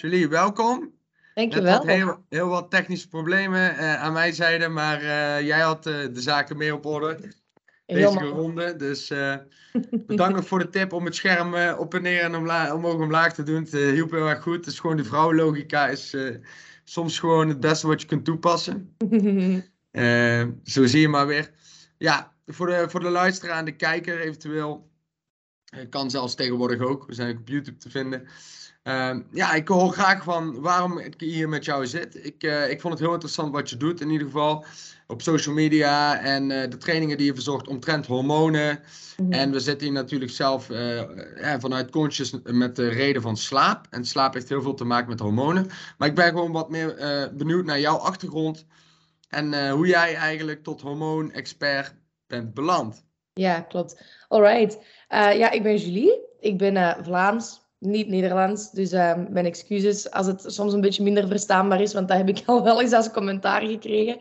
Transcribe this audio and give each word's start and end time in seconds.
Julie, 0.00 0.28
welkom. 0.28 0.92
Dankjewel. 1.34 1.72
Had 1.72 1.86
heel, 1.86 2.24
heel 2.28 2.48
wat 2.48 2.70
technische 2.70 3.08
problemen 3.08 3.74
uh, 3.74 4.02
aan 4.02 4.12
mijn 4.12 4.34
zijde, 4.34 4.68
maar 4.68 5.02
uh, 5.02 5.40
jij 5.40 5.60
had 5.60 5.86
uh, 5.86 5.94
de 6.12 6.20
zaken 6.20 6.56
meer 6.56 6.74
op 6.74 6.86
orde. 6.86 7.32
Deze 7.86 8.18
ronde. 8.18 8.76
Dus 8.76 9.12
bedankt 10.06 10.46
voor 10.46 10.58
de 10.58 10.68
tip 10.68 10.92
om 10.92 11.04
het 11.04 11.14
scherm 11.14 11.54
op 11.78 11.94
en 11.94 12.02
neer 12.02 12.20
en 12.20 12.34
omhoog 12.72 12.94
omlaag 12.94 13.34
te 13.34 13.42
doen. 13.42 13.62
Het 13.62 13.72
hielp 13.72 14.10
heel 14.10 14.28
erg 14.28 14.42
goed. 14.42 14.56
Het 14.56 14.66
is 14.66 14.80
gewoon 14.80 14.96
de 14.96 15.04
vrouwenlogica 15.04 15.88
is 15.88 16.16
soms 16.84 17.18
gewoon 17.18 17.48
het 17.48 17.60
beste 17.60 17.86
wat 17.86 18.00
je 18.00 18.06
kunt 18.06 18.24
toepassen. 18.24 18.96
zo 20.64 20.86
zie 20.86 21.00
je 21.00 21.08
maar 21.08 21.26
weer. 21.26 21.50
Ja, 21.96 22.32
voor 22.46 22.66
de, 22.66 22.86
voor 22.88 23.00
de 23.00 23.10
luisteraar 23.10 23.58
en 23.58 23.64
de 23.64 23.76
kijker 23.76 24.20
eventueel. 24.20 24.90
kan 25.90 26.10
zelfs 26.10 26.34
tegenwoordig 26.34 26.80
ook. 26.80 27.06
We 27.06 27.14
zijn 27.14 27.32
ook 27.32 27.40
op 27.40 27.48
YouTube 27.48 27.78
te 27.78 27.90
vinden. 27.90 28.28
Uh, 28.88 29.16
ja, 29.32 29.52
ik 29.52 29.68
hoor 29.68 29.92
graag 29.92 30.24
van 30.24 30.60
waarom 30.60 30.98
ik 30.98 31.14
hier 31.18 31.48
met 31.48 31.64
jou 31.64 31.86
zit. 31.86 32.24
Ik, 32.24 32.42
uh, 32.42 32.70
ik 32.70 32.80
vond 32.80 32.92
het 32.92 33.02
heel 33.02 33.12
interessant 33.12 33.52
wat 33.52 33.70
je 33.70 33.76
doet, 33.76 34.00
in 34.00 34.10
ieder 34.10 34.26
geval 34.26 34.64
op 35.06 35.22
social 35.22 35.54
media 35.54 36.20
en 36.20 36.50
uh, 36.50 36.70
de 36.70 36.76
trainingen 36.76 37.16
die 37.16 37.26
je 37.26 37.34
verzorgt 37.34 37.68
omtrent 37.68 38.06
hormonen. 38.06 38.80
Mm. 39.16 39.32
En 39.32 39.50
we 39.50 39.60
zitten 39.60 39.86
hier 39.86 39.96
natuurlijk 39.96 40.30
zelf 40.30 40.68
uh, 40.70 41.02
vanuit 41.58 41.90
Conscious 41.90 42.34
met 42.44 42.76
de 42.76 42.88
reden 42.88 43.22
van 43.22 43.36
slaap. 43.36 43.86
En 43.90 44.04
slaap 44.04 44.34
heeft 44.34 44.48
heel 44.48 44.62
veel 44.62 44.74
te 44.74 44.84
maken 44.84 45.08
met 45.08 45.20
hormonen. 45.20 45.66
Maar 45.98 46.08
ik 46.08 46.14
ben 46.14 46.28
gewoon 46.28 46.52
wat 46.52 46.70
meer 46.70 46.96
benieuwd 47.34 47.64
naar 47.64 47.80
jouw 47.80 47.96
achtergrond 47.96 48.66
en 49.28 49.70
hoe 49.70 49.86
jij 49.86 50.14
eigenlijk 50.14 50.62
tot 50.62 50.80
hormoonexpert 50.80 51.94
bent 52.26 52.54
beland. 52.54 53.04
Ja, 53.32 53.60
klopt. 53.60 54.02
Alright. 54.28 54.78
ja, 55.08 55.50
ik 55.50 55.62
ben 55.62 55.76
Julie. 55.76 56.26
Ik 56.40 56.58
ben 56.58 57.04
Vlaams 57.04 57.67
niet 57.78 58.08
Nederlands. 58.08 58.70
Dus 58.70 58.92
uh, 58.92 59.14
mijn 59.28 59.46
excuses 59.46 60.10
als 60.10 60.26
het 60.26 60.44
soms 60.46 60.72
een 60.72 60.80
beetje 60.80 61.02
minder 61.02 61.28
verstaanbaar 61.28 61.80
is, 61.80 61.92
want 61.92 62.08
dat 62.08 62.16
heb 62.16 62.28
ik 62.28 62.42
al 62.46 62.62
wel 62.62 62.80
eens 62.80 62.92
als 62.92 63.10
commentaar 63.10 63.62
gekregen. 63.62 64.20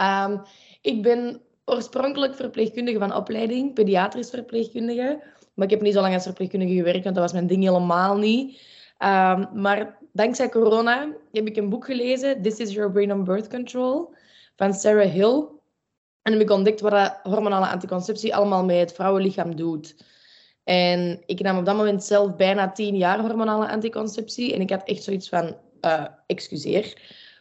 Um, 0.00 0.42
ik 0.80 1.02
ben 1.02 1.40
oorspronkelijk 1.64 2.34
verpleegkundige 2.34 2.98
van 2.98 3.14
opleiding, 3.14 3.74
pediatrisch 3.74 4.30
verpleegkundige. 4.30 5.22
Maar 5.54 5.64
ik 5.64 5.70
heb 5.70 5.80
niet 5.80 5.94
zo 5.94 6.00
lang 6.00 6.14
als 6.14 6.22
verpleegkundige 6.22 6.74
gewerkt, 6.74 7.04
want 7.04 7.14
dat 7.14 7.24
was 7.24 7.32
mijn 7.32 7.46
ding 7.46 7.62
helemaal 7.62 8.16
niet. 8.16 8.60
Um, 8.98 9.48
maar 9.60 9.98
dankzij 10.12 10.48
corona 10.48 11.08
heb 11.32 11.46
ik 11.46 11.56
een 11.56 11.68
boek 11.68 11.84
gelezen, 11.84 12.42
This 12.42 12.56
is 12.56 12.72
Your 12.72 12.90
Brain 12.90 13.12
on 13.12 13.24
Birth 13.24 13.48
Control, 13.48 14.14
van 14.56 14.74
Sarah 14.74 15.10
Hill. 15.10 15.44
En 16.22 16.32
heb 16.32 16.40
ik 16.40 16.50
ontdekt 16.50 16.80
wat 16.80 17.18
hormonale 17.22 17.66
anticonceptie 17.66 18.34
allemaal 18.34 18.64
met 18.64 18.78
het 18.78 18.92
vrouwenlichaam 18.92 19.56
doet. 19.56 19.96
En 20.66 21.22
ik 21.26 21.40
nam 21.40 21.58
op 21.58 21.64
dat 21.64 21.76
moment 21.76 22.04
zelf 22.04 22.36
bijna 22.36 22.72
tien 22.72 22.96
jaar 22.96 23.20
hormonale 23.20 23.68
anticonceptie. 23.68 24.54
En 24.54 24.60
ik 24.60 24.70
had 24.70 24.82
echt 24.84 25.02
zoiets 25.02 25.28
van, 25.28 25.56
uh, 25.80 26.04
excuseer, 26.26 26.98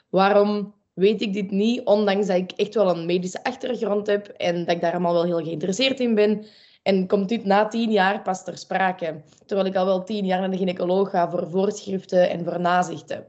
waarom 0.09 0.73
weet 0.93 1.21
ik 1.21 1.33
dit 1.33 1.51
niet? 1.51 1.85
Ondanks 1.85 2.27
dat 2.27 2.35
ik 2.37 2.51
echt 2.51 2.73
wel 2.73 2.89
een 2.89 3.05
medische 3.05 3.43
achtergrond 3.43 4.07
heb 4.07 4.27
en 4.27 4.65
dat 4.65 4.75
ik 4.75 4.81
daar 4.81 4.91
allemaal 4.91 5.13
wel 5.13 5.23
heel 5.23 5.43
geïnteresseerd 5.43 5.99
in 5.99 6.15
ben. 6.15 6.45
En 6.83 7.07
komt 7.07 7.29
dit 7.29 7.45
na 7.45 7.67
tien 7.67 7.91
jaar 7.91 8.21
pas 8.21 8.43
ter 8.43 8.57
sprake. 8.57 9.21
Terwijl 9.45 9.67
ik 9.67 9.75
al 9.75 9.85
wel 9.85 10.03
tien 10.03 10.25
jaar 10.25 10.39
naar 10.39 10.51
de 10.51 10.57
gynaecoloog 10.57 11.09
ga 11.09 11.29
voor 11.29 11.49
voorschriften 11.49 12.29
en 12.29 12.43
voor 12.43 12.59
nazichten. 12.59 13.27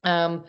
Um, 0.00 0.42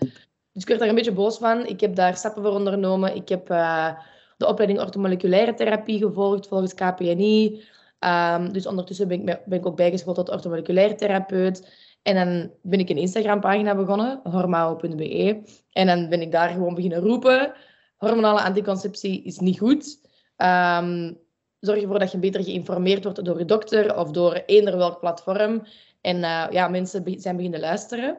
dus 0.52 0.62
ik 0.62 0.68
werd 0.68 0.80
daar 0.80 0.90
een 0.90 0.96
beetje 0.96 1.12
boos 1.12 1.38
van. 1.38 1.66
Ik 1.66 1.80
heb 1.80 1.96
daar 1.96 2.16
stappen 2.16 2.44
voor 2.44 2.52
ondernomen. 2.52 3.16
Ik 3.16 3.30
heb 3.30 3.52
uh, 3.52 3.94
de 4.38 4.48
opleiding 4.48 4.80
orthomoleculaire 4.80 5.54
therapie 5.54 5.98
gevolgd 5.98 6.48
volgens 6.48 6.74
KPNI. 6.74 7.64
Um, 8.06 8.54
dus 8.54 8.66
ondertussen 8.66 9.08
ben 9.08 9.20
ik, 9.20 9.40
ben 9.46 9.60
ik 9.60 9.66
ook 9.66 9.76
bijgeschoold 9.76 10.16
tot 10.16 10.30
orthomoleculair 10.30 10.98
therapeut. 10.98 11.72
En 12.02 12.16
dan 12.16 12.52
ben 12.62 12.80
ik 12.80 12.90
een 12.90 12.98
Instagram-pagina 12.98 13.76
begonnen, 13.76 14.20
hormao.be. 14.24 15.42
En 15.72 15.88
dan 15.88 16.10
ben 16.10 16.22
ik 16.22 16.32
daar 16.32 16.50
gewoon 16.50 16.76
beginnen 16.76 17.00
roepen. 17.00 17.54
Hormonale 17.98 18.42
anticonceptie 18.42 19.24
is 19.24 19.40
niet 19.40 19.60
goed. 19.60 20.00
Um, 20.38 21.18
zorg 21.60 21.82
ervoor 21.82 22.00
dat 22.00 22.12
je 22.12 22.18
beter 22.18 22.44
geïnformeerd 22.44 23.04
wordt 23.04 23.26
door 23.26 23.40
je 23.40 23.46
dokter 23.46 23.98
of 23.98 24.12
door 24.12 24.34
eender 24.34 24.78
welk 24.78 25.00
platform. 25.00 25.64
En 26.02 26.18
uh, 26.18 26.48
ja, 26.50 26.68
mensen 26.68 27.04
be 27.04 27.20
zijn 27.20 27.36
beginnen 27.36 27.60
luisteren. 27.60 28.18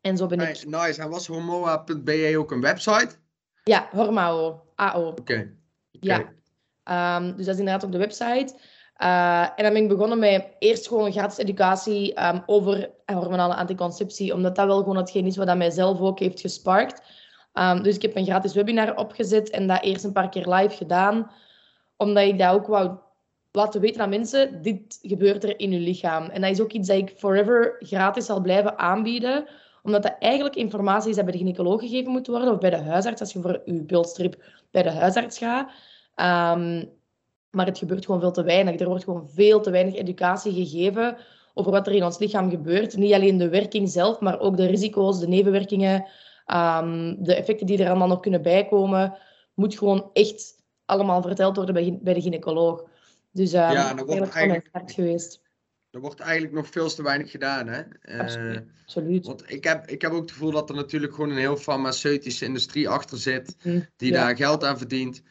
En 0.00 0.16
zo 0.16 0.26
ben 0.26 0.40
ik... 0.40 0.66
Nice. 0.66 1.02
En 1.02 1.10
was 1.10 1.26
hormoa.be 1.26 2.34
ook 2.38 2.50
een 2.50 2.60
website? 2.60 3.10
Ja, 3.64 3.88
Hormao. 3.90 4.62
AO. 4.74 5.06
Oké. 5.06 5.20
Okay. 5.20 5.54
Okay. 5.92 6.26
Ja. 6.84 7.16
Um, 7.16 7.36
dus 7.36 7.46
dat 7.46 7.54
is 7.54 7.60
inderdaad 7.60 7.84
op 7.84 7.92
de 7.92 7.98
website. 7.98 8.54
Uh, 9.02 9.42
en 9.42 9.64
dan 9.64 9.72
ben 9.72 9.82
ik 9.82 9.88
begonnen 9.88 10.18
met 10.18 10.46
eerst 10.58 10.88
gewoon 10.88 11.12
gratis 11.12 11.38
educatie 11.38 12.26
um, 12.26 12.42
over 12.46 12.90
hormonale 13.04 13.54
anticonceptie, 13.54 14.34
omdat 14.34 14.56
dat 14.56 14.66
wel 14.66 14.78
gewoon 14.78 14.96
hetgeen 14.96 15.26
is 15.26 15.36
wat 15.36 15.46
dat 15.46 15.56
mij 15.56 15.70
zelf 15.70 16.00
ook 16.00 16.18
heeft 16.18 16.40
gesparkt. 16.40 17.02
Um, 17.54 17.82
dus 17.82 17.94
ik 17.94 18.02
heb 18.02 18.16
een 18.16 18.24
gratis 18.24 18.54
webinar 18.54 18.96
opgezet 18.96 19.50
en 19.50 19.66
dat 19.66 19.82
eerst 19.82 20.04
een 20.04 20.12
paar 20.12 20.28
keer 20.28 20.48
live 20.48 20.76
gedaan, 20.76 21.30
omdat 21.96 22.24
ik 22.24 22.38
dat 22.38 22.54
ook 22.54 22.66
wou 22.66 22.90
laten 23.52 23.80
weten 23.80 24.00
aan 24.00 24.08
mensen, 24.08 24.62
dit 24.62 24.98
gebeurt 25.02 25.44
er 25.44 25.58
in 25.58 25.70
je 25.70 25.78
lichaam. 25.78 26.24
En 26.24 26.40
dat 26.40 26.50
is 26.50 26.60
ook 26.60 26.72
iets 26.72 26.88
dat 26.88 26.96
ik 26.96 27.14
forever 27.16 27.76
gratis 27.78 28.26
zal 28.26 28.40
blijven 28.40 28.78
aanbieden, 28.78 29.48
omdat 29.82 30.02
dat 30.02 30.16
eigenlijk 30.18 30.56
informatie 30.56 31.10
is 31.10 31.16
dat 31.16 31.24
bij 31.24 31.32
de 31.32 31.38
gynaecoloog 31.38 31.80
gegeven 31.80 32.12
moet 32.12 32.26
worden, 32.26 32.52
of 32.52 32.58
bij 32.58 32.70
de 32.70 32.76
huisarts, 32.76 33.20
als 33.20 33.32
je 33.32 33.40
voor 33.40 33.62
je 33.64 33.84
pulstrip 33.84 34.42
bij 34.70 34.82
de 34.82 34.90
huisarts 34.90 35.38
gaat. 35.38 35.70
Um, 36.56 37.00
maar 37.52 37.66
het 37.66 37.78
gebeurt 37.78 38.04
gewoon 38.04 38.20
veel 38.20 38.32
te 38.32 38.42
weinig. 38.42 38.80
Er 38.80 38.88
wordt 38.88 39.04
gewoon 39.04 39.28
veel 39.28 39.60
te 39.60 39.70
weinig 39.70 39.94
educatie 39.94 40.52
gegeven 40.52 41.16
over 41.54 41.72
wat 41.72 41.86
er 41.86 41.92
in 41.92 42.04
ons 42.04 42.18
lichaam 42.18 42.50
gebeurt. 42.50 42.96
Niet 42.96 43.12
alleen 43.12 43.38
de 43.38 43.48
werking 43.48 43.88
zelf, 43.88 44.20
maar 44.20 44.40
ook 44.40 44.56
de 44.56 44.66
risico's, 44.66 45.20
de 45.20 45.28
nevenwerkingen, 45.28 46.06
um, 46.46 47.22
de 47.24 47.34
effecten 47.34 47.66
die 47.66 47.82
er 47.82 47.88
allemaal 47.88 48.08
nog 48.08 48.20
kunnen 48.20 48.42
bijkomen. 48.42 49.18
Moet 49.54 49.78
gewoon 49.78 50.10
echt 50.12 50.54
allemaal 50.84 51.22
verteld 51.22 51.56
worden 51.56 51.74
bij, 51.74 51.98
bij 52.02 52.14
de 52.14 52.20
gynaecoloog. 52.20 52.84
Dus 53.30 53.52
um, 53.52 53.60
ja, 53.60 53.94
dat 53.94 54.06
wordt 54.06 54.32
eigenlijk 54.32 54.68
hard 54.72 54.92
geweest. 54.92 55.40
Er 55.90 56.00
wordt 56.00 56.20
eigenlijk 56.20 56.52
nog 56.52 56.68
veel 56.68 56.88
te 56.88 57.02
weinig 57.02 57.30
gedaan. 57.30 57.66
Hè? 57.68 57.82
Uh, 58.02 58.20
Absoluut. 58.82 59.26
Want 59.26 59.50
ik 59.50 59.64
heb, 59.64 59.86
ik 59.86 60.02
heb 60.02 60.12
ook 60.12 60.20
het 60.20 60.30
gevoel 60.30 60.50
dat 60.50 60.68
er 60.68 60.74
natuurlijk 60.74 61.14
gewoon 61.14 61.30
een 61.30 61.36
heel 61.36 61.56
farmaceutische 61.56 62.44
industrie 62.44 62.88
achter 62.88 63.18
zit. 63.18 63.56
Hm, 63.62 63.80
die 63.96 64.12
daar 64.12 64.36
geld 64.36 64.64
aan 64.64 64.78
verdient. 64.78 65.22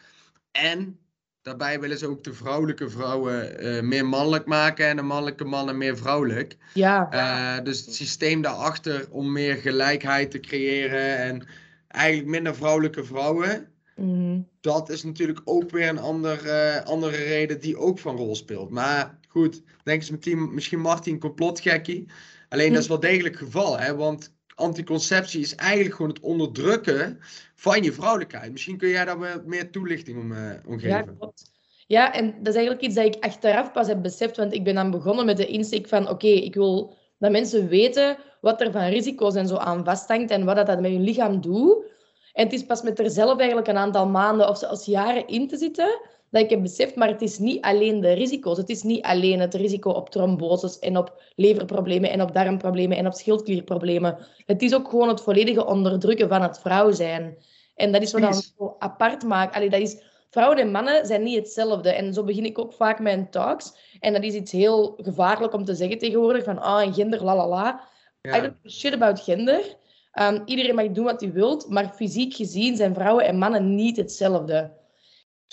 En 0.52 1.00
Daarbij 1.42 1.80
willen 1.80 1.98
ze 1.98 2.08
ook 2.08 2.24
de 2.24 2.34
vrouwelijke 2.34 2.90
vrouwen 2.90 3.66
uh, 3.66 3.82
meer 3.82 4.06
mannelijk 4.06 4.46
maken 4.46 4.86
en 4.86 4.96
de 4.96 5.02
mannelijke 5.02 5.44
mannen 5.44 5.78
meer 5.78 5.98
vrouwelijk. 5.98 6.58
Ja. 6.74 7.10
Uh, 7.14 7.64
dus 7.64 7.86
het 7.86 7.96
systeem 7.96 8.42
daarachter 8.42 9.08
om 9.10 9.32
meer 9.32 9.56
gelijkheid 9.56 10.32
te 10.32 10.40
creëren 10.40 11.18
en 11.18 11.48
eigenlijk 11.88 12.30
minder 12.30 12.56
vrouwelijke 12.56 13.04
vrouwen. 13.04 13.68
Mm. 13.96 14.48
Dat 14.62 14.90
is 14.90 15.04
natuurlijk 15.04 15.42
ook 15.44 15.70
weer 15.70 15.90
een 15.90 16.00
ander, 16.00 16.46
uh, 16.46 16.86
andere 16.86 17.18
reden 17.18 17.60
die 17.60 17.78
ook 17.78 18.00
van 18.00 18.16
rol 18.16 18.36
speelt. 18.36 18.70
Maar 18.70 19.20
goed, 19.28 19.62
denk 19.84 20.02
eens 20.02 20.10
meteen, 20.10 20.54
misschien 20.54 20.80
Martin 20.80 21.20
complotgekkie. 21.20 22.06
Alleen 22.50 22.74
dat 22.74 22.82
is 22.82 22.88
wel 22.88 23.00
degelijk 23.00 23.40
het 23.40 23.44
geval, 23.44 23.80
hè? 23.80 23.96
want 23.96 24.34
anticonceptie 24.62 25.42
is 25.42 25.56
eigenlijk 25.56 25.96
gewoon 25.96 26.12
het 26.12 26.20
onderdrukken 26.20 27.20
van 27.56 27.84
je 27.84 27.92
vrouwelijkheid. 27.92 28.52
Misschien 28.52 28.78
kun 28.78 28.90
jij 28.90 29.06
daar 29.06 29.20
wat 29.20 29.46
meer 29.46 29.72
toelichting 29.72 30.20
om, 30.20 30.32
uh, 30.32 30.52
om 30.66 30.80
geven. 30.80 30.90
Ja, 30.90 31.02
klopt. 31.02 31.52
Ja, 31.88 32.14
en 32.14 32.26
dat 32.26 32.48
is 32.48 32.56
eigenlijk 32.56 32.82
iets 32.82 32.96
dat 32.96 33.06
ik 33.06 33.24
achteraf 33.24 33.72
pas 33.72 33.88
heb 33.88 34.02
beseft, 34.02 34.38
want 34.38 34.54
ik 34.54 34.64
ben 34.64 34.76
dan 34.76 34.92
begonnen 34.92 35.26
met 35.26 35.38
de 35.38 35.48
insteek 35.48 35.88
van 35.88 36.10
oké, 36.10 36.28
ik 36.28 36.56
wil 36.56 36.94
dat 37.18 37.32
mensen 37.32 37.68
weten 37.68 38.18
wat 38.42 38.62
er 38.62 38.72
van 38.72 38.88
risico's 38.88 39.36
en 39.36 39.48
zo 39.48 39.56
aan 39.56 39.86
vasthangt 39.86 40.32
en 40.32 40.46
wat 40.46 40.56
dat, 40.56 40.68
dat 40.68 40.82
met 40.82 40.92
hun 40.92 41.04
lichaam 41.04 41.42
doet. 41.42 41.86
En 42.34 42.44
het 42.44 42.54
is 42.54 42.66
pas 42.66 42.82
met 42.82 43.00
er 43.00 43.10
zelf 43.10 43.38
eigenlijk 43.38 43.68
een 43.68 43.78
aantal 43.78 44.08
maanden 44.08 44.50
of 44.50 44.58
zelfs 44.58 44.86
jaren 44.86 45.28
in 45.28 45.48
te 45.48 45.58
zitten, 45.58 46.00
dat 46.32 46.42
ik 46.42 46.50
heb 46.50 46.62
beseft, 46.62 46.96
maar 46.96 47.08
het 47.08 47.22
is 47.22 47.38
niet 47.38 47.62
alleen 47.62 48.00
de 48.00 48.12
risico's. 48.12 48.58
Het 48.58 48.70
is 48.70 48.84
niet 48.84 49.04
alleen 49.04 49.40
het 49.40 49.54
risico 49.54 49.90
op 49.90 50.10
tromboses 50.10 50.80
en 50.80 50.98
op 50.98 51.22
leverproblemen 51.36 52.10
en 52.10 52.22
op 52.22 52.34
darmproblemen 52.34 52.98
en 52.98 53.08
op 53.08 53.14
schildklierproblemen. 53.14 54.18
Het 54.46 54.62
is 54.62 54.74
ook 54.74 54.90
gewoon 54.90 55.08
het 55.08 55.22
volledige 55.22 55.66
onderdrukken 55.66 56.30
van 56.30 56.42
het 56.42 56.60
vrouw 56.60 56.92
zijn. 56.92 57.38
En 57.76 57.92
dat 57.92 58.02
is 58.02 58.12
wat 58.12 58.22
dan 58.22 58.34
zo 58.34 58.76
apart 58.80 59.24
maakt. 59.24 59.56
Allee, 59.56 59.70
dat 59.70 59.80
is, 59.80 60.02
vrouwen 60.30 60.58
en 60.58 60.72
mannen 60.72 61.06
zijn 61.06 61.24
niet 61.24 61.36
hetzelfde. 61.36 61.90
En 61.90 62.14
zo 62.14 62.24
begin 62.24 62.46
ik 62.46 62.60
ook 62.60 62.74
vaak 62.74 63.00
mijn 63.00 63.30
talks. 63.30 63.74
En 64.00 64.14
dat 64.14 64.24
is 64.24 64.34
iets 64.34 64.52
heel 64.52 64.94
gevaarlijk 64.98 65.54
om 65.54 65.66
te 65.66 65.76
zeggen 65.76 65.98
tegenwoordig. 65.98 66.44
Van, 66.44 66.60
ah, 66.60 66.82
en 66.82 66.94
gender, 66.94 67.24
la 67.24 67.36
la 67.36 67.48
la. 67.48 67.88
Ja. 68.22 68.38
I 68.38 68.42
don't 68.42 68.56
shit 68.72 68.94
about 68.94 69.20
gender. 69.20 69.80
Um, 70.20 70.42
iedereen 70.46 70.76
mag 70.76 70.92
doen 70.92 71.06
wat 71.06 71.22
hij 71.22 71.32
wilt. 71.32 71.70
Maar 71.70 71.94
fysiek 71.96 72.34
gezien 72.34 72.76
zijn 72.76 72.94
vrouwen 72.94 73.26
en 73.26 73.38
mannen 73.38 73.76
niet 73.76 73.98
hetzelfde. 73.98 74.72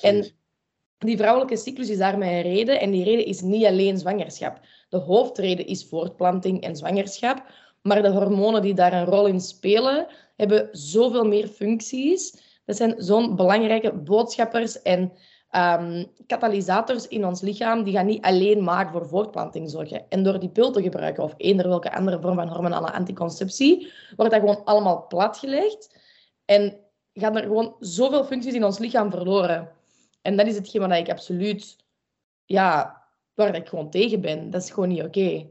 En 0.03 0.37
die 0.99 1.17
vrouwelijke 1.17 1.57
cyclus 1.57 1.91
is 1.91 1.99
daarmee 1.99 2.35
een 2.35 2.51
reden. 2.51 2.81
En 2.81 2.91
die 2.91 3.05
reden 3.05 3.27
is 3.27 3.41
niet 3.41 3.65
alleen 3.65 3.99
zwangerschap. 3.99 4.61
De 4.89 4.97
hoofdreden 4.97 5.67
is 5.67 5.85
voortplanting 5.89 6.63
en 6.63 6.77
zwangerschap. 6.77 7.43
Maar 7.83 8.03
de 8.03 8.11
hormonen 8.11 8.63
die 8.63 8.75
daar 8.75 8.93
een 8.93 9.05
rol 9.05 9.27
in 9.27 9.41
spelen, 9.41 10.07
hebben 10.37 10.69
zoveel 10.73 11.25
meer 11.25 11.49
functies. 11.49 12.47
Dat 12.65 12.77
zijn 12.77 12.95
zo'n 12.97 13.37
belangrijke 13.37 13.93
boodschappers 13.93 14.83
en 14.83 15.13
um, 15.57 16.07
katalysators 16.27 17.09
in 17.09 17.27
ons 17.27 17.41
lichaam 17.41 17.85
die 17.85 17.95
gaan 17.95 18.07
niet 18.07 18.25
alleen 18.25 18.65
maar 18.65 18.91
voor 18.91 19.09
voortplanting 19.09 19.71
zorgen. 19.71 20.05
En 20.09 20.23
door 20.23 20.39
die 20.39 20.49
pil 20.49 20.71
te 20.71 20.83
gebruiken 20.83 21.23
of 21.23 21.35
eender 21.37 21.69
welke 21.69 21.93
andere 21.93 22.21
vorm 22.21 22.35
van 22.35 22.49
hormonale 22.49 22.93
anticonceptie, 22.93 23.93
wordt 24.17 24.33
dat 24.33 24.41
gewoon 24.41 24.65
allemaal 24.65 25.07
platgelegd. 25.07 25.97
En 26.45 26.77
gaan 27.15 27.37
er 27.37 27.43
gewoon 27.43 27.77
zoveel 27.81 28.25
functies 28.25 28.55
in 28.55 28.65
ons 28.65 28.79
lichaam 28.79 29.11
verloren. 29.11 29.77
En 30.23 30.37
dat 30.37 30.47
is 30.47 30.55
hetgeen 30.55 30.81
wat 30.81 30.93
ik 30.93 31.09
absoluut, 31.09 31.77
ja, 32.45 33.03
waar 33.35 33.55
ik 33.55 33.69
gewoon 33.69 33.91
tegen 33.91 34.21
ben. 34.21 34.51
Dat 34.51 34.63
is 34.63 34.71
gewoon 34.71 34.89
niet 34.89 35.03
oké. 35.03 35.47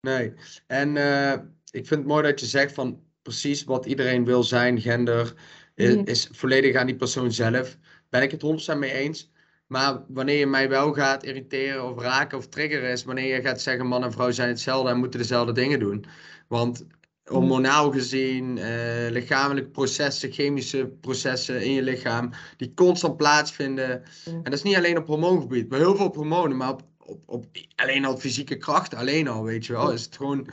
Nee, 0.00 0.32
en 0.66 0.96
uh, 0.96 1.32
ik 1.70 1.86
vind 1.86 1.90
het 1.90 2.06
mooi 2.06 2.22
dat 2.22 2.40
je 2.40 2.46
zegt 2.46 2.72
van 2.74 3.02
precies 3.22 3.64
wat 3.64 3.86
iedereen 3.86 4.24
wil 4.24 4.42
zijn, 4.42 4.80
gender, 4.80 5.34
is, 5.74 5.94
mhm. 5.94 6.04
is 6.04 6.28
volledig 6.32 6.76
aan 6.76 6.86
die 6.86 6.96
persoon 6.96 7.32
zelf. 7.32 7.78
Ben 8.08 8.22
ik 8.22 8.30
het 8.30 8.74
100% 8.74 8.78
mee 8.78 8.92
eens. 8.92 9.32
Maar 9.66 10.04
wanneer 10.08 10.38
je 10.38 10.46
mij 10.46 10.68
wel 10.68 10.92
gaat 10.92 11.24
irriteren 11.24 11.90
of 11.90 12.02
raken 12.02 12.38
of 12.38 12.48
triggeren, 12.48 12.90
is 12.90 13.04
wanneer 13.04 13.34
je 13.34 13.42
gaat 13.42 13.60
zeggen: 13.60 13.86
man 13.86 14.04
en 14.04 14.12
vrouw 14.12 14.30
zijn 14.30 14.48
hetzelfde 14.48 14.90
en 14.90 14.98
moeten 14.98 15.20
dezelfde 15.20 15.52
dingen 15.52 15.78
doen. 15.78 16.04
Want 16.48 16.86
hormonaal 17.24 17.90
gezien, 17.90 18.56
uh, 18.56 19.10
lichamelijke 19.10 19.70
processen, 19.70 20.32
chemische 20.32 20.86
processen 21.00 21.62
in 21.62 21.72
je 21.72 21.82
lichaam, 21.82 22.30
die 22.56 22.72
constant 22.74 23.16
plaatsvinden. 23.16 24.02
En 24.24 24.42
dat 24.42 24.52
is 24.52 24.62
niet 24.62 24.76
alleen 24.76 24.98
op 24.98 25.06
hormoongebied, 25.06 25.68
maar 25.68 25.78
heel 25.78 25.96
veel 25.96 26.06
op 26.06 26.14
hormonen, 26.14 26.56
maar 26.56 26.70
op, 26.70 26.82
op, 26.98 27.22
op 27.26 27.46
alleen 27.76 28.04
al 28.04 28.16
fysieke 28.16 28.56
krachten, 28.56 28.98
alleen 28.98 29.28
al, 29.28 29.44
weet 29.44 29.66
je 29.66 29.72
wel, 29.72 29.92
is 29.92 30.04
het 30.04 30.16
gewoon 30.16 30.48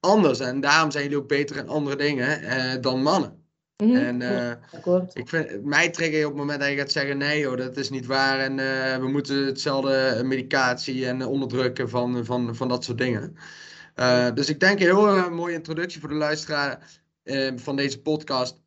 anders. 0.00 0.40
En 0.40 0.60
daarom 0.60 0.90
zijn 0.90 1.04
jullie 1.04 1.18
ook 1.18 1.28
beter 1.28 1.56
in 1.56 1.68
andere 1.68 1.96
dingen 1.96 2.42
uh, 2.42 2.72
dan 2.80 3.02
mannen. 3.02 3.36
Mhm. 3.76 3.96
En 3.96 4.20
uh, 4.20 4.50
ik 5.12 5.28
vind, 5.28 5.64
mij 5.64 5.90
trigger 5.90 6.18
je 6.18 6.24
op 6.24 6.30
het 6.30 6.40
moment 6.40 6.60
dat 6.60 6.68
je 6.68 6.76
gaat 6.76 6.92
zeggen: 6.92 7.18
nee, 7.18 7.46
hoor, 7.46 7.56
dat 7.56 7.76
is 7.76 7.90
niet 7.90 8.06
waar. 8.06 8.38
En 8.38 8.56
we 9.00 9.08
moeten 9.08 9.46
hetzelfde 9.46 10.20
medicatie 10.24 11.06
en 11.06 11.26
onderdrukken 11.26 11.88
van, 11.88 12.24
van, 12.24 12.56
van 12.56 12.68
dat 12.68 12.84
soort 12.84 12.98
dingen. 12.98 13.36
Uh, 14.00 14.34
dus 14.34 14.48
ik 14.48 14.60
denk 14.60 14.80
een 14.80 14.86
heel 14.86 15.30
mooie 15.30 15.54
introductie 15.54 16.00
voor 16.00 16.08
de 16.08 16.14
luisteraar 16.14 17.00
van 17.56 17.76
deze 17.76 18.02
podcast. 18.02 18.60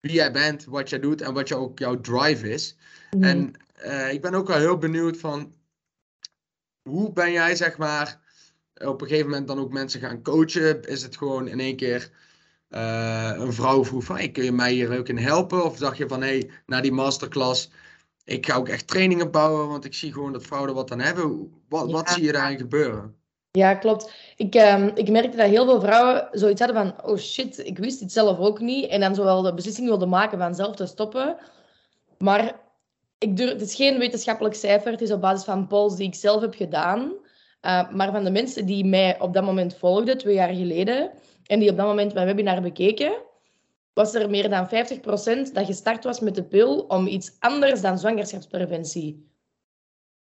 Wie 0.00 0.12
jij 0.12 0.32
bent, 0.32 0.64
wat 0.64 0.88
jij 0.88 1.00
doet 1.00 1.20
en 1.20 1.34
wat 1.34 1.48
jou, 1.48 1.60
ook 1.60 1.78
jouw 1.78 2.00
drive 2.00 2.50
is. 2.50 2.76
Mm 3.10 3.22
En 3.22 3.52
ik 4.10 4.20
ben 4.20 4.34
ook 4.34 4.46
wel 4.46 4.58
heel 4.58 4.78
benieuwd 4.78 5.16
van 5.16 5.54
hoe 6.82 7.12
ben 7.12 7.32
jij, 7.32 7.56
zeg 7.56 7.78
maar, 7.78 8.20
op 8.74 9.00
een 9.00 9.06
gegeven 9.06 9.30
moment 9.30 9.48
dan 9.48 9.58
ook 9.58 9.72
mensen 9.72 10.00
gaan 10.00 10.22
coachen? 10.22 10.82
Is 10.82 11.02
het 11.02 11.16
gewoon 11.16 11.48
in 11.48 11.60
één 11.60 11.76
keer 11.76 12.10
een 12.68 13.52
vrouw 13.52 13.84
vroeg 13.84 14.04
van, 14.04 14.16
hey, 14.16 14.30
kun 14.30 14.44
je 14.44 14.52
mij 14.52 14.72
hier 14.72 14.98
ook 14.98 15.08
in 15.08 15.18
helpen? 15.18 15.64
Of 15.64 15.78
dacht 15.78 15.96
je 15.96 16.08
van, 16.08 16.22
hé, 16.22 16.38
hey, 16.38 16.50
na 16.66 16.80
die 16.80 16.92
masterclass, 16.92 17.70
ik 18.24 18.46
ga 18.46 18.56
ook 18.56 18.68
echt 18.68 18.86
trainingen 18.86 19.30
bouwen, 19.30 19.68
want 19.68 19.84
ik 19.84 19.94
zie 19.94 20.12
gewoon 20.12 20.32
dat 20.32 20.46
vrouwen 20.46 20.70
er 20.70 20.76
wat 20.76 20.92
aan 20.92 21.00
hebben. 21.00 21.52
Wat, 21.68 21.90
wat 21.90 22.10
zie 22.10 22.22
je 22.22 22.32
daarin 22.32 22.58
gebeuren? 22.58 23.21
Ja, 23.58 23.74
klopt. 23.74 24.12
Ik, 24.36 24.54
um, 24.54 24.90
ik 24.94 25.10
merkte 25.10 25.36
dat 25.36 25.48
heel 25.48 25.64
veel 25.64 25.80
vrouwen 25.80 26.28
zoiets 26.30 26.60
hadden 26.60 26.82
van, 26.82 27.10
oh 27.10 27.18
shit, 27.18 27.58
ik 27.58 27.78
wist 27.78 28.00
het 28.00 28.12
zelf 28.12 28.38
ook 28.38 28.60
niet. 28.60 28.88
En 28.90 29.00
dan 29.00 29.14
zowel 29.14 29.42
de 29.42 29.54
beslissing 29.54 29.88
wilden 29.88 30.08
maken 30.08 30.38
van 30.38 30.54
zelf 30.54 30.76
te 30.76 30.86
stoppen. 30.86 31.36
Maar 32.18 32.60
ik 33.18 33.36
durf, 33.36 33.50
het 33.50 33.60
is 33.60 33.74
geen 33.74 33.98
wetenschappelijk 33.98 34.54
cijfer, 34.54 34.92
het 34.92 35.00
is 35.00 35.12
op 35.12 35.20
basis 35.20 35.44
van 35.44 35.66
polls 35.66 35.96
die 35.96 36.06
ik 36.06 36.14
zelf 36.14 36.40
heb 36.40 36.54
gedaan. 36.54 37.00
Uh, 37.62 37.90
maar 37.90 38.12
van 38.12 38.24
de 38.24 38.30
mensen 38.30 38.66
die 38.66 38.84
mij 38.84 39.20
op 39.20 39.34
dat 39.34 39.44
moment 39.44 39.76
volgden, 39.76 40.18
twee 40.18 40.34
jaar 40.34 40.54
geleden, 40.54 41.10
en 41.46 41.58
die 41.60 41.70
op 41.70 41.76
dat 41.76 41.86
moment 41.86 42.14
mijn 42.14 42.26
webinar 42.26 42.62
bekeken, 42.62 43.12
was 43.92 44.14
er 44.14 44.30
meer 44.30 44.50
dan 44.50 44.68
50% 44.68 45.52
dat 45.52 45.66
gestart 45.66 46.04
was 46.04 46.20
met 46.20 46.34
de 46.34 46.44
pil 46.44 46.80
om 46.80 47.06
iets 47.06 47.36
anders 47.38 47.80
dan 47.80 47.98
zwangerschapspreventie. 47.98 49.31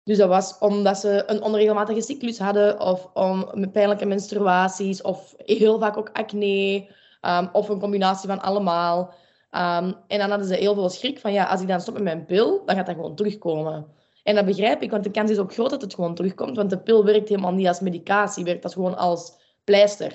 Dus 0.05 0.19
dat 0.19 0.29
was 0.29 0.59
omdat 0.59 0.99
ze 0.99 1.23
een 1.27 1.43
onregelmatige 1.43 2.01
cyclus 2.01 2.39
hadden, 2.39 2.81
of 2.81 3.11
om 3.15 3.71
pijnlijke 3.73 4.07
menstruaties, 4.07 5.03
of 5.03 5.35
heel 5.37 5.79
vaak 5.79 5.97
ook 5.97 6.11
acne, 6.13 6.89
um, 7.23 7.49
of 7.53 7.69
een 7.69 7.81
combinatie 7.81 8.29
van 8.29 8.41
allemaal. 8.41 9.15
Um, 9.51 9.95
en 10.07 10.19
dan 10.19 10.29
hadden 10.29 10.49
ze 10.49 10.55
heel 10.55 10.75
veel 10.75 10.89
schrik 10.89 11.19
van, 11.19 11.33
ja, 11.33 11.45
als 11.45 11.61
ik 11.61 11.69
dan 11.69 11.81
stop 11.81 11.95
met 11.95 12.03
mijn 12.03 12.25
pil, 12.25 12.63
dan 12.65 12.77
gaat 12.77 12.87
dat 12.87 12.95
gewoon 12.95 13.15
terugkomen. 13.15 13.87
En 14.23 14.35
dat 14.35 14.45
begrijp 14.45 14.83
ik, 14.83 14.91
want 14.91 15.05
de 15.05 15.11
kans 15.11 15.31
is 15.31 15.39
ook 15.39 15.53
groot 15.53 15.71
dat 15.71 15.83
het 15.83 15.95
gewoon 15.95 16.15
terugkomt, 16.15 16.57
want 16.57 16.71
de 16.71 16.79
pil 16.79 17.05
werkt 17.05 17.29
helemaal 17.29 17.53
niet 17.53 17.69
als 17.69 17.81
medicatie, 17.81 18.45
werkt 18.45 18.63
dat 18.63 18.73
gewoon 18.73 18.97
als 18.97 19.33
pleister. 19.65 20.09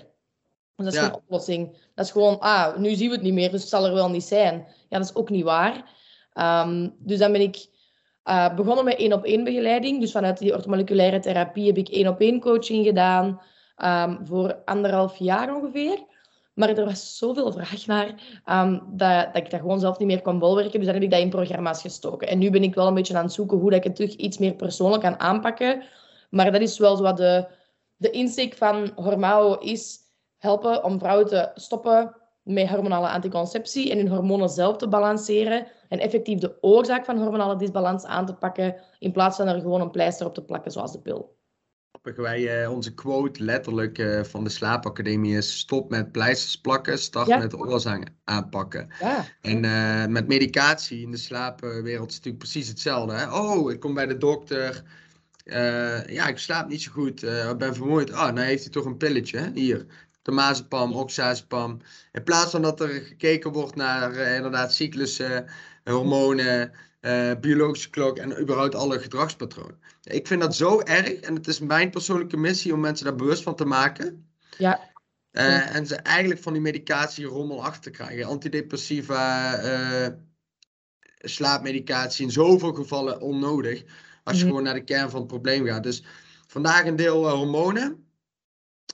Dus 0.75 0.86
dat 0.86 0.94
is 0.94 1.00
ja. 1.00 1.06
geen 1.06 1.15
oplossing. 1.15 1.77
Dat 1.95 2.06
is 2.06 2.12
gewoon, 2.12 2.39
ah, 2.39 2.77
nu 2.77 2.94
zien 2.94 3.07
we 3.07 3.15
het 3.15 3.24
niet 3.24 3.33
meer, 3.33 3.51
dus 3.51 3.62
het 3.62 3.69
zal 3.69 3.86
er 3.86 3.94
wel 3.94 4.09
niet 4.09 4.24
zijn. 4.24 4.68
Ja, 4.89 4.97
dat 4.97 5.09
is 5.09 5.15
ook 5.15 5.30
niet 5.30 5.44
waar. 5.44 5.97
Um, 6.33 6.95
dus 7.00 7.19
dan 7.19 7.31
ben 7.31 7.41
ik 7.41 7.68
uh, 8.25 8.56
begonnen 8.56 8.86
met 8.86 8.98
één 8.98 9.13
op 9.13 9.24
één 9.24 9.44
begeleiding. 9.44 10.00
Dus 10.00 10.12
vanuit 10.12 10.38
die 10.38 10.54
orthomoleculaire 10.54 11.19
therapie 11.19 11.68
heb 11.68 11.77
ik 11.77 11.89
één 11.89 12.07
op 12.07 12.19
één 12.19 12.39
coaching 12.39 12.86
gedaan. 12.86 13.42
Um, 13.83 14.19
voor 14.24 14.62
anderhalf 14.66 15.18
jaar 15.18 15.56
ongeveer. 15.56 15.98
Maar 16.54 16.69
er 16.69 16.86
was 16.86 17.18
zoveel 17.18 17.51
vraag 17.51 17.86
naar 17.86 18.07
um, 18.45 18.83
dat, 18.88 19.33
dat, 19.33 19.44
ik 19.44 19.50
dat 19.50 19.60
gewoon 19.60 19.80
zelf 19.80 19.98
niet 20.00 20.07
meer 20.07 20.21
kon 20.21 20.39
bolwerken. 20.39 20.80
Dus 20.80 20.86
dan 20.86 20.94
heb 20.94 21.04
ik 21.04 21.12
dat 21.12 21.19
in 21.19 21.30
programma's 21.30 21.81
gestoken. 21.81 22.27
En 22.27 22.39
nu 22.39 22.50
ben 22.50 22.63
ik 22.63 22.75
wel 22.75 22.88
een 22.88 22.94
beetje 22.94 23.18
aan 23.18 23.24
het 23.24 23.33
zoeken 23.33 23.57
hoe 23.57 23.69
dat 23.69 23.80
ik 23.80 23.83
het 23.83 23.95
terug 23.95 24.13
iets 24.13 24.38
meer 24.38 24.54
persoonlijk 24.54 25.01
kan 25.01 25.19
aanpakken. 25.19 25.83
Maar 26.30 26.51
dat 26.51 26.62
is 26.62 26.77
wel 26.77 26.95
zo 26.95 27.04
wat 27.04 27.18
de, 27.18 27.48
de 27.95 28.10
insteek 28.10 28.54
van 28.54 28.92
Hormao 28.95 29.54
is 29.54 29.98
helpen 30.38 30.83
om 30.83 31.00
vrouwen 31.00 31.27
te 31.27 31.51
stoppen 31.56 32.15
met 32.50 32.69
hormonale 32.69 33.10
anticonceptie 33.10 33.92
en 33.92 33.98
hun 33.98 34.07
hormonen 34.07 34.50
zelf 34.50 34.78
te 34.78 34.88
balanceren 34.88 35.68
en 35.90 36.00
effectief 36.00 36.40
de 36.40 36.57
oorzaak 36.62 37.06
van 37.06 37.18
hormonale 37.18 37.56
disbalans 37.56 38.06
aan 38.06 38.25
te 38.25 38.34
pakken 38.34 38.75
in 39.00 39.12
plaats 39.12 39.38
van 39.38 39.48
er 39.48 39.62
gewoon 39.62 39.81
een 39.81 39.92
pleister 39.92 40.25
op 40.25 40.34
te 40.34 40.44
plakken 40.44 40.72
zoals 40.72 40.92
de 40.92 41.00
pil. 41.00 41.38
Wij, 42.16 42.63
uh, 42.63 42.72
onze 42.72 42.94
quote 42.94 43.44
letterlijk 43.44 43.98
uh, 43.98 44.24
van 44.24 44.44
de 44.44 44.50
slaapacademie 44.50 45.38
is 45.38 45.57
stop 45.57 45.90
met 45.90 46.12
pleisters 46.12 46.62
plakken, 46.62 47.00
start 47.00 47.28
met 47.28 47.60
oorzaak 47.60 48.07
aanpakken. 48.24 48.90
Ja. 49.00 49.25
En 49.42 49.63
uh, 49.63 50.06
met 50.06 50.28
medicatie 50.28 51.01
in 51.01 51.12
de 51.12 51.18
slaapwereld 51.18 52.10
is 52.10 52.16
het 52.16 52.25
natuurlijk 52.25 52.38
precies 52.38 52.68
hetzelfde. 52.68 53.13
Hè? 53.13 53.34
Oh, 53.34 53.72
ik 53.72 53.80
kom 53.80 53.94
bij 53.94 54.06
de 54.06 54.18
dokter. 54.18 54.84
ja, 56.07 56.28
ik 56.28 56.38
slaap 56.38 56.69
niet 56.69 56.81
zo 56.81 56.92
goed. 56.92 57.24
ik 57.24 57.57
ben 57.57 57.75
vermoeid. 57.75 58.12
Ah, 58.12 58.28
oh, 58.28 58.34
nou 58.34 58.48
heeft 58.48 58.63
hij 58.63 58.72
toch 58.72 58.86
een 58.86 58.98
pilletje. 58.98 59.38
Hè? 59.38 59.50
Hier, 59.54 59.86
Temazepam, 60.21 60.94
oxazepam. 60.94 61.80
In 62.12 62.24
plaats 62.24 62.51
van 62.51 62.62
dat 62.62 62.81
er 62.81 62.89
gekeken 62.89 63.51
wordt 63.51 63.75
naar 63.75 64.12
uh, 64.12 64.36
inderdaad 64.36 64.74
cyclussen, 64.74 65.45
hormonen, 65.83 66.71
uh, 67.01 67.31
biologische 67.39 67.89
klok 67.89 68.18
en 68.18 68.42
überhaupt 68.42 68.75
alle 68.75 69.00
gedragspatronen. 69.00 69.80
Ik 70.04 70.27
vind 70.27 70.42
dat 70.42 70.56
zo 70.56 70.80
erg 70.80 71.13
en 71.13 71.36
het 71.36 71.48
is 71.48 71.60
mijn 71.60 71.89
persoonlijke 71.89 72.38
missie 72.38 72.74
om 72.74 72.79
mensen 72.79 73.05
daar 73.05 73.15
bewust 73.15 73.44
van 73.44 73.55
te 73.55 73.65
maken. 73.65 74.29
Ja. 74.58 74.88
Uh, 75.32 75.75
en 75.75 75.88
ze 75.88 75.96
eigenlijk 75.96 76.41
van 76.41 76.53
die 76.53 76.62
medicatie 76.62 77.25
rommel 77.25 77.63
achter 77.63 77.82
te 77.82 77.89
krijgen. 77.89 78.25
Antidepressiva, 78.25 79.60
slaapmedicatie, 81.17 82.25
in 82.25 82.32
zoveel 82.32 82.74
gevallen 82.74 83.22
onnodig. 83.22 83.84
Als 84.24 84.38
je 84.38 84.44
mhm. 84.44 84.50
gewoon 84.50 84.63
naar 84.63 84.74
de 84.74 84.84
kern 84.84 85.10
van 85.10 85.20
het 85.20 85.27
probleem 85.27 85.65
gaat. 85.65 85.84
Dus 85.84 86.03
vandaag 86.48 86.86
een 86.86 86.96
deel 86.96 87.29
hormonen. 87.29 88.09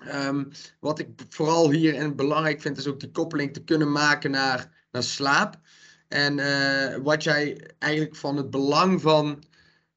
Ehm, 0.08 0.44
wat 0.80 1.00
ik 1.00 1.08
vooral 1.30 1.72
hierin 1.72 2.16
belangrijk 2.16 2.62
vind, 2.62 2.78
is 2.78 2.88
ook 2.88 3.00
die 3.00 3.12
koppeling 3.12 3.54
te 3.54 3.64
kunnen 3.64 3.92
maken 3.92 4.32
naar, 4.32 4.88
naar 4.92 5.04
slaap. 5.04 5.60
En 6.08 6.38
uh, 6.38 6.96
wat 7.04 7.24
jij 7.24 7.70
eigenlijk 7.80 8.16
van 8.16 8.38
het 8.38 8.50
belang 8.50 9.02
van 9.02 9.44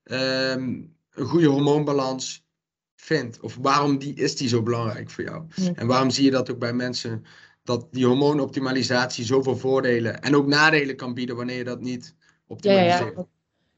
ehm, 0.05 0.83
een 1.11 1.27
goede 1.27 1.47
hormoonbalans 1.47 2.47
vindt. 2.95 3.41
Of 3.41 3.57
waarom 3.61 3.99
die, 3.99 4.15
is 4.15 4.37
die 4.37 4.49
zo 4.49 4.63
belangrijk 4.63 5.11
voor 5.11 5.25
jou? 5.25 5.45
En 5.75 5.87
waarom 5.87 6.11
zie 6.11 6.25
je 6.25 6.31
dat 6.31 6.51
ook 6.51 6.59
bij 6.59 6.73
mensen? 6.73 7.25
Dat 7.63 7.87
die 7.91 8.07
hormoonoptimalisatie 8.07 9.25
zoveel 9.25 9.57
voordelen 9.57 10.23
en 10.23 10.37
ook 10.37 10.47
nadelen 10.47 10.97
kan 10.97 11.15
bieden 11.15 11.37
wanneer 11.37 11.57
je 11.57 11.65
dat 11.65 11.81
niet 11.81 12.15
optimaliseert. 12.47 13.17
Ja, 13.17 13.27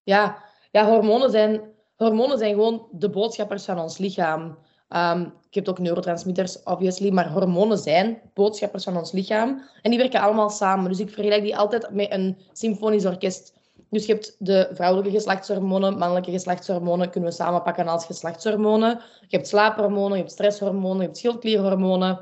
ja. 0.03 0.25
ja, 0.25 0.45
ja 0.71 0.87
hormonen, 0.87 1.31
zijn, 1.31 1.61
hormonen 1.97 2.39
zijn 2.39 2.55
gewoon 2.55 2.89
de 2.93 3.11
boodschappers 3.11 3.65
van 3.65 3.79
ons 3.79 3.99
lichaam. 3.99 4.59
Um, 4.89 5.33
ik 5.51 5.57
heb 5.57 5.69
ook 5.69 5.79
neurotransmitters, 5.79 6.63
obviously, 6.63 7.11
maar 7.11 7.33
hormonen 7.33 7.79
zijn 7.79 8.21
boodschappers 8.35 8.85
van 8.85 8.97
ons 8.97 9.13
lichaam. 9.13 9.63
En 9.83 9.91
die 9.91 9.99
werken 9.99 10.21
allemaal 10.21 10.51
samen. 10.51 10.91
Dus 10.91 11.01
ik 11.01 11.11
vergelijk 11.11 11.43
die 11.43 11.57
altijd 11.57 11.91
met 11.91 12.11
een 12.11 12.37
symfonisch 12.53 13.07
orkest. 13.07 13.59
Dus 13.89 14.07
je 14.07 14.13
hebt 14.13 14.37
de 14.39 14.69
vrouwelijke 14.73 15.11
geslachtshormonen, 15.11 15.99
mannelijke 15.99 16.31
geslachtshormonen 16.31 17.11
kunnen 17.11 17.31
we 17.31 17.37
samenpakken 17.37 17.89
als 17.89 18.07
geslachtshormonen. 18.07 19.01
Je 19.21 19.37
hebt 19.37 19.49
slaaphormonen, 19.49 20.17
je 20.17 20.23
hebt 20.23 20.33
stresshormonen, 20.33 20.97
je 20.97 21.03
hebt 21.03 21.19
schildklierhormonen, 21.19 22.21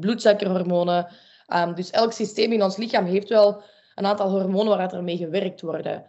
bloedsuikerhormonen. 0.00 1.06
Um, 1.54 1.74
dus 1.74 1.90
elk 1.90 2.12
systeem 2.12 2.52
in 2.52 2.62
ons 2.62 2.76
lichaam 2.76 3.04
heeft 3.04 3.28
wel 3.28 3.62
een 3.94 4.06
aantal 4.06 4.30
hormonen 4.30 4.76
waar 4.76 4.92
er 4.92 5.16
gewerkt 5.16 5.60
worden. 5.60 6.04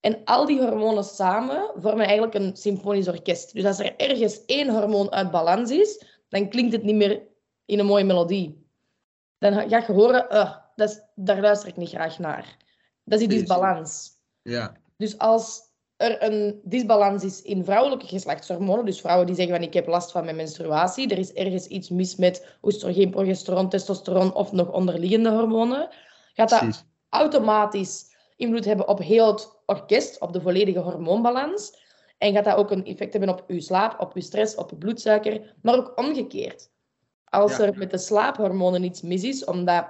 En 0.00 0.24
al 0.24 0.46
die 0.46 0.60
hormonen 0.60 1.04
samen 1.04 1.70
vormen 1.76 2.06
eigenlijk 2.06 2.34
een 2.34 2.56
symfonisch 2.56 3.08
orkest. 3.08 3.52
Dus 3.54 3.64
als 3.64 3.78
er 3.78 3.96
ergens 3.96 4.44
één 4.44 4.68
hormoon 4.68 5.12
uit 5.12 5.30
balans 5.30 5.70
is, 5.70 6.04
dan 6.28 6.48
klinkt 6.48 6.72
het 6.72 6.82
niet 6.82 6.94
meer 6.94 7.22
in 7.64 7.78
een 7.78 7.86
mooie 7.86 8.04
melodie. 8.04 8.68
Dan 9.38 9.52
ga 9.52 9.62
je 9.86 9.92
horen, 9.92 10.26
uh, 10.30 10.56
dat 10.76 10.90
is, 10.90 11.00
daar 11.14 11.40
luister 11.40 11.68
ik 11.68 11.76
niet 11.76 11.88
graag 11.88 12.18
naar. 12.18 12.56
Dat 13.04 13.20
is 13.20 13.28
die 13.28 13.38
disbalans. 13.38 14.10
Ja. 14.42 14.76
Dus 14.96 15.18
als 15.18 15.60
er 15.96 16.22
een 16.22 16.60
disbalans 16.64 17.24
is 17.24 17.42
in 17.42 17.64
vrouwelijke 17.64 18.06
geslachtshormonen, 18.06 18.84
dus 18.84 19.00
vrouwen 19.00 19.26
die 19.26 19.34
zeggen 19.34 19.54
van 19.54 19.64
ik 19.64 19.74
heb 19.74 19.86
last 19.86 20.10
van 20.10 20.24
mijn 20.24 20.36
menstruatie, 20.36 21.08
er 21.08 21.18
is 21.18 21.32
ergens 21.32 21.66
iets 21.66 21.88
mis 21.88 22.16
met 22.16 22.56
oestrogeen, 22.62 23.10
progesteron, 23.10 23.68
testosteron 23.68 24.34
of 24.34 24.52
nog 24.52 24.72
onderliggende 24.72 25.30
hormonen, 25.30 25.88
gaat 26.34 26.48
dat 26.48 26.84
automatisch 27.08 28.16
invloed 28.36 28.64
hebben 28.64 28.88
op 28.88 28.98
heel 28.98 29.26
het 29.26 29.59
orkest, 29.70 30.20
op 30.20 30.32
de 30.32 30.40
volledige 30.40 30.78
hormoonbalans. 30.78 31.78
En 32.18 32.32
gaat 32.34 32.44
dat 32.44 32.56
ook 32.56 32.70
een 32.70 32.84
effect 32.84 33.12
hebben 33.12 33.30
op 33.30 33.44
uw 33.46 33.60
slaap, 33.60 34.00
op 34.00 34.14
uw 34.14 34.22
stress, 34.22 34.54
op 34.54 34.70
uw 34.70 34.78
bloedsuiker, 34.78 35.54
maar 35.62 35.76
ook 35.76 35.98
omgekeerd. 35.98 36.70
Als 37.24 37.58
er 37.58 37.78
met 37.78 37.90
de 37.90 37.98
slaaphormonen 37.98 38.84
iets 38.84 39.02
mis 39.02 39.22
is, 39.22 39.44
omdat 39.44 39.86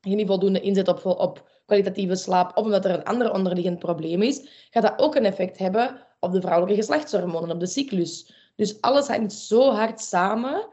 je 0.00 0.14
niet 0.14 0.26
voldoende 0.26 0.60
inzet 0.60 0.88
op, 0.88 1.04
op 1.04 1.50
kwalitatieve 1.66 2.16
slaap, 2.16 2.56
of 2.56 2.64
omdat 2.64 2.84
er 2.84 2.90
een 2.90 3.04
ander 3.04 3.32
onderliggend 3.32 3.78
probleem 3.78 4.22
is, 4.22 4.68
gaat 4.70 4.82
dat 4.82 4.98
ook 4.98 5.14
een 5.14 5.24
effect 5.24 5.58
hebben 5.58 6.06
op 6.20 6.32
de 6.32 6.40
vrouwelijke 6.40 6.80
geslachtshormonen, 6.80 7.50
op 7.50 7.60
de 7.60 7.66
cyclus. 7.66 8.34
Dus 8.56 8.80
alles 8.80 9.06
hangt 9.06 9.32
zo 9.32 9.70
hard 9.70 10.00
samen 10.00 10.68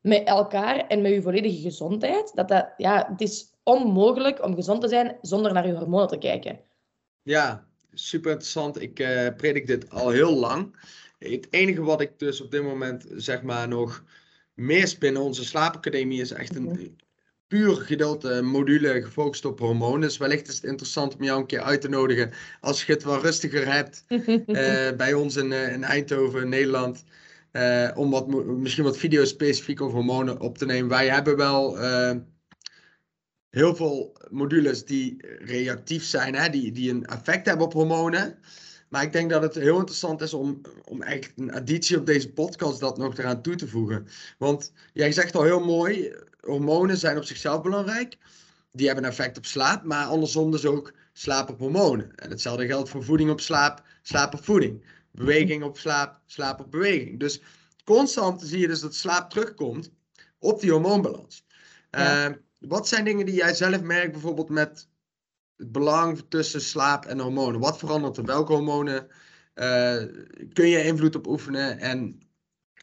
met 0.00 0.26
elkaar 0.26 0.86
en 0.86 1.02
met 1.02 1.12
je 1.12 1.22
volledige 1.22 1.60
gezondheid, 1.60 2.34
dat, 2.34 2.48
dat 2.48 2.72
ja, 2.76 3.06
het 3.10 3.20
is 3.20 3.52
onmogelijk 3.62 4.44
om 4.44 4.54
gezond 4.54 4.80
te 4.80 4.88
zijn 4.88 5.18
zonder 5.22 5.52
naar 5.52 5.66
je 5.66 5.74
hormonen 5.74 6.08
te 6.08 6.18
kijken. 6.18 6.60
Ja, 7.22 7.67
super 7.98 8.30
interessant. 8.30 8.82
Ik 8.82 8.98
uh, 9.00 9.28
predik 9.36 9.66
dit 9.66 9.90
al 9.90 10.10
heel 10.10 10.36
lang. 10.36 10.76
Het 11.18 11.46
enige 11.50 11.82
wat 11.82 12.00
ik 12.00 12.18
dus 12.18 12.40
op 12.40 12.50
dit 12.50 12.62
moment 12.62 13.06
zeg 13.16 13.42
maar 13.42 13.68
nog 13.68 14.04
meer 14.54 14.96
binnen 14.98 15.22
onze 15.22 15.44
slaapacademie 15.44 16.20
is 16.20 16.30
echt 16.30 16.56
een 16.56 16.62
mhm. 16.62 16.86
puur 17.46 17.76
gedeelte 17.76 18.42
module 18.42 19.02
gefocust 19.02 19.44
op 19.44 19.58
hormonen. 19.58 20.00
Dus 20.00 20.16
wellicht 20.16 20.48
is 20.48 20.54
het 20.54 20.64
interessant 20.64 21.16
om 21.16 21.24
jou 21.24 21.40
een 21.40 21.46
keer 21.46 21.60
uit 21.60 21.80
te 21.80 21.88
nodigen 21.88 22.32
als 22.60 22.84
je 22.84 22.92
het 22.92 23.04
wel 23.04 23.20
rustiger 23.20 23.72
hebt 23.72 24.04
uh, 24.08 24.90
bij 24.96 25.14
ons 25.14 25.36
in, 25.36 25.50
uh, 25.50 25.72
in 25.72 25.84
Eindhoven, 25.84 26.48
Nederland. 26.48 27.04
om 27.94 28.10
wat, 28.10 28.26
misschien 28.46 28.84
wat 28.84 28.98
video's 28.98 29.28
specifiek 29.28 29.80
over 29.80 29.94
hormonen 29.96 30.40
op 30.40 30.58
te 30.58 30.66
nemen. 30.66 30.88
Wij 30.88 31.08
hebben 31.08 31.36
wel 31.36 31.78
heel 33.50 33.76
veel 33.76 34.16
modules 34.30 34.84
die 34.84 35.16
reactief 35.38 36.04
zijn, 36.04 36.34
hè, 36.34 36.48
die, 36.48 36.72
die 36.72 36.90
een 36.90 37.06
effect 37.06 37.46
hebben 37.46 37.66
op 37.66 37.72
hormonen. 37.72 38.38
Maar 38.88 39.02
ik 39.02 39.12
denk 39.12 39.30
dat 39.30 39.42
het 39.42 39.54
heel 39.54 39.78
interessant 39.78 40.20
is 40.20 40.34
om, 40.34 40.60
om 40.84 41.02
echt 41.02 41.32
een 41.36 41.52
additie 41.52 41.98
op 41.98 42.06
deze 42.06 42.32
podcast 42.32 42.80
dat 42.80 42.98
nog 42.98 43.18
eraan 43.18 43.42
toe 43.42 43.54
te 43.54 43.68
voegen. 43.68 44.06
Want 44.38 44.72
jij 44.92 45.12
zegt 45.12 45.36
al 45.36 45.42
heel 45.42 45.64
mooi, 45.64 46.14
hormonen 46.40 46.96
zijn 46.96 47.16
op 47.16 47.24
zichzelf 47.24 47.62
belangrijk. 47.62 48.16
Die 48.72 48.86
hebben 48.86 49.04
een 49.04 49.10
effect 49.10 49.36
op 49.36 49.46
slaap, 49.46 49.84
maar 49.84 50.06
andersom 50.06 50.50
dus 50.50 50.66
ook 50.66 50.92
slaap 51.12 51.48
op 51.48 51.58
hormonen. 51.58 52.14
En 52.14 52.30
hetzelfde 52.30 52.66
geldt 52.66 52.88
voor 52.88 53.04
voeding 53.04 53.30
op 53.30 53.40
slaap, 53.40 53.82
slaap 54.02 54.34
op 54.34 54.44
voeding. 54.44 54.84
Beweging 55.10 55.62
op 55.62 55.78
slaap, 55.78 56.20
slaap 56.26 56.60
op 56.60 56.70
beweging. 56.70 57.20
Dus 57.20 57.40
constant 57.84 58.42
zie 58.42 58.58
je 58.58 58.68
dus 58.68 58.80
dat 58.80 58.94
slaap 58.94 59.30
terugkomt 59.30 59.90
op 60.38 60.60
die 60.60 60.70
hormoonbalans. 60.70 61.44
Ja. 61.90 62.24
Ehm, 62.24 62.34
wat 62.58 62.88
zijn 62.88 63.04
dingen 63.04 63.26
die 63.26 63.34
jij 63.34 63.54
zelf 63.54 63.82
merkt 63.82 64.12
bijvoorbeeld 64.12 64.48
met 64.48 64.88
het 65.56 65.72
belang 65.72 66.24
tussen 66.28 66.60
slaap 66.60 67.04
en 67.04 67.18
hormonen? 67.18 67.60
Wat 67.60 67.78
verandert 67.78 68.16
er? 68.16 68.24
Welke 68.24 68.52
hormonen 68.52 69.06
uh, 69.54 70.02
kun 70.52 70.68
je 70.68 70.84
invloed 70.84 71.16
op 71.16 71.26
oefenen 71.26 71.78
en 71.78 72.20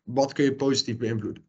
wat 0.03 0.33
kun 0.33 0.43
je 0.43 0.55
positief 0.55 0.97
beïnvloeden? 0.97 1.43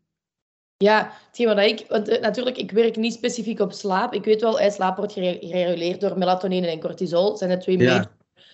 Ja, 0.76 1.12
hetgeen 1.26 1.47
wat 1.47 1.59
ik, 1.59 1.85
want 1.88 2.09
uh, 2.09 2.21
natuurlijk, 2.21 2.56
ik 2.56 2.71
werk 2.71 2.97
niet 2.97 3.12
specifiek 3.12 3.61
op 3.61 3.73
slaap. 3.73 4.12
Ik 4.12 4.25
weet 4.25 4.40
wel, 4.40 4.71
slaap 4.71 4.97
wordt 4.97 5.12
gereguleerd 5.12 6.00
door 6.00 6.18
melatonine 6.18 6.66
en 6.66 6.80
cortisol. 6.80 7.28
Dat 7.28 7.38
zijn 7.38 7.50
de 7.50 7.56
twee 7.56 7.78
ja. 7.78 8.11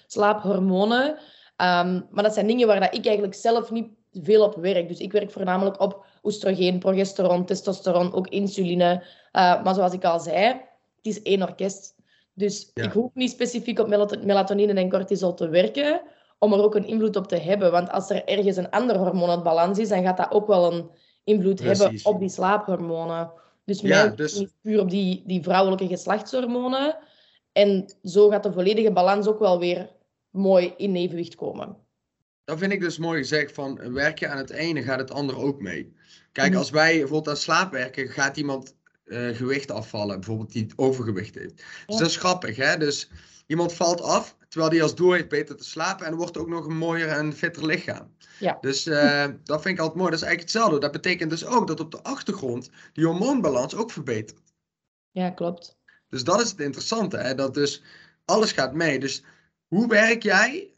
slaaphormonen. 0.07 1.09
Um, 1.09 2.07
maar 2.11 2.23
dat 2.23 2.35
zijn 2.35 2.47
dingen 2.47 2.67
waar 2.67 2.81
dat 2.81 2.95
ik 2.95 3.05
eigenlijk 3.07 3.35
zelf 3.35 3.71
niet 3.71 3.89
veel 4.13 4.45
op 4.45 4.55
werk. 4.55 4.89
Dus 4.89 4.99
ik 4.99 5.13
werk 5.13 5.31
voornamelijk 5.31 5.81
op 5.81 6.07
oestrogeen, 6.23 6.79
progesteron, 6.79 7.45
testosteron, 7.45 8.13
ook 8.13 8.29
insuline. 8.29 8.95
Uh, 9.33 9.63
maar 9.63 9.75
zoals 9.75 9.93
ik 9.93 10.05
al 10.05 10.21
zei, 10.21 10.47
het 10.47 10.63
is 11.03 11.23
één 11.23 11.43
orkest. 11.43 11.95
Dus 12.35 12.71
ik 12.75 12.93
hoef 12.93 13.11
niet 13.15 13.31
specifiek 13.31 13.79
op 13.79 13.89
melatonine 14.25 14.73
en 14.73 14.91
cortisol 14.91 15.35
te 15.35 15.49
werken 15.49 16.01
om 16.39 16.53
er 16.53 16.63
ook 16.63 16.75
een 16.75 16.87
invloed 16.87 17.17
op 17.17 17.27
te 17.27 17.37
hebben. 17.37 17.71
Want 17.71 17.91
als 17.91 18.11
er 18.11 18.25
ergens 18.25 18.57
een 18.57 18.71
ander 18.71 18.97
hormoon 18.97 19.31
uit 19.31 19.43
balans 19.43 19.79
is, 19.79 19.89
dan 19.89 20.03
gaat 20.03 20.17
dat 20.17 20.31
ook 20.31 20.47
wel 20.47 20.73
een 20.73 20.91
invloed 21.25 21.61
hebben 21.61 22.01
op 22.03 22.21
die 22.21 22.29
slaaphormonen. 22.29 23.31
Dus 23.65 23.81
ja, 23.81 24.07
dus... 24.07 24.47
puur 24.63 24.81
op 24.81 24.91
die, 24.91 25.23
die 25.27 25.43
vrouwelijke 25.43 25.87
geslachtshormonen. 25.87 26.99
En 27.53 27.95
zo 28.03 28.29
gaat 28.29 28.43
de 28.43 28.53
volledige 28.53 28.93
balans 28.93 29.27
ook 29.27 29.39
wel 29.39 29.59
weer 29.59 29.91
mooi 30.31 30.75
in 30.77 30.97
evenwicht 30.97 31.35
komen. 31.35 31.77
Dat 32.45 32.59
vind 32.59 32.73
ik 32.73 32.81
dus 32.81 32.99
mooi 32.99 33.19
gezegd 33.19 33.55
van 33.55 33.93
werk 33.93 34.19
je 34.19 34.29
aan 34.29 34.39
het 34.39 34.51
ene, 34.51 34.83
gaat 34.83 34.99
het 34.99 35.11
andere 35.11 35.39
ook 35.39 35.61
mee. 35.61 35.97
Kijk, 36.33 36.51
mhm. 36.51 36.59
als 36.59 36.71
wij 36.71 36.93
bijvoorbeeld 36.93 37.29
aan 37.29 37.37
slaap 37.37 37.73
werken, 37.73 38.09
gaat 38.09 38.37
iemand 38.37 38.75
uh, 39.05 39.37
gewicht 39.37 39.71
afvallen, 39.71 40.17
bijvoorbeeld 40.17 40.53
die 40.53 40.73
overgewicht 40.77 41.35
heeft. 41.35 41.63
Dus 41.87 41.97
dat 41.97 42.09
is 42.09 42.17
grappig, 42.17 42.57
hè? 42.57 42.77
Dus 42.77 43.11
iemand 43.47 43.73
valt 43.73 44.01
af, 44.01 44.37
terwijl 44.49 44.71
die 44.71 44.83
als 44.83 44.95
doel 44.95 45.13
heeft 45.13 45.29
beter 45.29 45.57
te 45.57 45.65
slapen 45.65 46.07
en 46.07 46.15
wordt 46.15 46.37
ook 46.37 46.49
nog 46.49 46.67
een 46.67 46.77
mooier 46.77 47.09
en 47.09 47.33
fitter 47.33 47.67
lichaam. 47.67 48.17
Ja. 48.39 48.59
Dus 48.61 48.87
uh, 48.87 49.25
dat 49.45 49.63
vind 49.63 49.75
ik 49.75 49.81
altijd 49.81 49.99
mooi. 49.99 50.11
Dat 50.11 50.21
is 50.21 50.27
eigenlijk 50.27 50.41
hetzelfde. 50.41 50.79
Dat 50.79 50.93
betekent 50.93 51.31
dus 51.31 51.47
ook 51.47 51.67
dat 51.67 51.81
op 51.81 51.91
de 51.91 52.03
achtergrond 52.03 52.71
die 52.93 53.07
hormoonbalans 53.07 53.75
ook 53.75 53.91
verbetert. 53.91 54.41
Ja, 55.11 55.31
klopt. 55.31 55.77
Dus 56.09 56.25
dat 56.25 56.41
is 56.41 56.51
het 56.51 56.61
interessante, 56.61 57.17
hè? 57.17 57.35
dat 57.35 57.55
dus 57.55 57.83
alles 58.25 58.53
gaat 58.53 58.75
mee. 58.75 58.99
Dus 58.99 59.23
hoe 59.67 59.89
werk 59.89 60.23
jij 60.23 60.75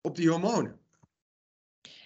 op 0.00 0.16
die 0.16 0.30
hormonen? 0.30 0.77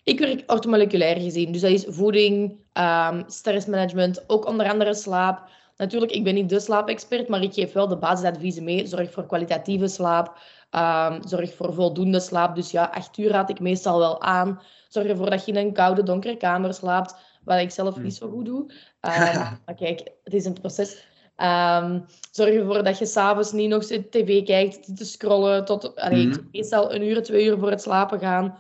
Ik 0.05 0.19
werk 0.19 0.43
ortomoleculair 0.47 1.21
gezien, 1.21 1.53
dus 1.53 1.61
dat 1.61 1.71
is 1.71 1.85
voeding, 1.89 2.57
um, 2.73 3.25
stressmanagement, 3.27 4.25
ook 4.27 4.47
onder 4.47 4.71
andere 4.71 4.95
slaap. 4.95 5.51
Natuurlijk, 5.77 6.13
ik 6.13 6.25
ben 6.25 6.35
niet 6.35 6.49
de 6.49 6.61
slaapexpert, 6.61 7.29
maar 7.29 7.43
ik 7.43 7.53
geef 7.53 7.73
wel 7.73 7.89
de 7.89 7.97
basisadviezen 7.97 8.65
mee. 8.65 8.87
Zorg 8.87 9.13
voor 9.13 9.27
kwalitatieve 9.27 9.89
slaap, 9.89 10.39
um, 10.71 11.29
zorg 11.29 11.55
voor 11.55 11.75
voldoende 11.75 12.21
slaap. 12.21 12.55
Dus 12.55 12.71
ja, 12.71 12.91
acht 12.95 13.19
uur 13.19 13.31
raad 13.31 13.51
ik 13.51 13.61
meestal 13.61 13.99
wel 13.99 14.23
aan. 14.23 14.61
Zorg 14.89 15.07
ervoor 15.07 15.31
dat 15.31 15.45
je 15.45 15.53
in 15.53 15.59
een 15.59 15.73
koude, 15.73 16.03
donkere 16.03 16.37
kamer 16.37 16.75
slaapt, 16.75 17.17
wat 17.45 17.61
ik 17.61 17.71
zelf 17.71 17.99
niet 17.99 18.15
zo 18.15 18.31
goed 18.31 18.45
doe. 18.45 18.61
Um, 18.61 18.71
maar 19.67 19.75
kijk, 19.77 20.11
het 20.25 20.35
is 20.35 20.45
een 20.45 20.61
proces. 20.61 21.05
Um, 21.37 22.07
zorg 22.31 22.55
ervoor 22.55 22.85
dat 22.85 22.99
je 22.99 23.07
s'avonds 23.07 23.53
niet 23.53 23.69
nog 23.69 23.85
tv 23.85 24.45
kijkt, 24.45 24.97
te 24.97 25.05
scrollen 25.05 25.65
tot 25.65 25.97
allee, 25.97 26.27
mm. 26.27 26.49
meestal 26.53 26.95
een 26.95 27.03
uur, 27.03 27.23
twee 27.23 27.45
uur 27.45 27.59
voor 27.59 27.71
het 27.71 27.83
slapen 27.83 28.19
gaan. 28.19 28.59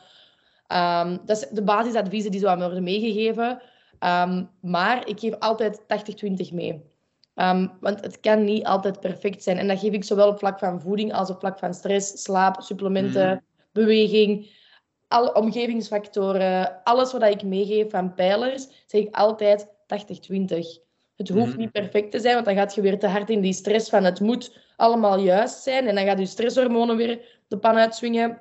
Um, 0.72 1.20
dat 1.24 1.36
is 1.36 1.48
de 1.48 1.62
basisadviezen 1.62 2.30
die 2.30 2.40
zo 2.40 2.46
aan 2.46 2.58
worden 2.58 2.82
meegegeven. 2.82 3.62
Um, 4.00 4.50
maar 4.60 5.08
ik 5.08 5.20
geef 5.20 5.38
altijd 5.38 5.80
80-20 5.80 6.52
mee. 6.52 6.82
Um, 7.34 7.72
want 7.80 8.00
het 8.00 8.20
kan 8.20 8.44
niet 8.44 8.64
altijd 8.64 9.00
perfect 9.00 9.42
zijn. 9.42 9.58
En 9.58 9.68
dat 9.68 9.78
geef 9.78 9.92
ik 9.92 10.04
zowel 10.04 10.28
op 10.28 10.38
vlak 10.38 10.58
van 10.58 10.80
voeding 10.80 11.12
als 11.12 11.30
op 11.30 11.38
vlak 11.38 11.58
van 11.58 11.74
stress, 11.74 12.22
slaap, 12.22 12.62
supplementen, 12.62 13.30
mm. 13.30 13.40
beweging, 13.72 14.50
alle 15.08 15.34
omgevingsfactoren. 15.34 16.82
Alles 16.84 17.12
wat 17.12 17.22
ik 17.22 17.42
meegeef 17.42 17.90
van 17.90 18.14
pijlers, 18.14 18.68
zeg 18.86 19.00
ik 19.00 19.16
altijd 19.16 19.66
80-20. 19.66 19.70
Het 21.16 21.28
hoeft 21.28 21.52
mm. 21.52 21.58
niet 21.58 21.72
perfect 21.72 22.10
te 22.10 22.20
zijn, 22.20 22.34
want 22.34 22.46
dan 22.46 22.54
gaat 22.54 22.74
je 22.74 22.80
weer 22.80 22.98
te 22.98 23.06
hard 23.06 23.30
in 23.30 23.40
die 23.40 23.52
stress 23.52 23.88
van 23.88 24.04
het 24.04 24.20
moet 24.20 24.58
allemaal 24.76 25.18
juist 25.18 25.62
zijn. 25.62 25.86
En 25.86 25.94
dan 25.94 26.04
gaat 26.04 26.18
je 26.18 26.26
stresshormonen 26.26 26.96
weer 26.96 27.40
de 27.48 27.58
pan 27.58 27.76
uitswingen. 27.76 28.40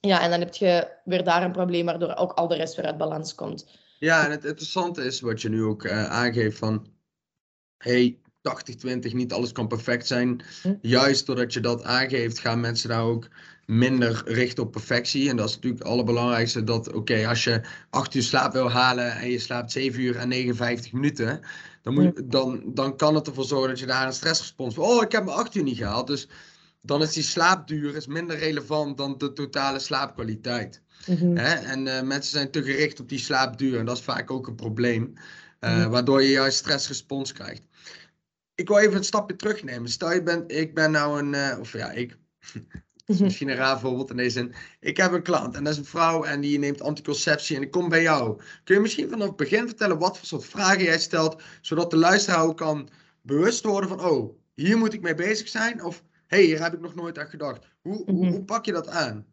Ja, 0.00 0.22
en 0.22 0.30
dan 0.30 0.40
heb 0.40 0.54
je 0.54 0.88
weer 1.04 1.24
daar 1.24 1.42
een 1.42 1.52
probleem 1.52 1.84
waardoor 1.84 2.14
ook 2.14 2.32
al 2.32 2.48
de 2.48 2.56
rest 2.56 2.76
weer 2.76 2.86
uit 2.86 2.98
balans 2.98 3.34
komt. 3.34 3.66
Ja, 3.98 4.24
en 4.24 4.30
het 4.30 4.44
interessante 4.44 5.04
is 5.04 5.20
wat 5.20 5.42
je 5.42 5.48
nu 5.48 5.62
ook 5.62 5.84
uh, 5.84 6.04
aangeeft 6.04 6.58
van... 6.58 6.86
hey, 7.78 8.18
80-20, 8.86 9.12
niet 9.12 9.32
alles 9.32 9.52
kan 9.52 9.68
perfect 9.68 10.06
zijn. 10.06 10.40
Hm? 10.62 10.74
Juist 10.80 11.26
doordat 11.26 11.52
je 11.52 11.60
dat 11.60 11.84
aangeeft, 11.84 12.38
gaan 12.38 12.60
mensen 12.60 12.88
daar 12.88 13.02
ook 13.02 13.28
minder 13.66 14.22
richten 14.24 14.62
op 14.62 14.72
perfectie. 14.72 15.28
En 15.28 15.36
dat 15.36 15.48
is 15.48 15.54
natuurlijk 15.54 15.82
het 15.82 15.92
allerbelangrijkste. 15.92 16.64
Dat, 16.64 16.92
oké, 16.92 17.26
als 17.28 17.44
je 17.44 17.60
8 17.90 18.14
uur 18.14 18.22
slaap 18.22 18.52
wil 18.52 18.70
halen 18.70 19.12
en 19.12 19.30
je 19.30 19.38
slaapt 19.38 19.72
7 19.72 20.00
uur 20.00 20.16
en 20.16 20.28
59 20.28 20.92
minuten... 20.92 21.40
Dan, 21.82 21.94
moet 21.94 22.18
hm. 22.18 22.28
dan, 22.28 22.62
dan 22.66 22.96
kan 22.96 23.14
het 23.14 23.26
ervoor 23.26 23.44
zorgen 23.44 23.68
dat 23.68 23.78
je 23.78 23.86
daar 23.86 24.06
een 24.06 24.12
stressrespons 24.12 24.74
van... 24.74 24.84
Oh, 24.84 25.02
ik 25.02 25.12
heb 25.12 25.24
mijn 25.24 25.36
8 25.36 25.54
uur 25.54 25.62
niet 25.62 25.76
gehaald, 25.76 26.06
dus 26.06 26.28
dan 26.88 27.02
is 27.02 27.12
die 27.12 27.22
slaapduur 27.22 27.96
is 27.96 28.06
minder 28.06 28.38
relevant 28.38 28.96
dan 28.96 29.18
de 29.18 29.32
totale 29.32 29.78
slaapkwaliteit. 29.78 30.82
Mhm. 31.06 31.36
Hè? 31.36 31.54
En 31.54 31.86
uh, 31.86 32.02
mensen 32.02 32.32
zijn 32.32 32.50
te 32.50 32.62
gericht 32.62 33.00
op 33.00 33.08
die 33.08 33.18
slaapduur 33.18 33.78
en 33.78 33.84
dat 33.84 33.96
is 33.96 34.02
vaak 34.02 34.30
ook 34.30 34.46
een 34.46 34.54
probleem, 34.54 35.12
uh, 35.60 35.86
waardoor 35.86 36.22
je 36.22 36.30
juist 36.30 36.58
stressrespons 36.58 37.32
krijgt. 37.32 37.62
Ik 38.54 38.68
wil 38.68 38.78
even 38.78 38.96
een 38.96 39.04
stapje 39.04 39.36
terugnemen. 39.36 39.90
Stel 39.90 40.12
je 40.12 40.22
bent, 40.22 40.52
ik 40.52 40.74
ben 40.74 40.90
nou 40.90 41.18
een, 41.18 41.32
uh, 41.32 41.60
of 41.60 41.72
ja, 41.72 41.90
ik, 41.90 42.16
is 43.06 43.18
misschien 43.18 43.48
een 43.48 43.56
raar 43.56 43.80
voorbeeld 43.80 44.10
in 44.10 44.16
deze 44.16 44.30
zin. 44.30 44.54
Ik 44.80 44.96
heb 44.96 45.12
een 45.12 45.22
klant 45.22 45.54
en 45.54 45.64
dat 45.64 45.72
is 45.72 45.78
een 45.78 45.84
vrouw 45.84 46.24
en 46.24 46.40
die 46.40 46.58
neemt 46.58 46.82
anticonceptie 46.82 47.56
en 47.56 47.62
ik 47.62 47.70
kom 47.70 47.88
bij 47.88 48.02
jou. 48.02 48.40
Kun 48.64 48.74
je 48.74 48.80
misschien 48.80 49.08
vanaf 49.08 49.26
het 49.26 49.36
begin 49.36 49.66
vertellen 49.66 49.98
wat 49.98 50.18
voor 50.18 50.26
soort 50.26 50.44
vragen 50.44 50.84
jij 50.84 50.98
stelt, 50.98 51.42
zodat 51.60 51.90
de 51.90 51.96
luisteraar 51.96 52.44
ook 52.44 52.56
kan 52.56 52.88
bewust 53.22 53.64
worden 53.64 53.88
van, 53.88 54.00
oh, 54.00 54.36
hier 54.54 54.78
moet 54.78 54.92
ik 54.92 55.00
mee 55.00 55.14
bezig 55.14 55.48
zijn? 55.48 55.84
Of 55.84 56.02
hey, 56.28 56.42
hier 56.42 56.62
heb 56.62 56.72
ik 56.72 56.80
nog 56.80 56.94
nooit 56.94 57.18
aan 57.18 57.28
gedacht. 57.28 57.66
Hoe, 57.82 58.02
hoe, 58.04 58.12
mhm. 58.12 58.30
hoe, 58.30 58.44
pak 58.44 58.64
je 58.64 58.72
dat 58.72 58.88
aan? 58.88 59.26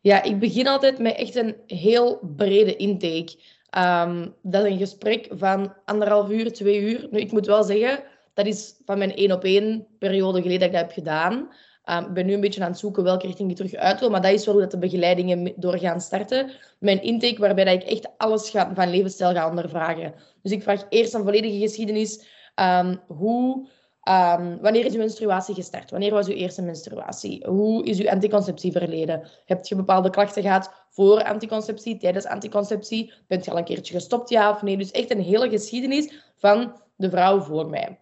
Ja, 0.00 0.22
ik 0.22 0.38
begin 0.38 0.66
altijd 0.66 0.98
met 0.98 1.16
echt 1.16 1.34
een 1.34 1.56
heel 1.66 2.32
brede 2.36 2.76
intake. 2.76 3.38
Ehm, 3.70 4.28
dat 4.42 4.64
is 4.64 4.70
een 4.70 4.78
gesprek 4.78 5.28
van 5.30 5.74
anderhalf 5.84 6.30
uur, 6.30 6.52
twee 6.52 6.80
uur. 6.80 7.08
Nu, 7.10 7.18
ik 7.18 7.32
moet 7.32 7.46
wel 7.46 7.64
zeggen, 7.64 8.04
dat 8.34 8.46
is 8.46 8.80
van 8.84 8.98
mijn 8.98 9.14
één 9.14 9.32
op 9.32 9.44
één 9.44 9.86
periode 9.98 10.42
geleden 10.42 10.60
dat 10.60 10.68
ik 10.68 10.74
dat 10.74 10.82
heb 10.82 10.92
gedaan. 10.92 11.48
Um, 11.90 12.04
ik 12.04 12.12
ben 12.12 12.26
nu 12.26 12.32
een 12.32 12.40
beetje 12.40 12.62
aan 12.62 12.70
het 12.70 12.78
zoeken 12.78 13.02
welke 13.02 13.26
richting 13.26 13.50
ik 13.50 13.56
terug 13.56 13.74
uit 13.74 14.00
wil, 14.00 14.10
maar 14.10 14.22
dat 14.22 14.32
is 14.32 14.44
wel 14.44 14.54
hoe 14.54 14.62
dat 14.62 14.70
de 14.70 14.78
begeleidingen 14.78 15.52
doorgaan 15.56 16.00
starten. 16.00 16.50
Mijn 16.78 17.02
intake, 17.02 17.40
waarbij 17.40 17.64
dat 17.64 17.74
ik 17.74 17.82
echt 17.82 18.08
alles 18.16 18.50
ga, 18.50 18.74
van 18.74 18.90
levensstijl 18.90 19.32
ga 19.32 19.48
ondervragen. 19.48 20.14
Dus 20.42 20.52
ik 20.52 20.62
vraag 20.62 20.86
eerst 20.88 21.14
een 21.14 21.22
volledige 21.22 21.58
geschiedenis. 21.58 22.24
Um, 22.54 23.00
hoe, 23.06 23.68
um, 24.08 24.58
wanneer 24.60 24.84
is 24.84 24.92
uw 24.92 24.98
menstruatie 24.98 25.54
gestart? 25.54 25.90
Wanneer 25.90 26.12
was 26.12 26.28
uw 26.28 26.34
eerste 26.34 26.62
menstruatie? 26.62 27.46
Hoe 27.46 27.84
is 27.84 28.00
uw 28.00 28.10
anticonceptieverleden? 28.10 29.28
Heb 29.44 29.64
je 29.64 29.76
bepaalde 29.76 30.10
klachten 30.10 30.42
gehad 30.42 30.72
voor 30.88 31.24
anticonceptie, 31.24 31.96
tijdens 31.96 32.26
anticonceptie? 32.26 33.12
Bent 33.26 33.44
je 33.44 33.50
al 33.50 33.58
een 33.58 33.64
keertje 33.64 33.94
gestopt, 33.94 34.28
ja 34.28 34.50
of 34.50 34.62
nee? 34.62 34.76
Dus 34.76 34.90
echt 34.90 35.10
een 35.10 35.20
hele 35.20 35.48
geschiedenis 35.48 36.12
van 36.36 36.80
de 36.96 37.10
vrouw 37.10 37.40
voor 37.40 37.68
mij. 37.68 38.00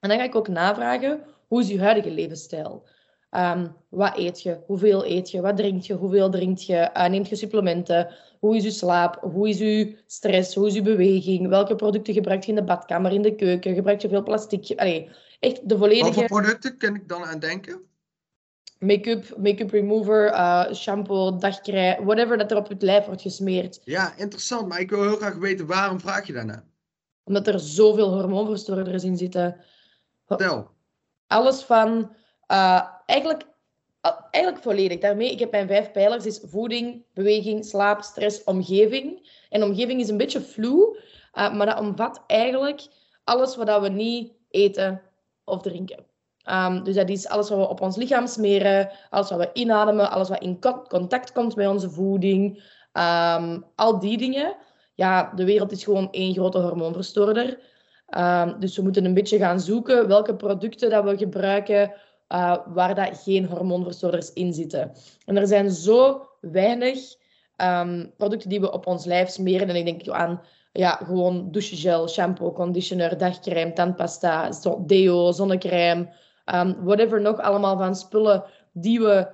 En 0.00 0.08
dan 0.08 0.18
ga 0.18 0.24
ik 0.24 0.34
ook 0.34 0.48
navragen, 0.48 1.24
hoe 1.48 1.60
is 1.60 1.70
uw 1.70 1.78
huidige 1.78 2.10
levensstijl? 2.10 2.86
Um, 3.30 3.76
wat 3.88 4.16
eet 4.16 4.42
je? 4.42 4.58
Hoeveel 4.66 5.06
eet 5.06 5.30
je? 5.30 5.40
Wat 5.40 5.56
drink 5.56 5.82
je? 5.82 5.94
Hoeveel 5.94 6.30
drink 6.30 6.58
je? 6.58 6.90
Uh, 6.96 7.06
neemt 7.06 7.28
je 7.28 7.36
supplementen? 7.36 8.08
Hoe 8.44 8.56
is 8.56 8.64
uw 8.64 8.70
slaap? 8.70 9.18
Hoe 9.20 9.48
is 9.48 9.60
uw 9.60 9.94
stress? 10.06 10.54
Hoe 10.54 10.66
is 10.66 10.74
uw 10.74 10.82
beweging? 10.82 11.48
Welke 11.48 11.74
producten 11.74 12.14
gebruik 12.14 12.42
je 12.42 12.48
in 12.48 12.54
de 12.54 12.64
badkamer, 12.64 13.12
in 13.12 13.22
de 13.22 13.34
keuken? 13.34 13.74
Gebruik 13.74 14.00
je 14.00 14.08
veel 14.08 14.22
plastic? 14.22 14.72
Allee, 14.76 15.10
echt 15.40 15.68
de 15.68 15.78
volledige... 15.78 16.04
Wat 16.04 16.14
voor 16.14 16.40
producten 16.40 16.78
kan 16.78 16.94
ik 16.94 17.08
dan 17.08 17.24
aan 17.24 17.38
denken? 17.38 17.80
Make-up, 18.78 19.36
make-up 19.36 19.70
remover, 19.70 20.32
uh, 20.32 20.72
shampoo, 20.72 21.36
dagcrème, 21.36 22.04
whatever 22.04 22.38
dat 22.38 22.50
er 22.50 22.56
op 22.56 22.68
het 22.68 22.82
lijf 22.82 23.06
wordt 23.06 23.22
gesmeerd. 23.22 23.80
Ja, 23.84 24.16
interessant. 24.16 24.68
Maar 24.68 24.80
ik 24.80 24.90
wil 24.90 25.02
heel 25.02 25.16
graag 25.16 25.36
weten, 25.36 25.66
waarom 25.66 26.00
vraag 26.00 26.26
je 26.26 26.32
daarna? 26.32 26.64
Omdat 27.24 27.46
er 27.46 27.60
zoveel 27.60 28.12
hormoonverstoorders 28.12 29.04
in 29.04 29.16
zitten. 29.16 29.56
Vertel. 30.26 30.70
Alles 31.26 31.62
van 31.62 32.16
uh, 32.48 32.82
eigenlijk, 33.06 33.42
eigenlijk 34.30 34.64
volledig. 34.64 34.98
Daarmee, 34.98 35.30
ik 35.30 35.38
heb 35.38 35.50
mijn 35.50 35.66
vijf 35.66 35.92
pijlers, 35.92 36.26
is 36.26 36.40
voeding, 36.44 37.04
beweging, 37.14 37.64
slaap, 37.64 38.02
stress, 38.02 38.44
omgeving. 38.44 39.30
En 39.50 39.62
omgeving 39.62 40.00
is 40.00 40.08
een 40.08 40.16
beetje 40.16 40.40
vloe, 40.40 40.98
uh, 41.34 41.54
maar 41.54 41.66
dat 41.66 41.80
omvat 41.80 42.22
eigenlijk 42.26 42.86
alles 43.24 43.56
wat 43.56 43.80
we 43.80 43.88
niet 43.88 44.32
eten 44.50 45.02
of 45.44 45.62
drinken. 45.62 46.04
Um, 46.50 46.84
dus 46.84 46.94
dat 46.94 47.08
is 47.08 47.28
alles 47.28 47.48
wat 47.48 47.58
we 47.58 47.68
op 47.68 47.80
ons 47.80 47.96
lichaam 47.96 48.26
smeren, 48.26 48.90
alles 49.10 49.30
wat 49.30 49.38
we 49.38 49.50
inademen, 49.52 50.10
alles 50.10 50.28
wat 50.28 50.42
in 50.42 50.60
contact 50.88 51.32
komt 51.32 51.56
met 51.56 51.68
onze 51.68 51.90
voeding. 51.90 52.62
Um, 52.92 53.64
al 53.74 53.98
die 53.98 54.18
dingen. 54.18 54.56
Ja, 54.94 55.32
de 55.34 55.44
wereld 55.44 55.72
is 55.72 55.84
gewoon 55.84 56.08
één 56.10 56.34
grote 56.34 56.58
hormoonverstoorder. 56.58 57.58
Um, 58.18 58.60
dus 58.60 58.76
we 58.76 58.82
moeten 58.82 59.04
een 59.04 59.14
beetje 59.14 59.38
gaan 59.38 59.60
zoeken 59.60 60.08
welke 60.08 60.34
producten 60.34 60.90
dat 60.90 61.04
we 61.04 61.16
gebruiken 61.16 61.92
uh, 62.34 62.56
waar 62.66 62.94
dat 62.94 63.22
geen 63.22 63.46
hormoonverstoorders 63.46 64.32
in 64.32 64.52
zitten. 64.52 64.92
En 65.24 65.36
er 65.36 65.46
zijn 65.46 65.70
zo 65.70 66.28
weinig 66.40 66.98
um, 67.56 68.12
producten 68.16 68.48
die 68.48 68.60
we 68.60 68.72
op 68.72 68.86
ons 68.86 69.04
lijf 69.04 69.28
smeren. 69.28 69.68
En 69.68 69.76
ik 69.76 69.84
denk 69.84 70.08
aan 70.08 70.40
ja, 70.72 71.00
gewoon 71.04 71.50
douchegel, 71.50 72.08
shampoo, 72.08 72.52
conditioner, 72.52 73.18
dagcrème, 73.18 73.72
tandpasta, 73.72 74.50
deo, 74.78 75.32
zonnecrème, 75.32 76.08
um, 76.54 76.84
whatever 76.84 77.20
nog 77.20 77.40
allemaal 77.40 77.76
van 77.76 77.96
spullen 77.96 78.44
die 78.72 79.00
we 79.00 79.28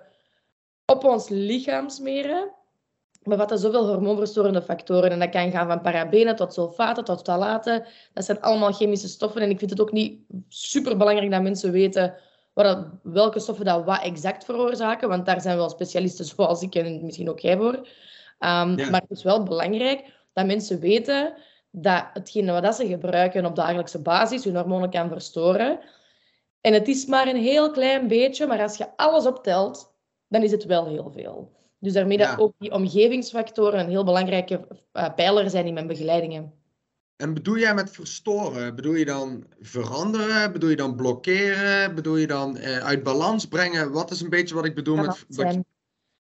op 0.86 1.04
ons 1.04 1.28
lichaam 1.28 1.88
smeren 1.88 2.50
bevatten 3.22 3.58
zoveel 3.58 3.86
hormoonverstorende 3.86 4.62
factoren. 4.62 5.10
En 5.10 5.18
dat 5.18 5.30
kan 5.30 5.50
gaan 5.50 5.66
van 5.66 5.80
parabenen 5.80 6.36
tot 6.36 6.52
sulfaten 6.52 7.04
tot 7.04 7.20
ftalaten. 7.20 7.84
Dat 8.12 8.24
zijn 8.24 8.40
allemaal 8.40 8.72
chemische 8.72 9.08
stoffen. 9.08 9.42
En 9.42 9.50
ik 9.50 9.58
vind 9.58 9.70
het 9.70 9.80
ook 9.80 9.92
niet 9.92 10.20
super 10.48 10.96
belangrijk 10.96 11.30
dat 11.30 11.42
mensen 11.42 11.72
weten 11.72 12.14
wat, 12.64 12.86
welke 13.02 13.40
stoffen 13.40 13.64
dat 13.64 13.84
wat 13.84 14.02
exact 14.02 14.44
veroorzaken. 14.44 15.08
Want 15.08 15.26
daar 15.26 15.40
zijn 15.40 15.56
wel 15.56 15.68
specialisten 15.68 16.24
zoals 16.24 16.62
ik 16.62 16.74
en 16.74 17.04
misschien 17.04 17.30
ook 17.30 17.40
jij 17.40 17.56
voor. 17.56 17.74
Um, 17.74 18.74
Maar 18.74 19.00
het 19.00 19.10
is 19.10 19.22
wel 19.22 19.42
belangrijk 19.42 20.04
dat 20.32 20.46
mensen 20.46 20.80
weten 20.80 21.34
dat 21.70 22.04
hetgene 22.12 22.60
wat 22.60 22.74
ze 22.74 22.86
gebruiken 22.86 23.46
op 23.46 23.56
dagelijkse 23.56 24.02
basis 24.02 24.44
hun 24.44 24.56
hormonen 24.56 24.90
kan 24.90 25.08
verstoren. 25.08 25.80
En 26.60 26.72
het 26.72 26.88
is 26.88 27.06
maar 27.06 27.26
een 27.26 27.42
heel 27.42 27.70
klein 27.70 28.08
beetje, 28.08 28.46
maar 28.46 28.62
als 28.62 28.76
je 28.76 28.96
alles 28.96 29.26
optelt, 29.26 29.94
dan 30.28 30.42
is 30.42 30.50
het 30.50 30.64
wel 30.64 30.86
heel 30.86 31.10
veel. 31.10 31.52
Dus 31.78 31.92
daarmee 31.92 32.18
dat 32.18 32.38
ook 32.38 32.52
die 32.58 32.72
omgevingsfactoren 32.72 33.80
een 33.80 33.88
heel 33.88 34.04
belangrijke 34.04 34.66
uh, 34.92 35.14
pijler 35.14 35.50
zijn 35.50 35.66
in 35.66 35.74
mijn 35.74 35.86
begeleidingen. 35.86 36.59
En 37.20 37.34
bedoel 37.34 37.58
jij 37.58 37.74
met 37.74 37.90
verstoren? 37.90 38.74
Bedoel 38.74 38.94
je 38.94 39.04
dan 39.04 39.44
veranderen? 39.60 40.52
Bedoel 40.52 40.70
je 40.70 40.76
dan 40.76 40.96
blokkeren? 40.96 41.94
Bedoel 41.94 42.16
je 42.16 42.26
dan 42.26 42.56
uh, 42.56 42.78
uit 42.78 43.02
balans 43.02 43.46
brengen? 43.46 43.92
Wat 43.92 44.10
is 44.10 44.20
een 44.20 44.28
beetje 44.28 44.54
wat 44.54 44.64
ik 44.64 44.74
bedoel 44.74 44.96
met... 44.96 45.24
Zijn, 45.28 45.64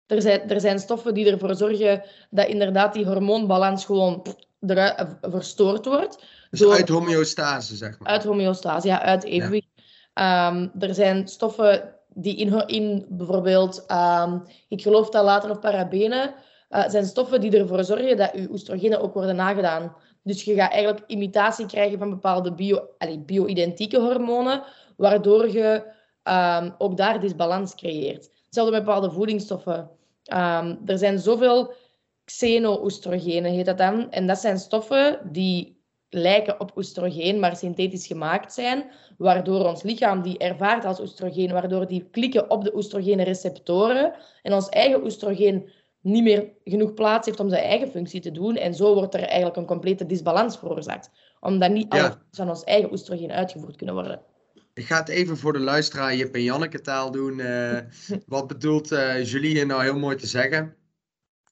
er, 0.07 0.23
zijn, 0.23 0.51
er 0.51 0.61
zijn 0.61 0.79
stoffen 0.79 1.15
die 1.15 1.31
ervoor 1.31 1.55
zorgen 1.55 2.03
dat 2.31 2.49
inderdaad 2.49 2.93
die 2.95 3.07
hormoonbalans 3.07 3.85
gewoon 3.85 4.27
eruit, 4.61 5.01
uh, 5.01 5.31
verstoord 5.31 5.85
wordt. 5.85 6.25
Dus 6.51 6.61
door, 6.61 6.73
uit 6.73 6.89
homeostase, 6.89 7.77
zeg 7.77 7.99
maar. 7.99 8.09
Uit 8.09 8.25
homeostase, 8.25 8.87
ja, 8.87 9.03
uit 9.03 9.25
evenwicht. 9.25 9.69
Ja. 10.15 10.49
Um, 10.49 10.71
er 10.79 10.95
zijn 10.95 11.29
stoffen 11.29 11.95
die 12.15 12.37
in, 12.37 12.67
in 12.67 13.07
bijvoorbeeld, 13.09 13.85
um, 13.91 14.43
ik 14.69 14.83
geloof 14.83 15.11
dat 15.11 15.25
laten 15.25 15.51
of 15.51 15.61
parabenen, 15.61 16.35
uh, 16.71 16.89
zijn 16.89 17.05
stoffen 17.05 17.41
die 17.41 17.59
ervoor 17.59 17.85
zorgen 17.85 18.17
dat 18.17 18.31
je 18.35 18.49
oestrogenen 18.51 19.01
ook 19.01 19.15
worden 19.15 19.37
nagedaan. 19.37 19.95
Dus 20.23 20.45
je 20.45 20.55
gaat 20.55 20.73
eigenlijk 20.73 21.05
imitatie 21.07 21.67
krijgen 21.67 21.99
van 21.99 22.11
bepaalde 22.11 22.53
bio, 22.53 22.89
bio-identieke 23.19 24.01
hormonen, 24.01 24.63
waardoor 24.97 25.51
je 25.51 25.85
um, 26.25 26.75
ook 26.79 26.97
daar 26.97 27.21
disbalans 27.21 27.75
creëert. 27.75 28.31
Hetzelfde 28.45 28.73
met 28.73 28.85
bepaalde 28.85 29.11
voedingsstoffen. 29.11 29.91
Um, 30.33 30.81
er 30.87 30.99
zijn 30.99 31.19
zoveel 31.19 31.73
xeno-oestrogenen, 32.25 33.53
heet 33.53 33.67
dat 33.67 33.79
dan. 33.79 34.11
En 34.11 34.27
dat 34.27 34.39
zijn 34.39 34.59
stoffen 34.59 35.21
die 35.33 35.79
lijken 36.09 36.61
op 36.61 36.77
oestrogeen, 36.77 37.41
maar 37.41 37.57
synthetisch 37.57 38.07
gemaakt 38.07 38.53
zijn, 38.53 38.91
waardoor 39.19 39.69
ons 39.69 39.83
lichaam 39.83 40.23
die 40.23 40.39
ervaart 40.39 40.85
als 40.85 41.01
oestrogeen, 41.01 41.53
waardoor 41.53 41.87
die 41.87 42.09
klikken 42.11 42.51
op 42.51 42.65
de 42.65 42.77
oestrogene 42.77 43.23
receptoren 43.23 44.15
en 44.43 44.53
ons 44.53 44.69
eigen 44.69 45.05
oestrogeen 45.05 45.71
niet 46.01 46.23
meer 46.23 46.49
genoeg 46.65 46.95
plaats 46.95 47.27
heeft 47.27 47.41
om 47.41 47.49
zijn 47.49 47.63
eigen 47.63 47.91
functie 47.91 48.21
te 48.21 48.31
doen. 48.31 48.57
En 48.57 48.75
zo 48.75 48.95
wordt 48.95 49.15
er 49.15 49.23
eigenlijk 49.23 49.57
een 49.57 49.67
complete 49.67 50.07
disbalans 50.07 50.59
veroorzaakt. 50.59 51.11
Omdat 51.41 51.71
niet 51.71 51.89
alle 51.93 52.19
van 52.31 52.49
ons 52.49 52.65
eigen 52.65 52.93
oestrogeen 52.93 53.33
uitgevoerd 53.33 53.77
kunnen 53.77 53.95
worden. 53.95 54.21
Ik 54.75 54.85
ga 54.85 54.99
het 54.99 55.09
even 55.09 55.37
voor 55.37 55.53
de 55.53 55.59
luisteraar 55.59 56.15
Jip 56.17 56.35
en 56.35 56.43
Janneke 56.43 56.81
taal 56.81 57.11
doen. 57.11 57.39
Uh, 57.39 57.79
wat 58.27 58.47
bedoelt 58.47 58.93
uh, 58.93 59.25
Julie 59.25 59.51
hier 59.51 59.67
nou 59.67 59.83
heel 59.83 59.99
mooi 59.99 60.17
te 60.17 60.27
zeggen? 60.27 60.75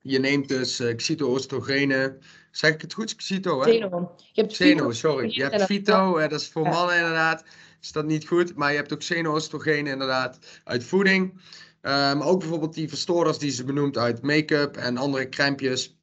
Je 0.00 0.18
neemt 0.18 0.48
dus 0.48 0.80
uh, 0.80 0.94
xyto-oestrogenen. 0.94 2.18
Zeg 2.50 2.74
ik 2.74 2.80
het 2.80 2.92
goed? 2.92 3.16
Xyto, 3.16 3.60
hè? 3.60 3.70
Xeno. 3.70 4.14
Je 4.32 4.40
hebt 4.40 4.52
Xeno, 4.52 4.92
sorry. 4.92 5.30
Je 5.32 5.42
hebt 5.42 5.62
fyto, 5.62 6.18
dat 6.28 6.40
is 6.40 6.48
voor 6.48 6.68
mannen 6.68 6.96
inderdaad. 6.96 7.44
Is 7.80 7.92
dat 7.92 8.06
niet 8.06 8.26
goed? 8.26 8.54
Maar 8.54 8.70
je 8.70 8.76
hebt 8.76 8.92
ook 8.92 8.98
xeno-oestrogenen 8.98 9.92
inderdaad 9.92 10.38
uit 10.64 10.84
voeding. 10.84 11.40
Um, 11.88 12.22
ook 12.22 12.38
bijvoorbeeld 12.38 12.74
die 12.74 12.88
verstoorders 12.88 13.38
die 13.38 13.50
ze 13.50 13.64
benoemt 13.64 13.96
uit 13.96 14.22
make-up 14.22 14.76
en 14.76 14.96
andere 14.96 15.28
crèmpjes. 15.28 15.98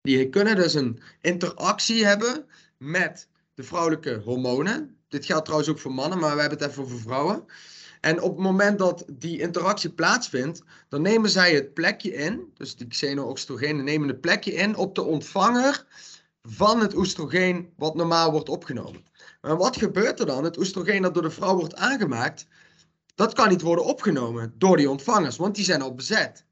Die 0.00 0.28
kunnen 0.28 0.56
dus 0.56 0.74
een 0.74 1.02
interactie 1.20 2.04
hebben 2.04 2.46
met 2.78 3.28
de 3.54 3.62
vrouwelijke 3.62 4.14
hormonen. 4.24 4.96
Dit 5.08 5.24
geldt 5.24 5.44
trouwens 5.44 5.70
ook 5.70 5.78
voor 5.78 5.92
mannen, 5.92 6.18
maar 6.18 6.34
we 6.34 6.40
hebben 6.40 6.58
het 6.58 6.68
even 6.68 6.88
voor 6.88 7.00
vrouwen. 7.00 7.44
En 8.00 8.22
op 8.22 8.30
het 8.30 8.44
moment 8.44 8.78
dat 8.78 9.04
die 9.12 9.40
interactie 9.40 9.90
plaatsvindt, 9.90 10.62
dan 10.88 11.02
nemen 11.02 11.30
zij 11.30 11.54
het 11.54 11.74
plekje 11.74 12.14
in, 12.14 12.52
dus 12.54 12.76
die 12.76 12.86
xeno-oestrogenen 12.86 13.84
nemen 13.84 14.08
het 14.08 14.20
plekje 14.20 14.52
in 14.52 14.76
op 14.76 14.94
de 14.94 15.02
ontvanger 15.02 15.86
van 16.42 16.80
het 16.80 16.94
oestrogeen 16.94 17.72
wat 17.76 17.94
normaal 17.94 18.30
wordt 18.30 18.48
opgenomen. 18.48 19.04
Maar 19.40 19.56
wat 19.56 19.76
gebeurt 19.76 20.20
er 20.20 20.26
dan? 20.26 20.44
Het 20.44 20.58
oestrogeen 20.58 21.02
dat 21.02 21.14
door 21.14 21.22
de 21.22 21.30
vrouw 21.30 21.56
wordt 21.56 21.74
aangemaakt, 21.74 22.46
dat 23.22 23.34
kan 23.34 23.48
niet 23.48 23.62
worden 23.62 23.84
opgenomen 23.84 24.54
door 24.58 24.76
die 24.76 24.90
ontvangers, 24.90 25.36
want 25.36 25.54
die 25.54 25.64
zijn 25.64 25.82
al 25.82 25.94
bezet. 25.94 26.44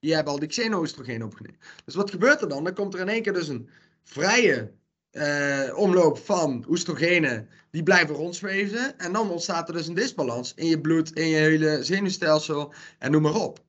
Die 0.00 0.14
hebben 0.14 0.32
al 0.32 0.38
die 0.38 0.48
xeno-oestrogeen 0.48 1.24
opgenomen. 1.24 1.60
Dus 1.84 1.94
wat 1.94 2.10
gebeurt 2.10 2.40
er 2.40 2.48
dan? 2.48 2.64
Dan 2.64 2.74
komt 2.74 2.94
er 2.94 3.00
in 3.00 3.08
één 3.08 3.22
keer 3.22 3.32
dus 3.32 3.48
een 3.48 3.68
vrije 4.02 4.72
uh, 5.12 5.78
omloop 5.78 6.18
van 6.18 6.64
oestrogenen 6.68 7.48
die 7.70 7.82
blijven 7.82 8.14
rondzweven. 8.14 8.98
En 8.98 9.12
dan 9.12 9.30
ontstaat 9.30 9.68
er 9.68 9.74
dus 9.74 9.86
een 9.86 9.94
disbalans 9.94 10.52
in 10.54 10.66
je 10.66 10.80
bloed, 10.80 11.12
in 11.12 11.26
je 11.26 11.36
hele 11.36 11.82
zenuwstelsel 11.82 12.72
en 12.98 13.10
noem 13.10 13.22
maar 13.22 13.40
op. 13.40 13.60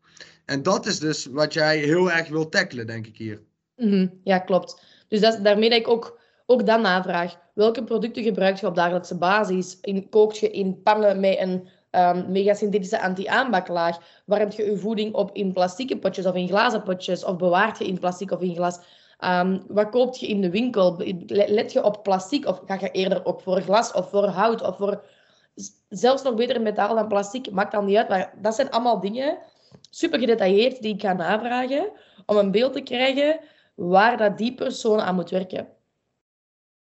En 0.45 0.63
dat 0.63 0.85
is 0.85 0.99
dus 0.99 1.25
wat 1.25 1.53
jij 1.53 1.77
heel 1.77 2.11
erg 2.11 2.27
wil 2.27 2.49
tackelen, 2.49 2.87
denk 2.87 3.07
ik 3.07 3.17
hier. 3.17 3.41
Mm 3.75 4.19
Ja, 4.23 4.39
klopt. 4.39 4.81
Dus 5.07 5.19
dat 5.19 5.43
daarmee 5.43 5.69
dat 5.69 5.79
ik 5.79 5.87
ook, 5.87 6.19
ook 6.45 6.65
dan 6.65 6.81
navraag. 6.81 7.37
Welke 7.53 7.83
producten 7.83 8.23
gebruik 8.23 8.57
je 8.57 8.67
op 8.67 8.75
dagelijkse 8.75 9.17
basis? 9.17 9.77
In, 9.81 10.09
kookt 10.09 10.37
je 10.37 10.51
in 10.51 10.81
pannen 10.81 11.19
met 11.19 11.39
een 11.39 11.67
um, 11.95 12.31
megasynthetische 12.31 13.01
anti-aanbaklaag. 13.01 13.97
Warmt 14.25 14.55
je 14.55 14.65
je 14.65 14.77
voeding 14.77 15.13
op 15.13 15.35
in 15.35 15.53
plastieke 15.53 15.97
potjes 15.97 16.25
of 16.25 16.35
in 16.35 16.47
glazen 16.47 16.83
potjes? 16.83 17.23
Of 17.23 17.37
bewaart 17.37 17.77
je 17.77 17.87
in 17.87 17.99
plastic 17.99 18.31
of 18.31 18.41
in 18.41 18.55
glas? 18.55 18.79
Um, 19.19 19.63
wat 19.67 19.89
koopt 19.89 20.19
je 20.19 20.27
in 20.27 20.41
de 20.41 20.49
winkel? 20.49 20.95
Let 21.27 21.73
je 21.73 21.83
op 21.83 22.03
plastic 22.03 22.45
of 22.47 22.61
ga 22.65 22.77
je 22.79 22.91
eerder 22.91 23.25
ook 23.25 23.41
voor 23.41 23.61
glas 23.61 23.91
of 23.91 24.09
voor 24.09 24.27
hout 24.27 24.61
of 24.61 24.77
voor 24.77 25.03
zelfs 25.89 26.23
nog 26.23 26.35
beter 26.35 26.61
metaal 26.61 26.95
dan 26.95 27.07
plastic? 27.07 27.51
Maakt 27.51 27.71
dan 27.71 27.85
niet 27.85 27.97
uit. 27.97 28.09
Maar 28.09 28.33
dat 28.41 28.55
zijn 28.55 28.69
allemaal 28.69 28.99
dingen, 28.99 29.37
super 29.89 30.19
gedetailleerd, 30.19 30.81
die 30.81 30.93
ik 30.93 31.01
ga 31.01 31.13
navragen 31.13 31.91
om 32.25 32.37
een 32.37 32.51
beeld 32.51 32.73
te 32.73 32.81
krijgen 32.81 33.39
waar 33.75 34.17
dat 34.17 34.37
die 34.37 34.53
persoon 34.53 34.99
aan 34.99 35.15
moet 35.15 35.29
werken. 35.29 35.67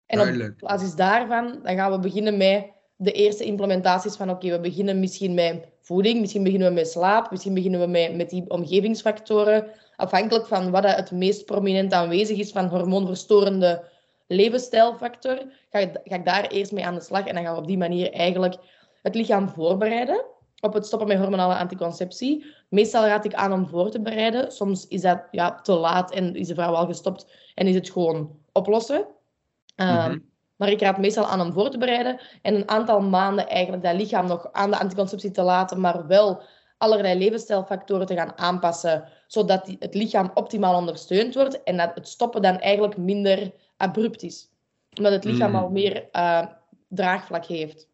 En 0.07 0.20
op 0.20 0.53
basis 0.59 0.94
daarvan 0.94 1.61
dan 1.62 1.77
gaan 1.77 1.90
we 1.90 1.99
beginnen 1.99 2.37
met 2.37 2.66
de 3.02 3.12
eerste 3.12 3.44
implementaties 3.44 4.16
van 4.16 4.30
oké, 4.30 4.50
we 4.50 4.60
beginnen 4.60 5.00
misschien 5.00 5.34
met 5.34 5.68
voeding, 5.80 6.20
misschien 6.20 6.42
beginnen 6.42 6.68
we 6.68 6.74
met 6.74 6.88
slaap, 6.88 7.30
misschien 7.30 7.54
beginnen 7.54 7.80
we 7.80 7.86
met, 7.86 8.16
met 8.16 8.30
die 8.30 8.50
omgevingsfactoren. 8.50 9.66
Afhankelijk 9.96 10.46
van 10.46 10.70
wat 10.70 10.84
het 10.84 11.10
meest 11.10 11.44
prominent 11.44 11.92
aanwezig 11.92 12.38
is 12.38 12.52
van 12.52 12.66
hormoonverstorende 12.66 13.84
levensstijlfactor, 14.26 15.42
ga 15.70 15.78
ik, 15.78 16.00
ga 16.04 16.14
ik 16.14 16.24
daar 16.24 16.46
eerst 16.46 16.72
mee 16.72 16.86
aan 16.86 16.94
de 16.94 17.00
slag 17.00 17.26
en 17.26 17.34
dan 17.34 17.44
gaan 17.44 17.54
we 17.54 17.60
op 17.60 17.66
die 17.66 17.78
manier 17.78 18.12
eigenlijk 18.12 18.56
het 19.02 19.14
lichaam 19.14 19.48
voorbereiden 19.48 20.24
op 20.60 20.72
het 20.72 20.86
stoppen 20.86 21.08
met 21.08 21.18
hormonale 21.18 21.54
anticonceptie. 21.54 22.46
Meestal 22.68 23.06
raad 23.06 23.24
ik 23.24 23.34
aan 23.34 23.52
om 23.52 23.68
voor 23.68 23.90
te 23.90 24.00
bereiden. 24.00 24.52
Soms 24.52 24.86
is 24.86 25.00
dat 25.00 25.22
ja, 25.30 25.60
te 25.60 25.72
laat 25.72 26.12
en 26.12 26.34
is 26.34 26.46
de 26.46 26.54
vrouw 26.54 26.74
al 26.74 26.86
gestopt 26.86 27.26
en 27.54 27.66
is 27.66 27.74
het 27.74 27.90
gewoon 27.90 28.38
oplossen. 28.52 29.06
Ehm, 29.76 30.10
mhm. 30.10 30.18
Maar 30.61 30.68
ik 30.70 30.81
raad 30.81 30.99
meestal 30.99 31.27
aan 31.27 31.40
om 31.40 31.53
voor 31.53 31.70
te 31.70 31.79
bereiden 31.79 32.20
en 32.42 32.55
een 32.55 32.68
aantal 32.68 33.01
maanden 33.01 33.49
eigenlijk 33.49 33.83
dat 33.83 33.94
lichaam 33.94 34.27
nog 34.27 34.49
aan 34.53 34.70
de 34.70 34.79
anticonceptie 34.79 35.31
te 35.31 35.42
laten, 35.42 35.81
maar 35.81 36.07
wel 36.07 36.42
allerlei 36.79 37.18
levensstijlfactoren 37.18 38.07
te 38.07 38.14
gaan 38.14 38.38
aanpassen, 38.38 39.09
zodat 39.27 39.77
het 39.79 39.94
lichaam 39.94 40.31
optimaal 40.35 40.75
ondersteund 40.75 41.35
wordt 41.35 41.62
en 41.62 41.77
dat 41.77 41.90
het 41.94 42.09
stoppen 42.09 42.42
dan 42.42 42.59
eigenlijk 42.59 42.96
minder 42.96 43.53
abrupt 43.77 44.23
is. 44.23 44.49
Omdat 44.96 45.12
het 45.12 45.25
lichaam 45.25 45.55
al 45.55 45.64
mhm. 45.64 45.73
meer 45.73 46.09
uh, 46.12 46.46
draagvlak 46.88 47.44
heeft. 47.44 47.88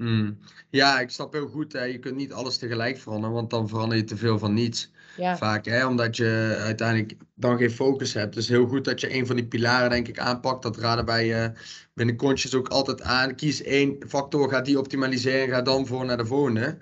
Mm. 0.00 0.38
Ja, 0.70 1.00
ik 1.00 1.10
snap 1.10 1.32
heel 1.32 1.48
goed. 1.48 1.72
Hè. 1.72 1.84
Je 1.84 1.98
kunt 1.98 2.16
niet 2.16 2.32
alles 2.32 2.58
tegelijk 2.58 2.98
veranderen, 2.98 3.34
want 3.34 3.50
dan 3.50 3.68
verander 3.68 3.96
je 3.96 4.04
te 4.04 4.16
veel 4.16 4.38
van 4.38 4.54
niets. 4.54 4.90
Ja. 5.16 5.36
Vaak, 5.36 5.64
hè, 5.64 5.86
omdat 5.86 6.16
je 6.16 6.56
uiteindelijk 6.60 7.16
dan 7.34 7.58
geen 7.58 7.70
focus 7.70 8.14
hebt. 8.14 8.34
Dus 8.34 8.48
heel 8.48 8.66
goed 8.66 8.84
dat 8.84 9.00
je 9.00 9.14
een 9.14 9.26
van 9.26 9.36
die 9.36 9.46
pilaren, 9.46 9.90
denk 9.90 10.08
ik, 10.08 10.18
aanpakt. 10.18 10.62
Dat 10.62 10.76
raden 10.76 11.04
wij 11.04 11.42
uh, 11.42 11.48
binnen 11.94 12.16
Conscious 12.16 12.54
ook 12.54 12.68
altijd 12.68 13.02
aan. 13.02 13.34
Kies 13.34 13.62
één 13.62 13.96
factor, 14.08 14.48
ga 14.48 14.60
die 14.60 14.78
optimaliseren, 14.78 15.48
ga 15.48 15.62
dan 15.62 15.86
voor 15.86 16.04
naar 16.04 16.16
de 16.16 16.26
volgende. 16.26 16.78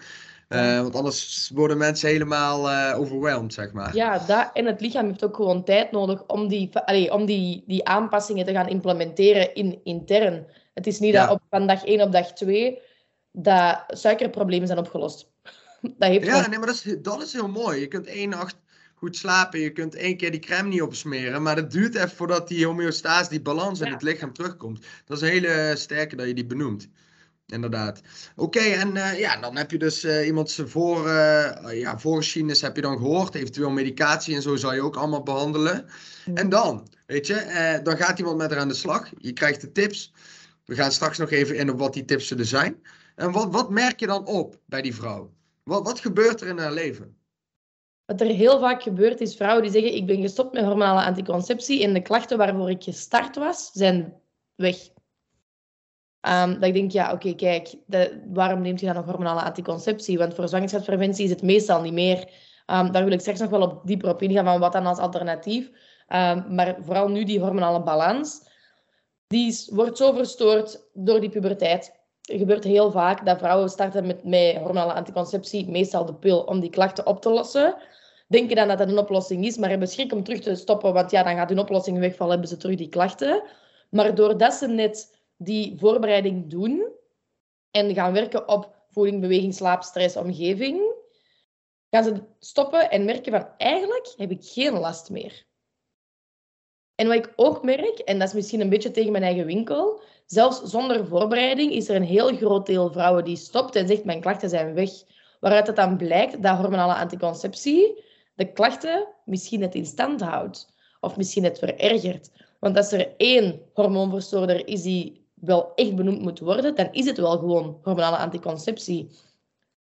Uh, 0.48 0.80
want 0.80 0.94
anders 0.94 1.50
worden 1.54 1.78
mensen 1.78 2.08
helemaal 2.08 2.70
uh, 2.70 3.00
overweldigd, 3.00 3.52
zeg 3.54 3.72
maar. 3.72 3.94
Ja, 3.94 4.18
dat, 4.18 4.50
en 4.52 4.66
het 4.66 4.80
lichaam 4.80 5.06
heeft 5.06 5.24
ook 5.24 5.36
gewoon 5.36 5.64
tijd 5.64 5.90
nodig 5.90 6.26
om 6.26 6.48
die, 6.48 6.70
allee, 6.84 7.12
om 7.12 7.24
die, 7.24 7.64
die 7.66 7.84
aanpassingen 7.84 8.46
te 8.46 8.52
gaan 8.52 8.68
implementeren 8.68 9.54
in, 9.54 9.80
intern. 9.84 10.46
Het 10.74 10.86
is 10.86 10.98
niet 10.98 11.12
dat 11.12 11.30
op, 11.30 11.40
van 11.50 11.66
dag 11.66 11.84
1 11.84 12.00
op 12.00 12.12
dag 12.12 12.32
2 12.32 12.78
dat 13.32 13.84
suikerproblemen 13.88 14.66
zijn 14.66 14.78
opgelost. 14.78 15.30
Dat 15.98 16.08
heeft 16.08 16.26
ja, 16.26 16.48
nee, 16.48 16.58
maar 16.58 16.66
dat 16.66 16.82
is, 16.84 16.96
dat 17.02 17.22
is 17.22 17.32
heel 17.32 17.48
mooi. 17.48 17.80
Je 17.80 17.88
kunt 17.88 18.06
één 18.06 18.28
nacht 18.28 18.56
goed 18.94 19.16
slapen, 19.16 19.60
je 19.60 19.72
kunt 19.72 19.94
één 19.94 20.16
keer 20.16 20.30
die 20.30 20.40
crème 20.40 20.68
niet 20.68 20.82
opsmeren, 20.82 21.42
maar 21.42 21.56
het 21.56 21.70
duurt 21.70 21.94
even 21.94 22.10
voordat 22.10 22.48
die 22.48 22.66
homeostase, 22.66 23.30
die 23.30 23.42
balans 23.42 23.80
in 23.80 23.92
het 23.92 24.02
lichaam 24.02 24.32
terugkomt. 24.32 24.86
Dat 25.04 25.16
is 25.16 25.22
een 25.22 25.28
hele 25.28 25.74
sterke 25.76 26.16
dat 26.16 26.26
je 26.26 26.34
die 26.34 26.46
benoemt. 26.46 26.88
Inderdaad. 27.46 28.00
Oké, 28.36 28.58
en 28.58 28.96
uh, 28.96 29.18
ja, 29.18 29.40
dan 29.40 29.56
heb 29.56 29.70
je 29.70 29.78
dus 29.78 30.04
uh, 30.04 30.26
iemand 30.26 30.58
voor, 30.64 31.06
uh, 31.06 31.80
ja, 31.80 31.98
voorgeschiedenis 31.98 32.60
heb 32.60 32.76
je 32.76 32.82
dan 32.82 32.96
gehoord. 32.96 33.34
Eventueel 33.34 33.70
medicatie 33.70 34.34
en 34.34 34.42
zo 34.42 34.56
zou 34.56 34.74
je 34.74 34.82
ook 34.82 34.96
allemaal 34.96 35.22
behandelen. 35.22 35.86
En 36.34 36.48
dan, 36.48 36.88
weet 37.06 37.26
je, 37.26 37.80
dan 37.82 37.96
gaat 37.96 38.18
iemand 38.18 38.36
met 38.36 38.50
haar 38.50 38.60
aan 38.60 38.68
de 38.68 38.74
slag. 38.74 39.10
Je 39.18 39.32
krijgt 39.32 39.60
de 39.60 39.72
tips. 39.72 40.12
We 40.64 40.74
gaan 40.74 40.92
straks 40.92 41.18
nog 41.18 41.30
even 41.30 41.56
in 41.56 41.70
op 41.70 41.78
wat 41.78 41.94
die 41.94 42.04
tips 42.04 42.26
zullen 42.26 42.46
zijn. 42.46 42.82
En 43.18 43.32
wat, 43.32 43.52
wat 43.52 43.70
merk 43.70 44.00
je 44.00 44.06
dan 44.06 44.26
op 44.26 44.60
bij 44.64 44.82
die 44.82 44.94
vrouw? 44.94 45.32
Wat, 45.62 45.86
wat 45.86 46.00
gebeurt 46.00 46.40
er 46.40 46.48
in 46.48 46.58
haar 46.58 46.72
leven? 46.72 47.16
Wat 48.04 48.20
er 48.20 48.26
heel 48.26 48.58
vaak 48.58 48.82
gebeurt 48.82 49.20
is 49.20 49.36
vrouwen 49.36 49.62
die 49.62 49.72
zeggen 49.72 49.94
ik 49.94 50.06
ben 50.06 50.20
gestopt 50.20 50.52
met 50.52 50.64
hormonale 50.64 51.04
anticonceptie 51.04 51.82
en 51.82 51.92
de 51.92 52.02
klachten 52.02 52.38
waarvoor 52.38 52.70
ik 52.70 52.82
gestart 52.82 53.36
was, 53.36 53.70
zijn 53.72 54.14
weg. 54.54 54.76
Um, 56.20 56.52
dat 56.52 56.64
ik 56.64 56.74
denk, 56.74 56.90
ja, 56.90 57.12
oké, 57.12 57.34
kijk, 57.34 57.74
waarom 58.32 58.60
neemt 58.60 58.80
je 58.80 58.86
dan 58.86 58.94
nog 58.94 59.04
hormonale 59.04 59.42
anticonceptie? 59.42 60.18
Want 60.18 60.34
voor 60.34 60.48
zwangerschapspreventie 60.48 61.24
is 61.24 61.30
het 61.30 61.42
meestal 61.42 61.82
niet 61.82 61.92
meer. 61.92 62.18
Um, 62.66 62.92
daar 62.92 63.04
wil 63.04 63.12
ik 63.12 63.20
straks 63.20 63.40
nog 63.40 63.50
wel 63.50 63.62
op 63.62 63.86
dieper 63.86 64.08
op 64.08 64.22
ingaan 64.22 64.44
van 64.44 64.60
wat 64.60 64.72
dan 64.72 64.86
als 64.86 64.98
alternatief. 64.98 65.66
Um, 66.08 66.54
maar 66.54 66.76
vooral 66.80 67.08
nu 67.08 67.24
die 67.24 67.40
hormonale 67.40 67.82
balans, 67.82 68.42
die 69.26 69.48
is, 69.48 69.68
wordt 69.72 69.96
zo 69.96 70.12
verstoord 70.12 70.88
door 70.92 71.20
die 71.20 71.30
puberteit 71.30 71.97
gebeurt 72.36 72.64
heel 72.64 72.90
vaak 72.90 73.26
dat 73.26 73.38
vrouwen 73.38 73.68
starten 73.68 74.06
met, 74.06 74.24
met 74.24 74.56
hormonale 74.56 74.92
anticonceptie, 74.92 75.68
meestal 75.68 76.04
de 76.04 76.14
pil, 76.14 76.40
om 76.40 76.60
die 76.60 76.70
klachten 76.70 77.06
op 77.06 77.20
te 77.20 77.30
lossen. 77.30 77.76
Denken 78.28 78.56
dan 78.56 78.68
dat 78.68 78.78
dat 78.78 78.88
een 78.88 78.98
oplossing 78.98 79.44
is, 79.44 79.56
maar 79.56 79.68
hebben 79.68 79.88
schrik 79.88 80.12
om 80.12 80.24
terug 80.24 80.40
te 80.40 80.54
stoppen, 80.54 80.92
want 80.92 81.10
ja, 81.10 81.22
dan 81.22 81.34
gaat 81.34 81.48
hun 81.48 81.58
oplossing 81.58 81.98
wegvallen, 81.98 82.32
hebben 82.32 82.50
ze 82.50 82.56
terug 82.56 82.76
die 82.76 82.88
klachten. 82.88 83.42
Maar 83.90 84.14
doordat 84.14 84.54
ze 84.54 84.66
net 84.66 85.18
die 85.36 85.78
voorbereiding 85.78 86.50
doen 86.50 86.86
en 87.70 87.94
gaan 87.94 88.12
werken 88.12 88.48
op 88.48 88.76
voeding, 88.90 89.20
beweging, 89.20 89.54
slaap, 89.54 89.82
stress, 89.82 90.16
omgeving, 90.16 90.94
gaan 91.90 92.04
ze 92.04 92.22
stoppen 92.38 92.90
en 92.90 93.04
merken 93.04 93.32
van 93.32 93.48
eigenlijk 93.56 94.14
heb 94.16 94.30
ik 94.30 94.44
geen 94.44 94.78
last 94.78 95.10
meer. 95.10 95.46
En 96.94 97.06
wat 97.06 97.16
ik 97.16 97.32
ook 97.36 97.62
merk, 97.62 97.98
en 97.98 98.18
dat 98.18 98.28
is 98.28 98.34
misschien 98.34 98.60
een 98.60 98.68
beetje 98.68 98.90
tegen 98.90 99.12
mijn 99.12 99.24
eigen 99.24 99.46
winkel, 99.46 100.02
zelfs 100.28 100.62
zonder 100.62 101.06
voorbereiding 101.06 101.72
is 101.72 101.88
er 101.88 101.96
een 101.96 102.02
heel 102.02 102.36
groot 102.36 102.66
deel 102.66 102.92
vrouwen 102.92 103.24
die 103.24 103.36
stopt 103.36 103.76
en 103.76 103.86
zegt 103.86 104.04
mijn 104.04 104.20
klachten 104.20 104.48
zijn 104.48 104.74
weg. 104.74 104.90
Waaruit 105.40 105.66
het 105.66 105.76
dan 105.76 105.96
blijkt 105.96 106.42
dat 106.42 106.56
hormonale 106.56 106.94
anticonceptie 106.94 108.04
de 108.34 108.52
klachten 108.52 109.06
misschien 109.24 109.60
net 109.60 109.74
in 109.74 109.86
stand 109.86 110.20
houdt. 110.20 110.72
Of 111.00 111.16
misschien 111.16 111.44
het 111.44 111.58
verergert. 111.58 112.30
Want 112.58 112.76
als 112.76 112.92
er 112.92 113.14
één 113.16 113.60
hormoonverstoorder 113.72 114.68
is 114.68 114.82
die 114.82 115.26
wel 115.34 115.72
echt 115.74 115.96
benoemd 115.96 116.20
moet 116.20 116.38
worden, 116.38 116.74
dan 116.74 116.88
is 116.92 117.06
het 117.06 117.18
wel 117.18 117.38
gewoon 117.38 117.78
hormonale 117.82 118.16
anticonceptie. 118.16 119.10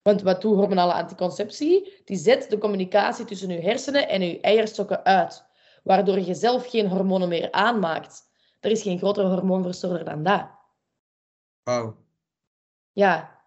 Want 0.02 0.22
wat 0.22 0.42
doet 0.42 0.56
hormonale 0.56 0.94
anticonceptie? 0.94 2.02
Die 2.06 2.18
zet 2.18 2.50
de 2.50 2.58
communicatie 2.58 3.26
tussen 3.26 3.50
uw 3.50 3.62
hersenen 3.62 4.10
en 4.10 4.22
uw 4.22 4.38
eierstokken 4.42 5.06
uit 5.06 5.46
waardoor 5.84 6.20
je 6.20 6.34
zelf 6.34 6.70
geen 6.70 6.88
hormonen 6.88 7.30
meer 7.30 7.52
aanmaakt. 7.52 8.27
Er 8.60 8.72
is 8.72 8.82
geen 8.82 8.98
grotere 8.98 9.28
hormoonverstoorder 9.28 10.06
dan 10.06 10.24
dat. 10.24 10.50
Wauw. 11.64 11.96
Ja. 12.92 13.42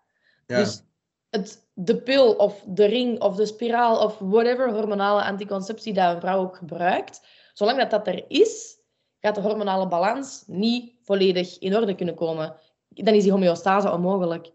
ja. 0.47 0.59
Dus 0.59 0.83
het, 1.31 1.69
de 1.75 2.03
pil 2.03 2.35
of 2.35 2.65
de 2.67 2.85
ring 2.85 3.21
of 3.21 3.37
de 3.37 3.47
spiraal 3.47 4.05
of 4.05 4.19
whatever 4.19 4.73
hormonale 4.73 5.23
anticonceptie 5.23 5.93
dat 5.93 6.15
een 6.15 6.21
vrouw 6.21 6.41
ook 6.41 6.57
gebruikt, 6.57 7.27
zolang 7.53 7.79
dat 7.79 7.91
dat 7.91 8.07
er 8.07 8.25
is, 8.29 8.79
gaat 9.21 9.35
de 9.35 9.41
hormonale 9.41 9.89
balans 9.89 10.45
niet 10.47 10.95
volledig 11.03 11.59
in 11.59 11.77
orde 11.77 11.95
kunnen 11.95 12.15
komen. 12.15 12.57
Dan 12.89 13.15
is 13.15 13.23
die 13.23 13.33
homeostase 13.33 13.93
onmogelijk. 13.93 14.53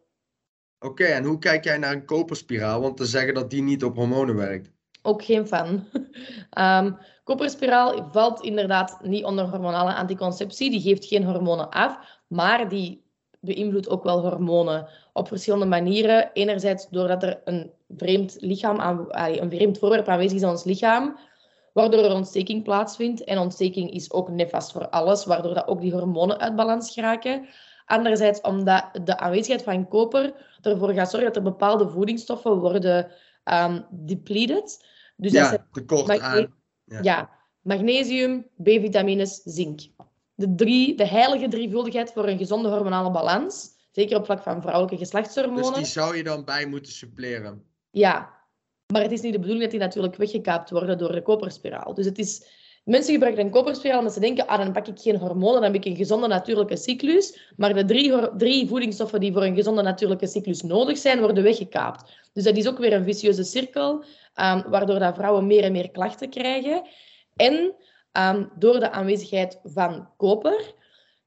Oké, 0.80 1.04
en 1.04 1.24
hoe 1.24 1.38
kijk 1.38 1.64
jij 1.64 1.78
naar 1.78 1.92
een 1.92 2.06
koperspiraal? 2.06 2.82
Want 2.82 2.98
te 2.98 3.06
zeggen 3.06 3.34
dat 3.34 3.50
die 3.50 3.62
niet 3.62 3.84
op 3.84 3.96
hormonen 3.96 4.36
werkt. 4.36 4.75
Ook 5.06 5.24
geen 5.24 5.48
fan. 5.48 5.84
um, 6.60 6.98
Kopperspiraal 7.24 8.08
valt 8.12 8.42
inderdaad 8.42 9.00
niet 9.04 9.24
onder 9.24 9.46
hormonale 9.46 9.94
anticonceptie. 9.94 10.70
Die 10.70 10.82
geeft 10.82 11.06
geen 11.06 11.24
hormonen 11.24 11.70
af, 11.70 11.98
maar 12.28 12.70
die 12.70 13.04
beïnvloedt 13.40 13.90
ook 13.90 14.04
wel 14.04 14.22
hormonen 14.22 14.88
op 15.14 15.28
verschillende 15.28 15.66
manieren. 15.66 16.30
Enerzijds 16.34 16.90
doordat 16.90 17.24
er 17.24 17.42
een 17.44 17.72
vreemd, 17.90 18.38
lichaam 18.40 18.80
aan, 18.80 19.08
een 19.10 19.50
vreemd 19.50 19.78
voorwerp 19.78 20.08
aanwezig 20.08 20.36
is 20.36 20.42
in 20.42 20.50
ons 20.50 20.64
lichaam, 20.64 21.18
waardoor 21.74 22.04
er 22.04 22.14
ontsteking 22.14 22.64
plaatsvindt. 22.64 23.24
En 23.24 23.38
ontsteking 23.38 23.92
is 23.92 24.12
ook 24.12 24.30
nefast 24.30 24.72
voor 24.72 24.90
alles, 24.90 25.26
waardoor 25.26 25.54
dat 25.54 25.68
ook 25.68 25.82
die 25.82 25.94
hormonen 25.94 26.40
uit 26.40 26.56
balans 26.56 26.94
geraken. 26.94 27.48
Anderzijds 27.86 28.42
omdat 28.42 28.86
de 29.04 29.18
aanwezigheid 29.18 29.64
van 29.64 29.88
koper 29.88 30.34
ervoor 30.62 30.94
gaat 30.94 31.10
zorgen 31.10 31.28
dat 31.28 31.36
er 31.36 31.52
bepaalde 31.52 31.90
voedingsstoffen 31.90 32.60
worden 32.60 33.12
um, 33.44 33.86
depleted. 33.90 34.94
Dus 35.16 35.32
ja, 35.32 35.52
dat 35.52 35.62
tekort 35.72 36.20
aan 36.20 36.54
ja. 36.86 37.30
magnesium, 37.62 38.48
B-vitamines, 38.64 39.42
zink. 39.44 39.82
De, 40.36 40.56
drie, 40.56 40.96
de 40.96 41.08
heilige 41.08 41.48
drievuldigheid 41.48 42.12
voor 42.12 42.28
een 42.28 42.38
gezonde 42.38 42.70
hormonale 42.70 43.12
balans. 43.12 43.74
Zeker 43.92 44.18
op 44.18 44.26
vlak 44.26 44.44
van 44.44 44.62
vrouwelijke 44.62 44.98
geslachtshormonen. 44.98 45.64
Dus 45.64 45.74
die 45.74 45.86
zou 45.86 46.18
je 46.18 46.24
dan 46.24 46.46
bij 46.46 46.66
moeten 46.66 46.92
suppleren? 46.92 47.64
Ja, 47.92 48.34
maar 48.94 49.02
het 49.02 49.12
is 49.12 49.22
niet 49.22 49.34
de 49.34 49.40
bedoeling 49.40 49.64
dat 49.64 49.72
die 49.72 49.80
natuurlijk 49.80 50.16
weggekaapt 50.16 50.70
worden 50.70 50.98
door 50.98 51.12
de 51.12 51.22
koperspiraal. 51.22 51.94
Dus 51.94 52.06
het 52.06 52.18
is 52.18 52.48
Mensen 52.86 53.14
gebruiken 53.14 53.46
een 53.46 53.52
koperspiraal 53.52 53.98
omdat 53.98 54.14
ze 54.14 54.20
denken, 54.20 54.48
ah, 54.48 54.58
dan 54.58 54.72
pak 54.72 54.88
ik 54.88 55.00
geen 55.00 55.18
hormonen, 55.18 55.62
dan 55.62 55.64
heb 55.64 55.76
ik 55.76 55.86
een 55.86 55.96
gezonde 55.96 56.28
natuurlijke 56.28 56.78
cyclus. 56.78 57.40
Maar 57.58 57.74
de 57.74 57.86
drie, 57.86 58.36
drie 58.38 58.68
voedingsstoffen 58.68 59.20
die 59.20 59.34
voor 59.34 59.44
een 59.44 59.56
gezonde 59.56 59.82
natuurlijke 59.82 60.28
cyclus 60.28 60.62
nodig 60.62 60.98
zijn, 60.98 61.20
worden 61.20 61.44
weggekaapt. 61.44 62.12
Dus 62.34 62.44
dat 62.44 62.58
is 62.58 62.68
ook 62.68 62.78
weer 62.78 62.94
een 62.94 63.04
vicieuze 63.04 63.44
cirkel, 63.44 63.92
um, 63.94 64.64
waardoor 64.70 65.00
dat 65.00 65.16
vrouwen 65.16 65.48
meer 65.48 65.64
en 65.64 65.72
meer 65.72 65.92
klachten 65.92 66.30
krijgen. 66.30 66.88
En 67.36 67.74
um, 68.12 68.52
door 68.60 68.80
de 68.80 68.92
aanwezigheid 68.92 69.60
van 69.64 70.10
koper 70.18 70.74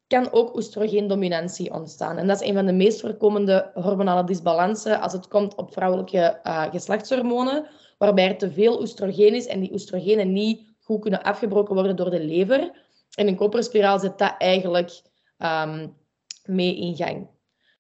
kan 0.07 0.33
ook 0.33 0.57
oestrogeendominantie 0.57 1.73
ontstaan. 1.73 2.18
En 2.18 2.27
dat 2.27 2.40
is 2.40 2.49
een 2.49 2.55
van 2.55 2.66
de 2.66 2.73
meest 2.73 3.01
voorkomende 3.01 3.71
hormonale 3.75 4.25
disbalansen 4.25 5.01
als 5.01 5.12
het 5.12 5.29
komt 5.29 5.55
op 5.55 5.73
vrouwelijke 5.73 6.40
uh, 6.44 6.62
geslachtshormonen, 6.71 7.66
waarbij 7.99 8.29
er 8.29 8.37
te 8.37 8.51
veel 8.53 8.81
oestrogeen 8.81 9.35
is 9.35 9.47
en 9.47 9.61
die 9.61 9.73
oestrogenen 9.73 10.33
niet 10.33 10.66
goed 10.88 11.01
kunnen 11.01 11.22
afgebroken 11.22 11.74
worden 11.74 11.96
door 11.96 12.11
de 12.11 12.24
lever. 12.24 12.70
En 13.14 13.27
een 13.27 13.37
koperspiraal 13.37 13.98
zet 13.98 14.18
dat 14.18 14.35
eigenlijk 14.38 15.03
um, 15.38 15.96
mee 16.44 16.77
in 16.79 16.96
gang. 16.96 17.29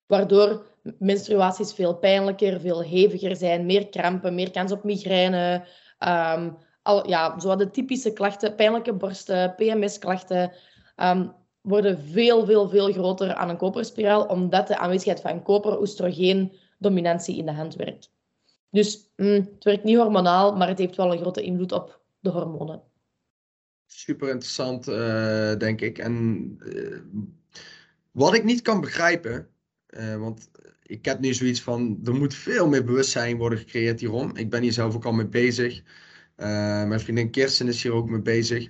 Waardoor 0.06 0.66
menstruaties 0.98 1.72
veel 1.72 1.96
pijnlijker, 1.96 2.60
veel 2.60 2.84
heviger 2.84 3.36
zijn, 3.36 3.66
meer 3.66 3.88
krampen, 3.88 4.34
meer 4.34 4.50
kans 4.50 4.72
op 4.72 4.84
migraine. 4.84 5.64
Um, 5.98 6.56
al, 6.82 7.08
ja, 7.08 7.40
zo 7.40 7.56
de 7.56 7.70
typische 7.70 8.12
klachten, 8.12 8.54
pijnlijke 8.54 8.92
borsten, 8.92 9.54
PMS-klachten, 9.54 10.52
um, 10.96 11.32
worden 11.60 11.98
veel, 11.98 12.44
veel, 12.44 12.68
veel 12.68 12.92
groter 12.92 13.34
aan 13.34 13.48
een 13.48 13.56
koperspiraal, 13.56 14.26
omdat 14.26 14.66
de 14.66 14.78
aanwezigheid 14.78 15.20
van 15.20 15.42
koper 15.42 15.80
oestrogeen 15.80 16.52
dominantie 16.78 17.36
in 17.36 17.46
de 17.46 17.52
hand 17.52 17.74
werkt. 17.74 18.12
Dus 18.70 19.10
mm, 19.16 19.48
het 19.54 19.64
werkt 19.64 19.84
niet 19.84 19.96
hormonaal, 19.96 20.56
maar 20.56 20.68
het 20.68 20.78
heeft 20.78 20.96
wel 20.96 21.12
een 21.12 21.20
grote 21.20 21.42
invloed 21.42 21.72
op 21.72 22.00
de 22.20 22.30
hormonen. 22.30 22.87
Super 23.90 24.28
interessant, 24.28 24.88
uh, 24.88 25.56
denk 25.56 25.80
ik. 25.80 25.98
En 25.98 26.56
uh, 26.64 26.98
wat 28.10 28.34
ik 28.34 28.44
niet 28.44 28.62
kan 28.62 28.80
begrijpen, 28.80 29.48
uh, 29.90 30.16
want 30.16 30.50
ik 30.82 31.04
heb 31.04 31.20
nu 31.20 31.34
zoiets 31.34 31.62
van, 31.62 32.00
er 32.04 32.14
moet 32.14 32.34
veel 32.34 32.68
meer 32.68 32.84
bewustzijn 32.84 33.36
worden 33.36 33.58
gecreëerd 33.58 34.00
hierom. 34.00 34.36
Ik 34.36 34.50
ben 34.50 34.62
hier 34.62 34.72
zelf 34.72 34.94
ook 34.94 35.04
al 35.04 35.12
mee 35.12 35.26
bezig. 35.26 35.82
mijn 36.36 37.00
vriendin 37.00 37.30
Kirsten 37.30 37.68
is 37.68 37.82
hier 37.82 37.92
ook 37.92 38.08
mee 38.08 38.20
bezig. 38.20 38.68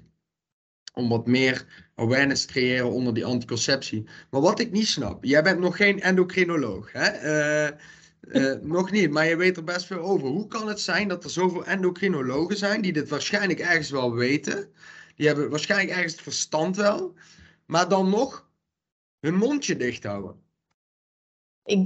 Om 0.94 1.09
wat 1.09 1.26
meer 1.26 1.88
awareness 1.94 2.44
te 2.44 2.52
creëren 2.52 2.90
onder 2.90 3.14
die 3.14 3.24
anticonceptie. 3.24 4.09
Maar 4.31 4.40
wat 4.40 4.61
ik 4.61 4.70
niet 4.70 4.87
snap, 4.87 5.24
jij 5.24 5.42
bent 5.42 5.59
nog 5.59 5.76
geen 5.76 6.00
endocrinoloog, 6.00 6.92
hè? 6.92 7.68
Uh, 7.68 7.76
nog 8.62 8.90
niet, 8.90 9.11
maar 9.11 9.26
je 9.26 9.37
weet 9.37 9.57
er 9.57 9.64
best 9.64 9.87
veel 9.87 10.00
over. 10.00 10.28
Hoe 10.28 10.46
kan 10.46 10.68
het 10.68 10.81
zijn 10.81 11.09
dat 11.09 11.24
er 11.24 11.31
zoveel 11.31 11.66
endocrinologen 11.66 12.57
zijn 12.57 12.81
die 12.81 12.92
dit 12.92 13.09
waarschijnlijk 13.09 13.59
ergens 13.59 13.90
wel 13.90 14.14
weten? 14.14 14.72
Die 15.18 15.26
hebben 15.26 15.50
waarschijnlijk 15.50 15.90
ergens 15.90 16.12
het 16.12 16.22
verstand 16.22 16.76
wel, 16.76 17.14
maar 17.66 17.88
dan 17.88 18.11
nog 18.11 18.50
hun 19.20 19.35
mondje 19.35 19.76
dicht 19.76 20.04
houden. 20.04 20.42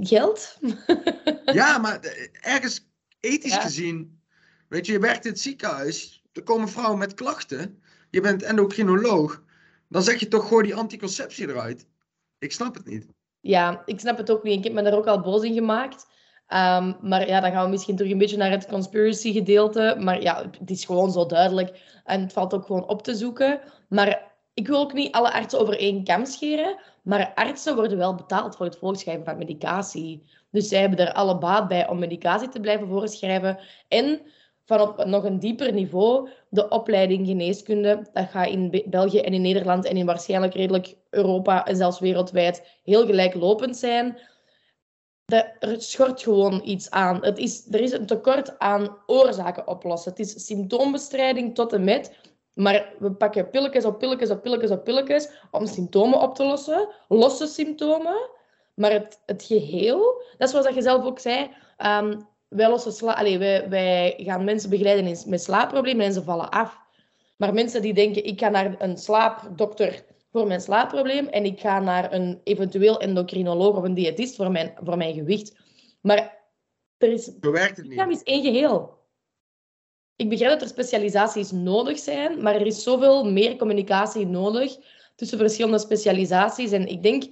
Geld? 0.01 0.59
ja, 1.61 1.79
maar 1.79 2.01
eh, 2.01 2.29
ergens 2.41 2.89
ethisch 3.21 3.57
gezien, 3.57 4.23
weet 4.69 4.87
je, 4.87 4.93
je 4.93 4.99
werkt 4.99 5.25
in 5.25 5.31
het 5.31 5.41
ziekenhuis, 5.41 6.25
er 6.33 6.43
komen 6.43 6.69
vrouwen 6.69 6.99
met 6.99 7.15
klachten, 7.15 7.83
je 8.11 8.21
bent 8.21 8.43
endocrinoloog, 8.43 9.43
dan 9.89 10.03
zeg 10.03 10.21
je 10.21 10.29
toch 10.29 10.49
gooi 10.49 10.65
die 10.65 10.75
anticonceptie 10.75 11.49
eruit. 11.49 11.87
Ik 12.39 12.53
snap 12.53 12.75
het 12.75 12.87
niet. 12.87 13.07
Ja, 13.41 13.83
ik 13.85 14.01
snap 14.01 14.17
het 14.17 14.31
ook 14.31 14.43
niet. 14.43 14.59
Ik 14.59 14.65
heb 14.65 14.73
me 14.73 14.83
daar 14.83 14.97
ook 14.97 15.07
al 15.07 15.21
boos 15.21 15.43
in 15.43 15.55
gemaakt. 15.55 16.07
Um, 16.49 16.97
maar 17.01 17.27
ja, 17.29 17.41
dan 17.41 17.53
gaan 17.53 17.65
we 17.65 17.71
misschien 17.71 17.97
terug 17.97 18.13
een 18.13 18.19
beetje 18.19 18.37
naar 18.37 18.51
het 18.51 18.67
conspiracy 18.67 19.33
gedeelte. 19.33 19.97
Maar 19.99 20.23
ja, 20.23 20.45
het 20.59 20.71
is 20.71 20.85
gewoon 20.85 21.13
zo 21.13 21.27
duidelijk. 21.27 22.01
En 22.05 22.21
het 22.21 22.33
valt 22.33 22.55
ook 22.55 22.67
gewoon 22.67 22.89
op 22.89 23.03
te 23.03 23.15
zoeken. 23.15 23.61
Maar 23.89 24.33
ik 24.55 24.67
wil 24.67 24.79
ook 24.79 24.93
niet 24.93 25.13
alle 25.13 25.33
artsen 25.33 25.61
over 25.61 25.79
één 25.79 26.05
kam 26.05 26.27
scheren. 26.27 26.77
Maar 27.03 27.33
artsen 27.35 27.75
worden 27.75 27.99
wel 27.99 28.15
betaald 28.15 28.57
voor 28.57 28.67
het 28.67 28.79
voorschrijven 28.79 29.25
van 29.25 29.39
medicatie. 29.39 30.27
Dus 30.51 30.69
zij 30.69 30.81
hebben 30.81 30.99
er 30.99 31.13
alle 31.13 31.39
baat 31.39 31.69
bij 31.69 31.89
om 31.89 31.99
medicatie 31.99 32.49
te 32.49 32.61
blijven 32.61 32.89
voorschrijven. 32.89 33.59
En 33.89 34.21
van 34.65 34.81
op 34.81 35.05
nog 35.05 35.25
een 35.25 35.39
dieper 35.39 35.73
niveau, 35.73 36.29
de 36.49 36.69
opleiding 36.69 37.27
geneeskunde. 37.27 38.07
Dat 38.13 38.31
gaat 38.31 38.49
in 38.49 38.83
België 38.87 39.19
en 39.19 39.35
in 39.35 39.43
Nederland 39.43 39.85
en 39.85 39.97
in 39.97 40.07
waarschijnlijk 40.07 40.55
redelijk 40.55 40.95
Europa 41.11 41.65
en 41.67 41.77
zelfs 41.77 42.01
wereldwijd 42.01 42.79
heel 42.85 43.07
gelijklopend 43.07 43.77
zijn 43.77 44.19
er 45.27 45.83
schort 45.83 46.23
gewoon 46.23 46.61
iets 46.65 46.91
aan. 46.91 47.25
Het 47.25 47.39
is, 47.39 47.67
er 47.71 47.81
is 47.81 47.93
een 47.93 48.07
tekort 48.07 48.59
aan 48.59 48.97
oorzaken 49.07 49.67
oplossen. 49.67 50.11
Het 50.11 50.21
is 50.21 50.47
symptoombestrijding 50.47 51.55
tot 51.55 51.73
en 51.73 51.85
met. 51.85 52.13
Maar 52.55 52.93
we 52.99 53.13
pakken 53.13 53.51
pilletjes 53.51 53.85
op 53.85 53.99
pilletjes 53.99 54.31
op 54.31 54.43
pilletjes 54.43 54.71
op 54.71 54.85
pilletjes 54.85 55.29
om 55.51 55.67
symptomen 55.67 56.21
op 56.21 56.35
te 56.35 56.45
lossen. 56.45 56.89
Losse 57.09 57.47
symptomen. 57.47 58.31
Maar 58.75 58.93
het, 58.93 59.21
het 59.27 59.43
geheel, 59.43 60.23
dat 60.39 60.49
is 60.49 60.55
zoals 60.55 60.75
je 60.75 60.83
zelf 60.83 61.05
ook 61.05 61.19
zei. 61.19 61.51
Um, 61.87 62.27
wij, 62.49 62.69
lossen 62.69 62.93
sla 62.93 63.13
Allee, 63.13 63.39
wij, 63.39 63.69
wij 63.69 64.15
gaan 64.17 64.45
mensen 64.45 64.71
begeleiden 64.71 65.17
met 65.27 65.43
slaapproblemen 65.43 66.07
en 66.07 66.13
ze 66.13 66.23
vallen 66.23 66.51
af. 66.51 66.81
Maar 67.37 67.55
mensen 67.55 67.83
die 67.83 67.95
denken, 67.95 68.25
ik 68.25 68.41
ga 68.41 68.49
naar 68.49 68.75
een 68.79 68.97
slaapdokter 68.97 70.05
voor 70.33 70.47
mijn 70.47 70.61
slaapprobleem 70.61 71.27
en 71.27 71.45
ik 71.45 71.61
ga 71.61 71.81
naar 71.81 72.13
een 72.13 72.41
eventueel 72.45 73.01
endocrinoloog 73.01 73.77
of 73.77 73.83
een 73.83 73.95
diëtist 73.95 74.37
voor 74.37 74.51
mijn, 74.51 74.75
voor 74.83 74.97
mijn 74.97 75.15
gewicht. 75.15 75.57
Maar 76.01 76.39
er 76.99 77.13
is... 77.13 77.31
Zo 77.41 77.51
werkt 77.51 77.77
het 77.77 77.89
niet. 77.89 78.09
is 78.09 78.23
één 78.23 78.43
geheel. 78.43 79.01
Ik 80.17 80.29
begrijp 80.29 80.51
dat 80.51 80.63
er 80.63 80.69
specialisaties 80.69 81.51
nodig 81.51 81.99
zijn, 81.99 82.43
maar 82.43 82.55
er 82.55 82.67
is 82.67 82.83
zoveel 82.83 83.31
meer 83.31 83.57
communicatie 83.57 84.27
nodig 84.27 84.77
tussen 85.15 85.39
verschillende 85.39 85.79
specialisaties. 85.79 86.71
En 86.73 86.87
ik 86.87 87.03
denk, 87.03 87.23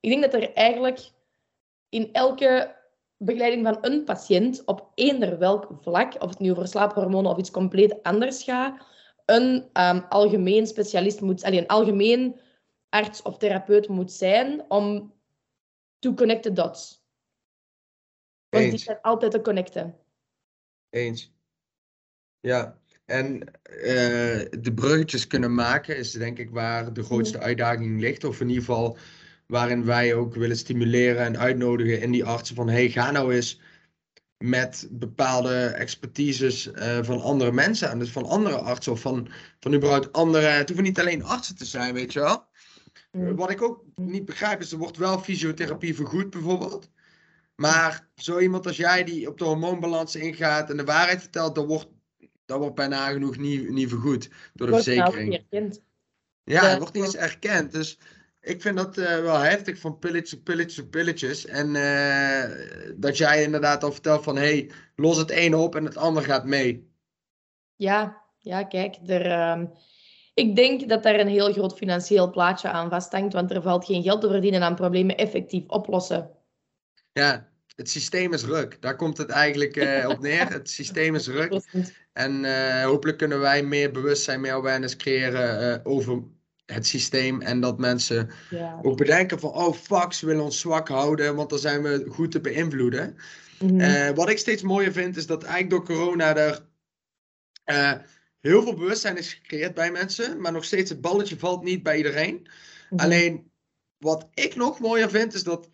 ik 0.00 0.10
denk 0.10 0.22
dat 0.22 0.34
er 0.34 0.52
eigenlijk 0.52 1.10
in 1.88 2.12
elke 2.12 2.76
begeleiding 3.16 3.66
van 3.66 3.78
een 3.80 4.04
patiënt 4.04 4.62
op 4.64 4.90
eender 4.94 5.38
welk 5.38 5.68
vlak, 5.80 6.14
of 6.18 6.28
het 6.28 6.38
nu 6.38 6.50
over 6.50 6.68
slaaphormonen 6.68 7.30
of 7.30 7.38
iets 7.38 7.50
compleet 7.50 8.02
anders 8.02 8.42
gaat, 8.42 8.86
een 9.32 9.70
um, 9.72 10.04
algemeen 10.08 10.66
specialist 10.66 11.20
moet, 11.20 11.42
alleen 11.42 11.58
een 11.58 11.66
algemeen 11.66 12.40
arts 12.88 13.22
of 13.22 13.38
therapeut 13.38 13.88
moet 13.88 14.12
zijn 14.12 14.64
om 14.68 15.14
to 15.98 16.14
connect 16.14 16.42
the 16.42 16.52
dots. 16.52 17.04
Want 18.48 18.70
die 18.70 18.78
zijn 18.78 19.00
altijd 19.00 19.32
te 19.32 19.40
connecten. 19.40 19.96
Eens. 20.90 21.32
Ja, 22.40 22.78
en 23.04 23.34
uh, 23.34 24.46
de 24.60 24.72
bruggetjes 24.74 25.26
kunnen 25.26 25.54
maken 25.54 25.96
is 25.96 26.12
denk 26.12 26.38
ik 26.38 26.50
waar 26.50 26.92
de 26.92 27.02
grootste 27.02 27.38
uitdaging 27.38 28.00
ligt. 28.00 28.24
Of 28.24 28.40
in 28.40 28.48
ieder 28.48 28.64
geval 28.64 28.96
waarin 29.46 29.84
wij 29.84 30.14
ook 30.14 30.34
willen 30.34 30.56
stimuleren 30.56 31.24
en 31.24 31.38
uitnodigen 31.38 32.00
in 32.00 32.10
die 32.10 32.24
artsen 32.24 32.56
van 32.56 32.68
hey, 32.68 32.88
ga 32.88 33.10
nou 33.10 33.34
eens 33.34 33.60
met 34.42 34.88
bepaalde 34.90 35.66
expertises 35.66 36.66
uh, 36.66 36.98
van 37.02 37.22
andere 37.22 37.52
mensen 37.52 37.90
en 37.90 37.98
dus 37.98 38.10
van 38.10 38.26
andere 38.26 38.56
artsen 38.56 38.92
of 38.92 39.00
van, 39.00 39.28
van 39.60 39.74
überhaupt 39.74 40.12
andere, 40.12 40.46
het 40.46 40.66
hoeven 40.66 40.84
niet 40.84 41.00
alleen 41.00 41.24
artsen 41.24 41.56
te 41.56 41.64
zijn, 41.64 41.94
weet 41.94 42.12
je 42.12 42.20
wel. 42.20 42.44
Mm. 43.12 43.36
Wat 43.36 43.50
ik 43.50 43.62
ook 43.62 43.84
niet 43.94 44.24
begrijp 44.24 44.60
is, 44.60 44.72
er 44.72 44.78
wordt 44.78 44.96
wel 44.96 45.18
fysiotherapie 45.18 45.94
vergoed 45.94 46.30
bijvoorbeeld. 46.30 46.90
Maar 47.54 48.08
zo 48.14 48.38
iemand 48.38 48.66
als 48.66 48.76
jij 48.76 49.04
die 49.04 49.28
op 49.28 49.38
de 49.38 49.44
hormoonbalans 49.44 50.16
ingaat 50.16 50.70
en 50.70 50.76
de 50.76 50.84
waarheid 50.84 51.20
vertelt, 51.20 51.54
dat 51.54 51.66
wordt, 51.66 51.88
dat 52.44 52.58
wordt 52.58 52.74
bijna 52.74 53.10
genoeg 53.10 53.36
niet, 53.36 53.70
niet 53.70 53.88
vergoed 53.88 54.30
door 54.52 54.66
de 54.66 54.72
verzekering. 54.72 55.44
Ja, 56.44 56.64
het 56.66 56.78
wordt 56.78 56.94
niet 56.94 57.04
eens 57.04 57.16
erkend. 57.16 57.72
Dus 57.72 57.98
ik 58.42 58.62
vind 58.62 58.76
dat 58.76 58.98
uh, 58.98 59.20
wel 59.20 59.38
heftig 59.38 59.78
van 59.78 59.98
pilletjes 59.98 60.78
op 60.78 60.90
pilletjes. 60.90 61.46
En 61.46 61.74
uh, 61.74 62.44
dat 62.96 63.16
jij 63.16 63.42
inderdaad 63.42 63.84
al 63.84 63.92
vertelt 63.92 64.24
van, 64.24 64.36
hey, 64.36 64.70
los 64.96 65.16
het 65.16 65.30
ene 65.30 65.56
op 65.56 65.76
en 65.76 65.84
het 65.84 65.96
ander 65.96 66.22
gaat 66.22 66.44
mee. 66.44 66.90
Ja, 67.76 68.22
ja 68.38 68.64
kijk, 68.64 68.96
er, 69.06 69.26
uh, 69.26 69.62
ik 70.34 70.56
denk 70.56 70.88
dat 70.88 71.02
daar 71.02 71.20
een 71.20 71.28
heel 71.28 71.52
groot 71.52 71.76
financieel 71.76 72.30
plaatje 72.30 72.68
aan 72.68 72.90
vasthangt, 72.90 73.32
want 73.32 73.50
er 73.50 73.62
valt 73.62 73.84
geen 73.84 74.02
geld 74.02 74.20
te 74.20 74.28
verdienen 74.28 74.62
aan 74.62 74.74
problemen 74.74 75.16
effectief 75.16 75.68
oplossen. 75.68 76.30
Ja, 77.12 77.48
het 77.76 77.90
systeem 77.90 78.32
is 78.32 78.44
ruk. 78.44 78.76
Daar 78.80 78.96
komt 78.96 79.18
het 79.18 79.30
eigenlijk 79.30 79.76
uh, 79.76 80.08
op 80.08 80.20
neer. 80.20 80.48
Het 80.48 80.70
systeem 80.70 81.14
is 81.14 81.28
ruk. 81.28 81.60
En 82.12 82.44
hopelijk 82.84 83.18
kunnen 83.18 83.40
wij 83.40 83.62
meer 83.62 83.90
bewustzijn, 83.90 84.40
meer 84.40 84.52
awareness 84.52 84.96
creëren 84.96 85.84
over 85.84 86.22
het 86.72 86.86
systeem 86.86 87.40
en 87.40 87.60
dat 87.60 87.78
mensen 87.78 88.30
ja. 88.50 88.78
ook 88.82 88.96
bedenken 88.96 89.40
van, 89.40 89.50
oh 89.50 89.74
fuck, 89.74 90.12
ze 90.12 90.26
willen 90.26 90.44
ons 90.44 90.60
zwak 90.60 90.88
houden, 90.88 91.36
want 91.36 91.50
dan 91.50 91.58
zijn 91.58 91.82
we 91.82 92.04
goed 92.08 92.30
te 92.30 92.40
beïnvloeden. 92.40 93.16
Mhm. 93.58 93.80
Eh, 93.80 94.10
wat 94.10 94.28
ik 94.28 94.38
steeds 94.38 94.62
mooier 94.62 94.92
vind, 94.92 95.16
is 95.16 95.26
dat 95.26 95.42
eigenlijk 95.42 95.70
door 95.70 95.96
corona 95.96 96.36
er 96.36 96.66
uh, 97.66 97.92
heel 98.40 98.62
veel 98.62 98.74
bewustzijn 98.74 99.16
is 99.16 99.32
gecreëerd 99.32 99.74
bij 99.74 99.90
mensen, 99.90 100.40
maar 100.40 100.52
nog 100.52 100.64
steeds 100.64 100.90
het 100.90 101.00
balletje 101.00 101.38
valt 101.38 101.62
niet 101.62 101.82
bij 101.82 101.96
iedereen. 101.96 102.46
Mhm. 102.90 103.02
Alleen, 103.02 103.50
wat 103.98 104.28
ik 104.34 104.54
nog 104.54 104.80
mooier 104.80 105.10
vind, 105.10 105.34
is 105.34 105.42
dat 105.42 105.68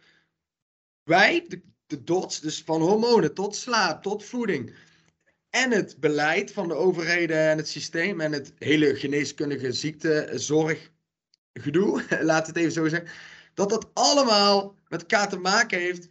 wij, 1.02 1.44
de, 1.48 1.62
de 1.86 2.04
dots, 2.04 2.40
dus 2.40 2.62
van 2.62 2.80
hormonen 2.80 3.34
tot 3.34 3.56
slaap, 3.56 4.02
tot 4.02 4.24
voeding, 4.24 4.74
en 5.50 5.70
het 5.70 5.96
beleid 6.00 6.52
van 6.52 6.68
de 6.68 6.74
overheden 6.74 7.48
en 7.48 7.56
het 7.56 7.68
systeem 7.68 8.20
en 8.20 8.32
het 8.32 8.52
hele 8.58 8.96
geneeskundige 8.96 9.72
ziektezorggedoe, 9.72 12.02
laat 12.30 12.46
het 12.46 12.56
even 12.56 12.72
zo 12.72 12.88
zeggen, 12.88 13.08
dat 13.54 13.68
dat 13.68 13.90
allemaal 13.92 14.76
met 14.88 15.00
elkaar 15.00 15.28
te 15.28 15.38
maken 15.38 15.78
heeft 15.78 16.08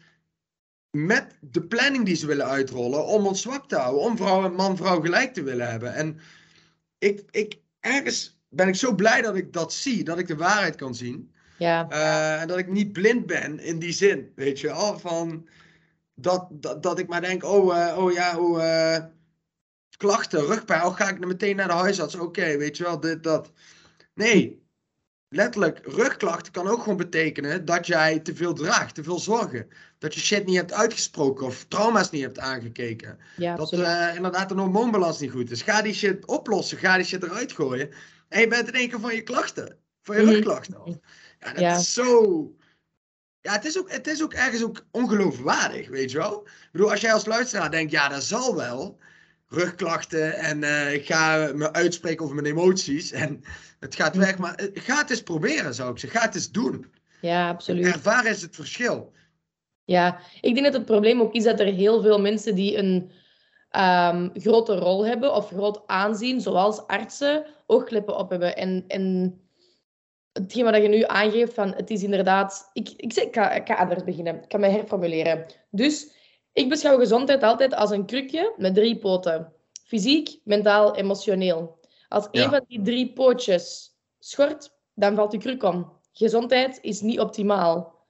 met 0.91 1.38
de 1.41 1.62
planning 1.62 2.06
die 2.06 2.15
ze 2.15 2.28
willen 2.28 2.45
uitrollen 2.45 3.06
om 3.06 3.26
ons 3.26 3.41
zwak 3.41 3.67
te 3.67 3.76
houden, 3.76 4.02
om 4.02 4.17
vrouw 4.17 4.45
en 4.45 4.54
man-vrouw 4.54 5.02
gelijk 5.02 5.34
te 5.34 5.43
willen 5.43 5.69
hebben. 5.69 5.93
En 5.93 6.19
ik, 6.97 7.23
ik, 7.32 7.60
ergens 7.80 8.39
ben 8.50 8.67
ik 8.67 8.76
zo 8.76 8.95
blij 8.95 9.21
dat 9.21 9.36
ik 9.36 9.54
dat 9.54 9.73
zie, 9.73 10.04
dat 10.04 10.19
ik 10.19 10.28
de 10.28 10.36
waarheid 10.36 10.76
kan 10.76 10.95
zien. 10.95 11.32
Ja. 11.58 11.88
Uh, 11.91 12.41
en 12.41 12.47
dat 12.47 12.58
ik 12.58 12.67
niet 12.67 12.91
blind 12.91 13.26
ben 13.26 13.60
in 13.60 13.80
die 13.80 13.91
zin, 13.91 14.32
weet 14.36 14.60
je 14.60 14.67
wel. 14.67 15.00
Van 15.00 15.47
dat, 16.15 16.47
dat, 16.52 16.84
dat 16.84 17.00
ik 17.00 17.08
maar 17.08 17.21
denk, 17.21 17.43
oh, 17.43 17.76
uh, 17.76 17.97
oh 17.97 18.12
ja, 18.12 18.39
oh, 18.39 18.58
uh, 18.58 18.97
klachten, 19.98 20.46
rugpijn, 20.46 20.84
oh 20.84 20.96
ga 20.96 21.10
ik 21.10 21.26
meteen 21.26 21.56
naar 21.56 21.68
de 21.68 21.74
huisarts, 21.74 22.16
oké, 22.16 22.58
weet 22.58 22.78
je 22.78 22.84
wel, 22.84 23.00
dit, 23.00 23.24
dat. 23.24 23.52
Nee, 24.14 24.68
letterlijk, 25.30 25.80
rugklachten 25.84 26.52
kan 26.52 26.68
ook 26.68 26.82
gewoon 26.82 26.98
betekenen 26.98 27.66
dat 27.66 27.88
jij 27.88 28.20
te 28.20 28.36
veel 28.36 28.54
draagt, 28.54 28.96
te 28.96 29.04
veel 29.04 29.20
zorgen. 29.20 29.68
Dat 29.98 30.14
je 30.14 30.20
shit 30.20 30.46
niet 30.46 30.56
hebt 30.56 30.74
uitgesproken 30.74 31.46
of 31.46 31.66
trauma's 31.68 32.10
niet 32.10 32.22
hebt 32.22 32.40
aangekeken. 32.40 33.18
Ja, 33.38 33.56
dat 33.56 33.74
uh, 33.74 34.16
inderdaad 34.16 34.52
een 34.52 34.58
hormoonbalans 34.58 35.20
niet 35.20 35.32
goed 35.32 35.52
is. 35.52 35.62
Ga 35.62 35.82
die 35.82 35.94
shit 35.94 36.26
oplossen, 36.26 36.78
ga 36.78 36.96
die 36.96 37.06
shit 37.06 37.24
eruit 37.24 37.52
gooien. 37.52 37.90
En 38.30 38.40
je 38.40 38.48
bent 38.48 38.68
in 38.68 38.74
één 38.74 38.90
keer 38.90 39.00
van 39.00 39.16
je 39.16 39.22
klachten, 39.22 39.78
van 40.02 40.16
je 40.16 40.22
mm 40.22 40.30
rugklachten 40.30 41.02
Ja, 41.40 41.54
dat 41.54 41.80
is 41.80 41.94
zo... 41.94 42.52
Ja, 43.42 43.54
het 43.54 43.66
is, 43.66 43.78
ook, 43.78 43.92
het 43.92 44.08
is 44.08 44.24
ook 44.24 44.34
ergens 44.34 44.64
ook 44.64 44.86
ongeloofwaardig, 44.92 45.90
weet 45.90 46.12
je 46.12 46.18
wel? 46.18 46.42
Ik 46.42 46.70
bedoel, 46.72 46.92
als 46.92 47.02
jij 47.02 47.14
als 47.14 47.26
luisteraar 47.26 47.72
denkt, 47.72 47.92
ja, 47.92 48.10
dat 48.10 48.24
zal 48.24 48.56
wel 48.56 49.00
rugklachten 49.48 50.34
en 50.34 50.62
uh, 50.62 50.94
ik 50.94 51.06
ga 51.06 51.52
me 51.56 51.74
uitspreken 51.74 52.24
over 52.24 52.36
mijn 52.36 52.48
emoties 52.48 53.12
en 53.12 53.44
het 53.80 53.96
gaat 53.96 54.16
weg. 54.16 54.36
Mm. 54.36 54.42
Maar 54.42 54.56
eh, 54.56 54.68
ga 54.74 54.98
het 54.98 55.10
eens 55.10 55.24
proberen, 55.24 55.74
zou 55.74 55.92
ik 55.92 56.00
zeggen. 56.00 56.20
Ga 56.20 56.26
het 56.26 56.36
eens 56.36 56.52
doen. 56.52 56.86
Ja, 57.22 57.50
absoluut. 57.50 57.86
Ervaar 57.86 58.26
eens 58.26 58.42
het 58.42 58.56
verschil. 58.56 59.12
Ja, 59.84 60.20
ik 60.42 60.54
denk 60.54 60.66
dat 60.66 60.74
het 60.74 60.86
probleem 60.86 61.22
ook 61.22 61.34
is 61.34 61.44
dat 61.44 61.60
er 61.60 61.74
heel 61.74 62.02
veel 62.02 62.22
mensen 62.22 62.56
die 62.56 62.78
een 62.78 63.12
um, 63.72 64.32
grote 64.34 64.76
rol 64.76 65.06
hebben 65.06 65.34
of 65.34 65.48
groot 65.48 65.82
aanzien, 65.86 66.42
zoals 66.42 66.88
artsen, 66.88 67.46
oogkleppen 67.66 68.18
op 68.18 68.30
hebben. 68.30 68.56
En, 68.56 68.84
en 68.88 69.38
hetgeen 70.34 70.64
wat 70.64 70.76
je 70.76 70.88
nu 70.88 71.04
aangeeft, 71.04 71.54
van 71.54 71.74
het 71.74 71.90
is 71.90 72.04
inderdaad... 72.04 72.70
Ik, 72.74 72.90
ik, 72.96 73.14
zeg, 73.14 73.24
ik, 73.24 73.36
ga, 73.36 73.52
ik 73.52 73.68
ga 73.68 73.76
anders 73.76 74.04
beginnen. 74.04 74.36
Ik 74.36 74.50
kan 74.50 74.60
me 74.60 74.68
herformuleren. 74.68 75.46
Dus 75.70 76.12
ik 76.58 76.70
beschouw 76.70 76.98
gezondheid 76.98 77.43
altijd 77.43 77.74
als 77.74 77.91
een 77.91 78.06
krukje 78.06 78.54
met 78.58 78.74
drie 78.74 78.98
poten. 78.98 79.54
Fysiek, 79.84 80.39
mentaal, 80.43 80.96
emotioneel. 80.96 81.80
Als 82.08 82.28
een 82.32 82.50
van 82.50 82.65
die 82.67 82.82
drie 82.82 83.13
pootjes 83.13 83.96
schort, 84.20 84.72
dan 84.93 85.15
valt 85.15 85.32
je 85.32 85.38
kruk 85.38 85.63
om. 85.63 85.91
Gezondheid 86.12 86.80
is 86.82 87.02
niet 87.02 87.20
optimaal. 87.20 88.06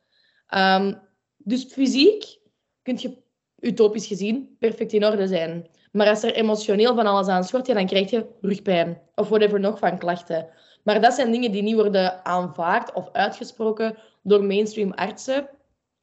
Um, 0.55 0.99
dus 1.37 1.63
fysiek 1.63 2.39
kun 2.81 2.97
je 2.99 3.17
utopisch 3.59 4.07
gezien 4.07 4.55
perfect 4.59 4.93
in 4.93 5.05
orde 5.05 5.27
zijn. 5.27 5.69
Maar 5.91 6.07
als 6.07 6.23
er 6.23 6.33
emotioneel 6.33 6.95
van 6.95 7.05
alles 7.05 7.27
aan 7.27 7.43
schort, 7.43 7.67
ja, 7.67 7.73
dan 7.73 7.85
krijg 7.85 8.09
je 8.09 8.27
rugpijn 8.41 9.01
of 9.15 9.29
whatever 9.29 9.59
nog 9.59 9.79
van 9.79 9.97
klachten. 9.97 10.49
Maar 10.83 11.01
dat 11.01 11.13
zijn 11.13 11.31
dingen 11.31 11.51
die 11.51 11.61
niet 11.61 11.75
worden 11.75 12.25
aanvaard 12.25 12.93
of 12.93 13.09
uitgesproken 13.11 13.97
door 14.23 14.43
mainstream 14.43 14.91
artsen. 14.91 15.49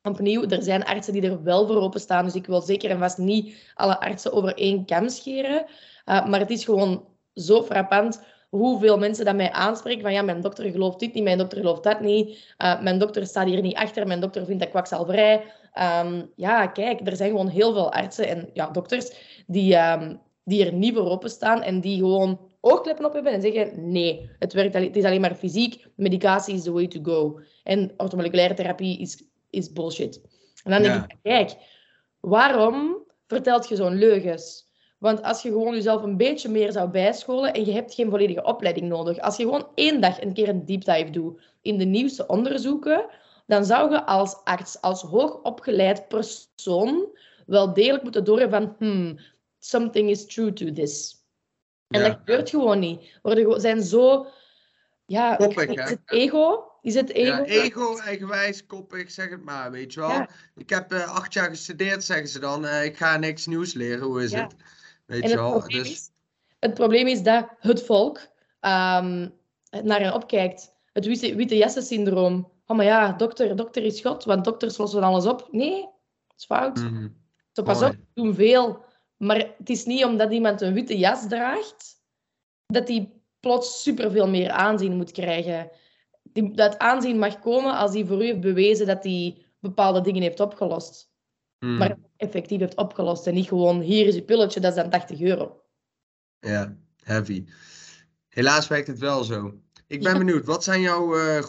Opnieuw, 0.08 0.44
er 0.48 0.62
zijn 0.62 0.84
artsen 0.84 1.12
die 1.12 1.22
er 1.22 1.42
wel 1.42 1.66
voor 1.66 1.76
openstaan, 1.76 2.24
dus 2.24 2.34
ik 2.34 2.46
wil 2.46 2.60
zeker 2.60 2.90
en 2.90 2.98
vast 2.98 3.18
niet 3.18 3.72
alle 3.74 4.00
artsen 4.00 4.32
over 4.32 4.54
één 4.54 4.84
kam 4.84 5.08
scheren. 5.08 5.64
Uh, 6.06 6.26
maar 6.26 6.40
het 6.40 6.50
is 6.50 6.64
gewoon 6.64 7.04
zo 7.34 7.62
frappant 7.62 8.22
hoeveel 8.48 8.98
mensen 8.98 9.24
dat 9.24 9.34
mij 9.34 9.52
aanspreken 9.52 10.02
van 10.02 10.12
ja, 10.12 10.22
mijn 10.22 10.40
dokter 10.40 10.70
gelooft 10.70 11.00
dit 11.00 11.14
niet, 11.14 11.24
mijn 11.24 11.38
dokter 11.38 11.58
gelooft 11.58 11.82
dat 11.82 12.00
niet, 12.00 12.54
uh, 12.58 12.82
mijn 12.82 12.98
dokter 12.98 13.26
staat 13.26 13.46
hier 13.46 13.60
niet 13.60 13.76
achter, 13.76 14.06
mijn 14.06 14.20
dokter 14.20 14.44
vindt 14.44 14.60
dat 14.60 14.70
kwakzalverij. 14.70 15.44
Um, 16.04 16.30
ja, 16.36 16.66
kijk, 16.66 17.06
er 17.08 17.16
zijn 17.16 17.30
gewoon 17.30 17.48
heel 17.48 17.72
veel 17.72 17.92
artsen 17.92 18.28
en 18.28 18.50
ja, 18.52 18.70
dokters 18.70 19.12
die, 19.46 19.76
um, 19.76 20.20
die 20.44 20.66
er 20.66 20.72
niet 20.72 20.94
voor 20.94 21.10
openstaan 21.10 21.62
en 21.62 21.80
die 21.80 21.98
gewoon 21.98 22.40
oogkleppen 22.60 23.04
op 23.04 23.12
hebben 23.12 23.32
en 23.32 23.40
zeggen 23.40 23.90
nee, 23.90 24.30
het, 24.38 24.52
werkt, 24.52 24.74
het 24.74 24.96
is 24.96 25.04
alleen 25.04 25.20
maar 25.20 25.34
fysiek, 25.34 25.86
medicatie 25.96 26.54
is 26.54 26.62
the 26.62 26.72
way 26.72 26.86
to 26.86 27.00
go. 27.02 27.40
En 27.62 27.92
orthomoleculaire 27.96 28.54
therapie 28.54 28.98
is, 28.98 29.24
is 29.54 29.72
bullshit. 29.72 30.20
En 30.64 30.70
dan 30.70 30.82
denk 30.82 31.04
ik, 31.04 31.16
kijk, 31.22 31.56
waarom 32.20 33.04
vertelt 33.26 33.68
je 33.68 33.76
zo'n 33.76 33.94
leugens? 33.94 34.72
Want 34.98 35.22
als 35.22 35.42
je 35.42 35.48
gewoon 35.48 35.74
jezelf 35.74 36.02
een 36.02 36.16
beetje 36.16 36.48
meer 36.48 36.72
zou 36.72 36.88
bijscholen 36.88 37.52
en 37.52 37.64
je 37.64 37.72
hebt 37.72 37.94
geen 37.94 38.10
volledige 38.10 38.42
opleiding 38.42 38.88
nodig, 38.88 39.18
als 39.18 39.36
je 39.36 39.42
gewoon 39.42 39.68
één 39.74 40.00
dag 40.00 40.22
een 40.22 40.32
keer 40.32 40.48
een 40.48 40.64
deep 40.64 40.84
dive 40.84 41.10
doet 41.10 41.40
in 41.62 41.78
de 41.78 41.84
nieuwste 41.84 42.26
onderzoeken, 42.26 43.06
dan 43.46 43.64
zou 43.64 43.90
je 43.90 44.06
als 44.06 44.36
arts, 44.44 44.80
als 44.80 45.02
hoogopgeleid 45.02 46.08
persoon, 46.08 47.08
wel 47.46 47.72
degelijk 47.72 48.02
moeten 48.02 48.24
doorhebben 48.24 48.60
van 48.60 48.76
hmm, 48.78 49.18
something 49.58 50.10
is 50.10 50.26
true 50.26 50.52
to 50.52 50.72
this. 50.72 51.22
En 51.88 52.02
dat 52.02 52.12
gebeurt 52.12 52.50
gewoon 52.50 52.78
niet. 52.78 53.18
We 53.22 53.54
zijn 53.56 53.82
zo... 53.82 54.26
Ja, 55.06 55.36
koppig, 55.36 55.88
het 55.88 56.00
ego? 56.06 56.73
Is 56.84 56.94
het 56.94 57.12
ego? 57.12 57.36
Ja, 57.36 57.44
ego, 57.44 57.98
eigenwijs, 57.98 58.66
koppig, 58.66 59.10
zeg 59.10 59.30
het 59.30 59.44
maar, 59.44 59.70
weet 59.70 59.94
je 59.94 60.00
wel. 60.00 60.26
Ik 60.56 60.70
heb 60.70 60.92
uh, 60.92 61.14
acht 61.14 61.32
jaar 61.32 61.48
gestudeerd, 61.48 62.04
zeggen 62.04 62.28
ze 62.28 62.38
dan. 62.38 62.64
Uh, 62.64 62.84
ik 62.84 62.96
ga 62.96 63.16
niks 63.16 63.46
nieuws 63.46 63.72
leren, 63.72 64.06
hoe 64.06 64.22
is 64.22 64.32
het? 64.32 64.54
Weet 65.06 65.28
je 65.28 65.36
wel. 65.36 65.60
Dus... 65.60 65.90
Is, 65.90 66.10
het 66.58 66.74
probleem 66.74 67.06
is 67.06 67.22
dat 67.22 67.48
het 67.58 67.84
volk 67.84 68.18
um, 68.60 69.32
naar 69.82 70.00
hen 70.00 70.14
opkijkt. 70.14 70.72
Het 70.92 71.06
witte, 71.06 71.34
witte 71.34 71.56
jassen-syndroom. 71.56 72.50
Oh, 72.66 72.76
maar 72.76 72.86
ja, 72.86 73.12
dokter, 73.12 73.56
dokter 73.56 73.82
is 73.82 74.00
God, 74.00 74.24
want 74.24 74.44
dokters 74.44 74.76
lossen 74.76 75.02
alles 75.02 75.26
op. 75.26 75.48
Nee, 75.50 75.80
het 76.28 76.38
is 76.38 76.44
fout. 76.44 76.76
Mm 76.76 76.86
-hmm. 76.86 77.16
Zo, 77.52 77.62
pas 77.62 77.82
op, 77.82 77.96
doen 78.14 78.34
veel. 78.34 78.84
Maar 79.16 79.36
het 79.58 79.70
is 79.70 79.84
niet 79.84 80.04
omdat 80.04 80.32
iemand 80.32 80.60
een 80.60 80.74
witte 80.74 80.98
jas 80.98 81.28
draagt, 81.28 82.02
dat 82.66 82.88
hij 82.88 83.12
plots 83.40 83.82
superveel 83.82 84.28
meer 84.28 84.50
aanzien 84.50 84.96
moet 84.96 85.12
krijgen. 85.12 85.70
Dat 86.42 86.78
aanzien 86.78 87.18
mag 87.18 87.38
komen 87.38 87.76
als 87.76 87.92
hij 87.92 88.06
voor 88.06 88.22
u 88.22 88.26
heeft 88.26 88.40
bewezen 88.40 88.86
dat 88.86 89.04
hij 89.04 89.44
bepaalde 89.60 90.00
dingen 90.00 90.22
heeft 90.22 90.40
opgelost. 90.40 91.10
Mm. 91.58 91.76
Maar 91.76 91.96
effectief 92.16 92.58
heeft 92.58 92.76
opgelost. 92.76 93.26
En 93.26 93.34
niet 93.34 93.48
gewoon, 93.48 93.80
hier 93.80 94.06
is 94.06 94.14
je 94.14 94.22
pilletje, 94.22 94.60
dat 94.60 94.76
is 94.76 94.82
dan 94.82 94.90
80 94.90 95.20
euro. 95.20 95.60
Ja, 96.40 96.76
heavy. 97.02 97.44
Helaas 98.28 98.68
werkt 98.68 98.86
het 98.86 98.98
wel 98.98 99.24
zo. 99.24 99.54
Ik 99.86 100.02
ben 100.02 100.18
benieuwd, 100.18 100.44
wat 100.44 100.64
zijn 100.64 100.80
jouw, 100.80 101.16
uh, 101.16 101.42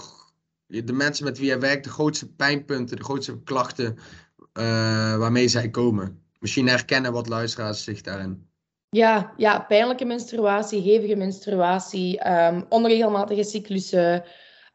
de 0.68 0.94
mensen 0.94 1.26
met 1.26 1.38
wie 1.38 1.48
jij 1.48 1.60
werkt, 1.60 1.84
de 1.84 1.90
grootste 1.90 2.34
pijnpunten, 2.34 2.98
de 2.98 3.04
grootste 3.04 3.44
klachten 3.44 3.98
uh, 4.54 5.18
waarmee 5.18 5.48
zij 5.48 5.70
komen? 5.70 6.24
Misschien 6.40 6.68
herkennen 6.68 7.14
wat 7.14 7.28
luisteraars 7.28 7.84
zich 7.84 8.02
daarin. 8.02 8.48
Ja, 8.90 9.34
ja 9.38 9.60
pijnlijke 9.60 10.06
menstruatie, 10.06 10.82
hevige 10.82 11.16
menstruatie, 11.16 12.32
um, 12.32 12.66
onregelmatige 12.70 13.44
cyclussen, 13.44 14.24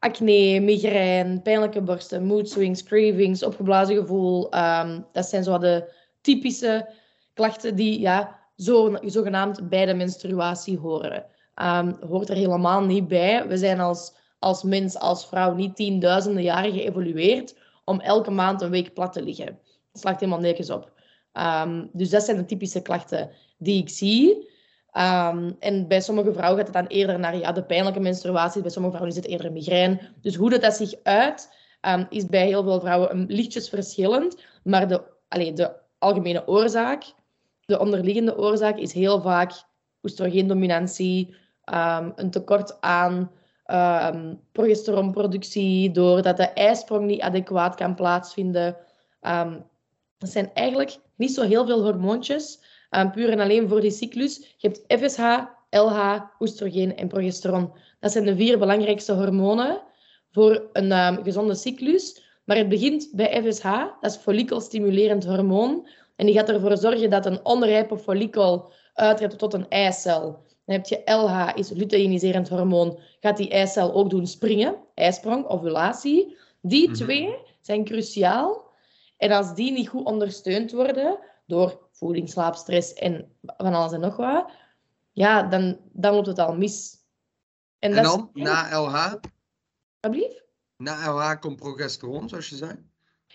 acne, 0.00 0.60
migraine, 0.60 1.40
pijnlijke 1.40 1.82
borsten, 1.82 2.24
mood 2.24 2.48
swings, 2.48 2.82
cravings, 2.82 3.42
opgeblazen 3.42 3.96
gevoel. 3.96 4.54
Um, 4.54 5.06
dat 5.12 5.26
zijn 5.26 5.44
zo 5.44 5.58
de 5.58 5.92
typische 6.20 6.88
klachten 7.34 7.76
die 7.76 8.00
ja, 8.00 8.38
zo, 8.56 8.96
zogenaamd 9.02 9.68
bij 9.68 9.86
de 9.86 9.94
menstruatie 9.94 10.78
horen. 10.78 11.24
Um, 11.62 11.96
hoort 12.08 12.28
er 12.28 12.36
helemaal 12.36 12.82
niet 12.82 13.08
bij. 13.08 13.48
We 13.48 13.56
zijn 13.56 13.80
als, 13.80 14.14
als 14.38 14.62
mens, 14.62 14.98
als 14.98 15.26
vrouw 15.26 15.54
niet 15.54 15.76
tienduizenden 15.76 16.42
jaren 16.42 16.72
geëvolueerd 16.72 17.56
om 17.84 18.00
elke 18.00 18.30
maand 18.30 18.62
een 18.62 18.70
week 18.70 18.94
plat 18.94 19.12
te 19.12 19.22
liggen. 19.22 19.58
Dat 19.92 20.00
slaagt 20.00 20.20
helemaal 20.20 20.40
nergens 20.40 20.70
op. 20.70 20.92
Um, 21.32 21.90
dus 21.92 22.10
dat 22.10 22.22
zijn 22.22 22.36
de 22.36 22.44
typische 22.44 22.82
klachten 22.82 23.30
die 23.58 23.82
ik 23.82 23.88
zie. 23.88 24.48
Um, 24.92 25.56
en 25.58 25.88
bij 25.88 26.00
sommige 26.00 26.32
vrouwen 26.32 26.58
gaat 26.58 26.74
het 26.74 26.76
dan 26.76 26.96
eerder 26.96 27.18
naar 27.18 27.36
ja, 27.36 27.52
de 27.52 27.62
pijnlijke 27.62 28.00
menstruatie. 28.00 28.62
Bij 28.62 28.70
sommige 28.70 28.94
vrouwen 28.96 29.16
is 29.16 29.22
het 29.22 29.32
eerder 29.32 29.52
migraine. 29.52 30.00
Dus 30.20 30.34
hoe 30.34 30.50
dat, 30.50 30.62
dat 30.62 30.74
zich 30.74 30.94
uit, 31.02 31.54
um, 31.88 32.06
is 32.08 32.26
bij 32.26 32.46
heel 32.46 32.62
veel 32.62 32.80
vrouwen 32.80 33.24
lichtjes 33.28 33.68
verschillend. 33.68 34.36
Maar 34.62 34.88
de, 34.88 35.02
allee, 35.28 35.52
de 35.52 35.72
algemene 35.98 36.48
oorzaak, 36.48 37.04
de 37.64 37.78
onderliggende 37.78 38.38
oorzaak, 38.38 38.78
is 38.78 38.92
heel 38.92 39.20
vaak 39.20 39.52
oestrogeendominantie, 40.02 41.34
um, 41.74 42.12
een 42.16 42.30
tekort 42.30 42.80
aan 42.80 43.30
progesteronproductie, 44.52 45.90
doordat 45.90 46.36
de 46.36 46.46
ijsprong 46.46 47.06
niet 47.06 47.20
adequaat 47.20 47.74
kan 47.74 47.94
plaatsvinden. 47.94 48.76
Dat 50.18 50.30
zijn 50.30 50.50
eigenlijk 50.54 50.98
niet 51.16 51.34
zo 51.34 51.42
heel 51.42 51.66
veel 51.66 51.82
hormoontjes, 51.82 52.60
um, 52.90 53.10
puur 53.10 53.30
en 53.30 53.40
alleen 53.40 53.68
voor 53.68 53.80
die 53.80 53.90
cyclus. 53.90 54.54
Je 54.56 54.68
hebt 54.68 55.02
FSH, 55.02 55.38
LH, 55.70 56.20
oestrogeen 56.40 56.96
en 56.96 57.08
progesteron. 57.08 57.72
Dat 58.00 58.12
zijn 58.12 58.24
de 58.24 58.36
vier 58.36 58.58
belangrijkste 58.58 59.12
hormonen 59.12 59.82
voor 60.30 60.68
een 60.72 60.92
um, 60.92 61.22
gezonde 61.22 61.54
cyclus. 61.54 62.22
Maar 62.44 62.56
het 62.56 62.68
begint 62.68 63.08
bij 63.12 63.42
FSH, 63.42 63.64
dat 64.00 64.10
is 64.10 64.16
follikelstimulerend 64.16 65.24
hormoon. 65.24 65.86
En 66.16 66.26
die 66.26 66.34
gaat 66.34 66.48
ervoor 66.48 66.76
zorgen 66.76 67.10
dat 67.10 67.26
een 67.26 67.44
onrijpe 67.44 67.98
follikel 67.98 68.72
uitrept 68.94 69.38
tot 69.38 69.54
een 69.54 69.68
eicel. 69.68 70.20
Dan 70.64 70.76
heb 70.76 70.86
je 70.86 71.02
LH, 71.04 71.50
is 71.54 71.70
luteiniserend 71.70 72.48
hormoon, 72.48 72.98
gaat 73.20 73.36
die 73.36 73.48
eicel 73.50 73.92
ook 73.92 74.10
doen 74.10 74.26
springen, 74.26 74.76
eisprong, 74.94 75.46
ovulatie. 75.46 76.36
Die 76.62 76.88
Mhm. 76.88 76.96
twee 76.96 77.34
zijn 77.60 77.84
cruciaal. 77.84 78.68
En 79.16 79.32
als 79.32 79.54
die 79.54 79.72
niet 79.72 79.88
goed 79.88 80.04
ondersteund 80.04 80.72
worden 80.72 81.18
door 81.46 81.88
voeding, 82.00 82.28
slaap, 82.28 82.54
stress 82.54 82.92
en 82.94 83.32
van 83.42 83.74
alles 83.74 83.92
en 83.92 84.00
nog 84.00 84.16
wat, 84.16 84.50
ja, 85.12 85.42
dan, 85.42 85.78
dan 85.92 86.14
loopt 86.14 86.26
het 86.26 86.38
al 86.38 86.56
mis. 86.56 86.96
En 87.78 87.90
is- 87.90 88.02
dan, 88.02 88.30
na 88.32 88.78
LH, 88.78 89.14
Alsjeblieft? 90.00 90.44
na 90.76 91.10
LH 91.10 91.38
komt 91.40 91.56
progesteron, 91.56 92.28
zoals 92.28 92.48
je 92.48 92.56
zei. 92.56 92.88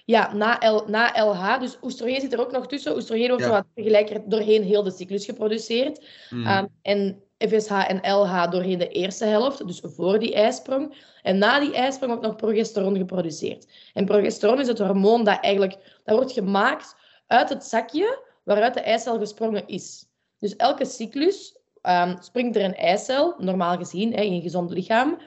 Ja, 0.06 0.34
na, 0.34 0.70
L, 0.72 0.84
na 0.88 1.24
LH. 1.24 1.60
Dus 1.60 1.78
oestrogeen 1.82 2.22
zit 2.22 2.34
er 2.34 2.40
ook 2.40 2.52
nog 2.52 2.68
tussen. 2.68 2.96
Oestrogeen 2.96 3.28
wordt 3.28 3.44
Ja. 3.44 3.50
wat 3.50 3.66
tegelijkertijd 3.74 4.32
doorheen 4.32 4.64
heel 4.64 4.84
de 4.84 4.92
cyclus 4.92 5.26
geproduceerd. 5.26 6.06
Hmm. 6.30 6.48
Um, 6.48 6.68
en 6.82 7.24
FSH 7.38 7.72
en 7.72 8.12
LH 8.14 8.52
doorheen 8.52 8.78
de 8.80 8.88
eerste 8.88 9.26
helft, 9.26 9.68
dus 9.68 9.82
voor 9.84 10.20
die 10.20 10.34
ijsprong. 10.34 10.96
En 11.22 11.38
na 11.38 11.60
die 11.60 11.74
ijsprong 11.74 12.12
wordt 12.12 12.28
nog 12.28 12.36
progesteron 12.36 12.98
geproduceerd. 12.98 13.68
En 13.94 14.06
progesteron 14.06 14.60
is 14.60 14.68
het 14.68 14.80
hormoon 14.80 15.24
dat 15.24 15.40
eigenlijk 15.42 16.00
dat 16.04 16.16
wordt 16.16 16.32
gemaakt 16.32 16.96
uit 17.28 17.50
het 17.50 17.64
zakje 17.64 18.24
waaruit 18.46 18.74
de 18.74 18.80
eicel 18.80 19.20
gesprongen 19.20 19.68
is. 19.68 20.06
Dus 20.40 20.56
elke 20.56 20.86
cyclus 20.86 21.58
um, 21.82 22.16
springt 22.20 22.56
er 22.56 22.64
een 22.64 22.76
eicel, 22.76 23.34
normaal 23.38 23.78
gezien 23.78 24.14
hè, 24.14 24.22
in 24.22 24.34
een 24.34 24.42
gezond 24.42 24.72
lichaam. 24.72 25.18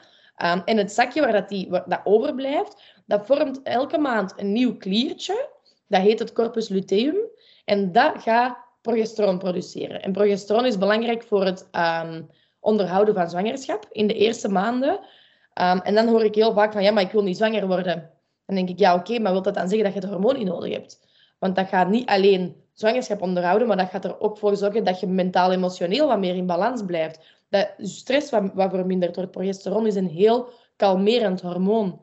En 0.65 0.77
het 0.77 0.93
zakje 0.93 1.21
waar 1.21 1.33
dat, 1.33 1.49
die, 1.49 1.71
dat 1.71 2.01
overblijft, 2.05 2.83
dat 3.07 3.27
vormt 3.27 3.63
elke 3.63 3.99
maand 3.99 4.33
een 4.37 4.53
nieuw 4.53 4.77
kliertje. 4.77 5.49
Dat 5.89 6.03
heet 6.03 6.19
het 6.19 6.33
corpus 6.33 6.69
luteum. 6.69 7.17
En 7.65 7.93
dat 7.93 8.23
gaat 8.23 8.57
progesteron 8.83 9.39
produceren. 9.39 10.03
En 10.03 10.13
progesteron 10.13 10.67
is 10.67 10.79
belangrijk 10.79 11.23
voor 11.23 11.45
het 11.45 11.69
ehm, 11.71 12.23
onderhouden 12.61 13.15
van 13.15 13.31
zwangerschap 13.31 13.89
in 13.93 14.07
de 14.07 14.15
eerste 14.15 14.49
maanden. 14.49 15.01
Ehm, 15.53 15.79
en 15.79 15.95
dan 15.95 16.09
hoor 16.09 16.25
ik 16.25 16.35
heel 16.35 16.53
vaak 16.53 16.73
van, 16.73 16.83
ja, 16.83 16.91
maar 16.91 17.03
ik 17.03 17.13
wil 17.13 17.23
niet 17.23 17.37
zwanger 17.37 17.67
worden. 17.67 18.11
Dan 18.47 18.57
denk 18.57 18.69
ik, 18.69 18.79
ja, 18.79 18.95
oké, 18.95 19.19
maar 19.19 19.33
wil 19.33 19.43
dat 19.43 19.55
dan 19.55 19.69
zeggen 19.69 19.85
dat 19.85 19.95
je 19.95 20.01
het 20.01 20.09
hormoon 20.09 20.37
niet 20.37 20.47
nodig 20.47 20.73
hebt? 20.73 21.07
Want 21.39 21.57
dat 21.57 21.69
gaat 21.69 21.89
niet 21.89 22.09
alleen 22.09 22.63
zwangerschap 22.79 23.23
onderhouden, 23.23 23.69
maar 23.69 23.77
dat 23.77 23.89
gaat 23.89 24.05
er 24.05 24.21
ook 24.21 24.39
voor 24.39 24.57
zorgen 24.57 24.85
dat 24.85 25.01
je 25.01 25.07
mentaal-emotioneel 25.07 26.07
wat 26.07 26.19
meer 26.19 26.35
in 26.35 26.47
balans 26.47 26.85
blijft. 26.85 27.21
Dat 27.49 27.75
stress 27.79 28.31
wat, 28.31 28.51
wat 28.55 28.71
verminderd 28.71 29.17
wordt. 29.17 29.31
Progesteron 29.31 29.87
is 29.87 29.95
een 29.95 30.09
heel 30.09 30.53
kalmerend 30.77 31.41
hormoon. 31.41 32.01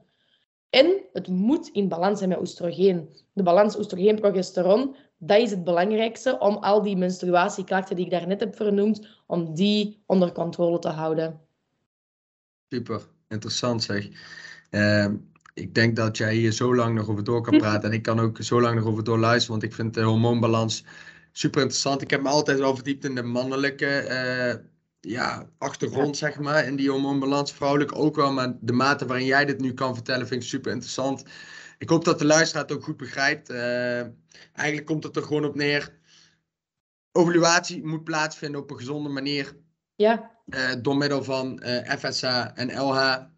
En 0.70 1.02
het 1.14 1.28
moet 1.28 1.68
in 1.68 1.88
balans 1.88 2.18
zijn 2.18 2.30
met 2.30 2.40
oestrogeen. 2.40 3.10
De 3.34 3.44
balans 3.44 3.78
oestrogeen-progesteron, 3.78 4.96
dat 5.18 5.40
is 5.40 5.52
het 5.52 5.64
belangrijkste 5.64 6.40
om 6.40 6.56
al 6.56 6.82
die 6.82 6.98
menstruatieklachten 6.98 7.96
die 7.96 8.06
ik 8.06 8.12
daarnet 8.12 8.40
heb 8.40 8.56
vernoemd, 8.56 9.08
om 9.26 9.54
die 9.54 10.04
onder 10.06 10.32
controle 10.32 10.80
te 10.80 10.90
houden. 10.90 11.42
Super, 12.70 13.02
interessant 13.28 13.84
zeg. 13.84 14.08
Ehm, 14.70 15.16
ik 15.56 15.76
denk 15.76 15.96
dat 15.96 16.18
jij 16.18 16.36
hier 16.36 16.52
zo 16.52 16.76
lang 16.76 16.96
nog 16.96 17.10
over 17.10 17.24
door 17.24 17.42
kan 17.42 17.58
praten. 17.58 17.90
En 17.90 17.96
ik 17.96 18.02
kan 18.02 18.20
ook 18.20 18.38
zo 18.42 18.62
lang 18.62 18.76
nog 18.76 18.86
over 18.86 19.04
door 19.04 19.20
luisteren, 19.20 19.60
want 19.60 19.64
ik 19.64 19.76
vind 19.76 19.94
de 19.94 20.02
hormoonbalans 20.02 20.84
super 21.32 21.62
interessant. 21.62 22.02
Ik 22.02 22.10
heb 22.10 22.22
me 22.22 22.30
altijd 22.30 22.60
wel 22.60 22.76
verdiept 22.76 23.06
in 23.06 23.16
de 23.16 23.24
mannelijke 23.24 23.86
eh, 23.86 24.56
ja, 25.00 25.50
achtergrond, 25.58 26.18
zeg 26.18 26.40
maar, 26.40 26.66
in 26.66 26.76
die 26.76 26.90
hormoonbalans. 26.90 27.54
Vrouwelijk 27.54 27.96
ook 27.96 28.16
wel, 28.16 28.32
maar 28.32 28.54
de 28.62 28.74
mate 28.74 29.06
waarin 29.06 29.26
jij 29.26 29.46
dit 29.46 29.60
nu 29.60 29.74
kan 29.74 29.94
vertellen 29.94 30.28
vind 30.28 30.44
ik 30.44 30.50
super 30.50 30.72
interessant. 30.72 31.24
Ik 31.78 31.90
hoop 31.90 32.06
dat 32.06 32.20
de 32.20 32.26
luisteraar 32.26 32.64
het 32.64 32.74
ook 32.74 32.84
goed 32.84 32.98
begrijpt. 32.98 33.50
Eh, 33.50 34.00
eigenlijk 34.54 34.86
komt 34.86 35.04
het 35.04 35.16
er 35.16 35.24
gewoon 35.24 35.46
op 35.46 35.56
neer. 35.56 35.94
Ovulatie 37.12 37.86
moet 37.86 38.04
plaatsvinden 38.04 38.62
op 38.62 38.70
een 38.70 38.78
gezonde 38.78 39.10
manier. 39.10 39.56
Ja, 39.96 40.32
eh, 40.46 40.72
door 40.82 40.98
middel 40.98 41.24
van 41.24 41.62
FSH 41.98 42.24
en 42.54 42.80
LH. 42.80 43.34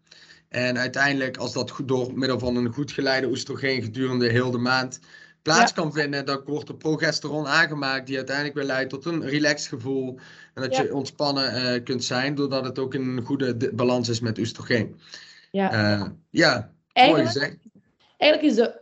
En 0.48 0.78
uiteindelijk, 0.78 1.36
als 1.36 1.52
dat 1.52 1.70
goed, 1.70 1.88
door 1.88 2.18
middel 2.18 2.38
van 2.38 2.56
een 2.56 2.72
goed 2.72 2.92
geleide 2.92 3.26
oestrogeen 3.26 3.82
gedurende 3.82 4.28
heel 4.28 4.50
de 4.50 4.58
maand 4.58 5.00
plaats 5.42 5.72
kan 5.72 5.92
vinden, 5.92 6.24
dan 6.26 6.40
wordt 6.44 6.68
er 6.68 6.74
progesteron 6.76 7.46
aangemaakt, 7.46 8.06
die 8.06 8.16
uiteindelijk 8.16 8.56
weer 8.56 8.64
leidt 8.64 8.90
tot 8.90 9.04
een 9.04 9.24
relaxed 9.28 9.68
gevoel. 9.68 10.18
En 10.54 10.62
dat 10.62 10.76
Ja. 10.76 10.82
je 10.82 10.94
ontspannen 10.94 11.52
eh, 11.52 11.82
kunt 11.84 12.04
zijn, 12.04 12.34
doordat 12.34 12.64
het 12.64 12.78
ook 12.78 12.94
in 12.94 13.02
een 13.02 13.24
goede 13.24 13.72
balans 13.74 14.08
is 14.08 14.20
met 14.20 14.38
oestrogeen. 14.38 15.00
ja. 15.50 15.72
Eh, 15.72 16.06
ja, 16.30 16.52
mooi 16.54 16.72
Eigenlijk, 16.92 17.26
gezegd. 17.32 17.56
eigenlijk 18.16 18.52
is 18.52 18.56
de 18.58 18.80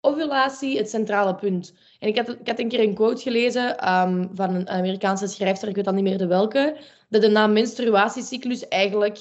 ovulatie 0.00 0.78
het 0.78 0.90
centrale 0.90 1.34
punt. 1.34 1.74
En 1.98 2.08
ik 2.08 2.16
had, 2.16 2.28
ik 2.28 2.46
had 2.48 2.58
een 2.58 2.68
keer 2.68 2.80
een 2.80 2.94
quote 2.94 3.22
gelezen 3.22 3.78
ehm, 3.78 4.26
van 4.34 4.54
een 4.54 4.68
Amerikaanse 4.68 5.26
schrijfster, 5.26 5.68
ik 5.68 5.74
weet 5.76 5.86
al 5.86 5.92
niet 5.92 6.04
meer 6.04 6.18
de 6.18 6.26
welke, 6.26 6.76
dat 7.08 7.22
de 7.22 7.28
naam 7.28 7.52
menstruatiecyclus 7.52 8.68
eigenlijk 8.68 9.18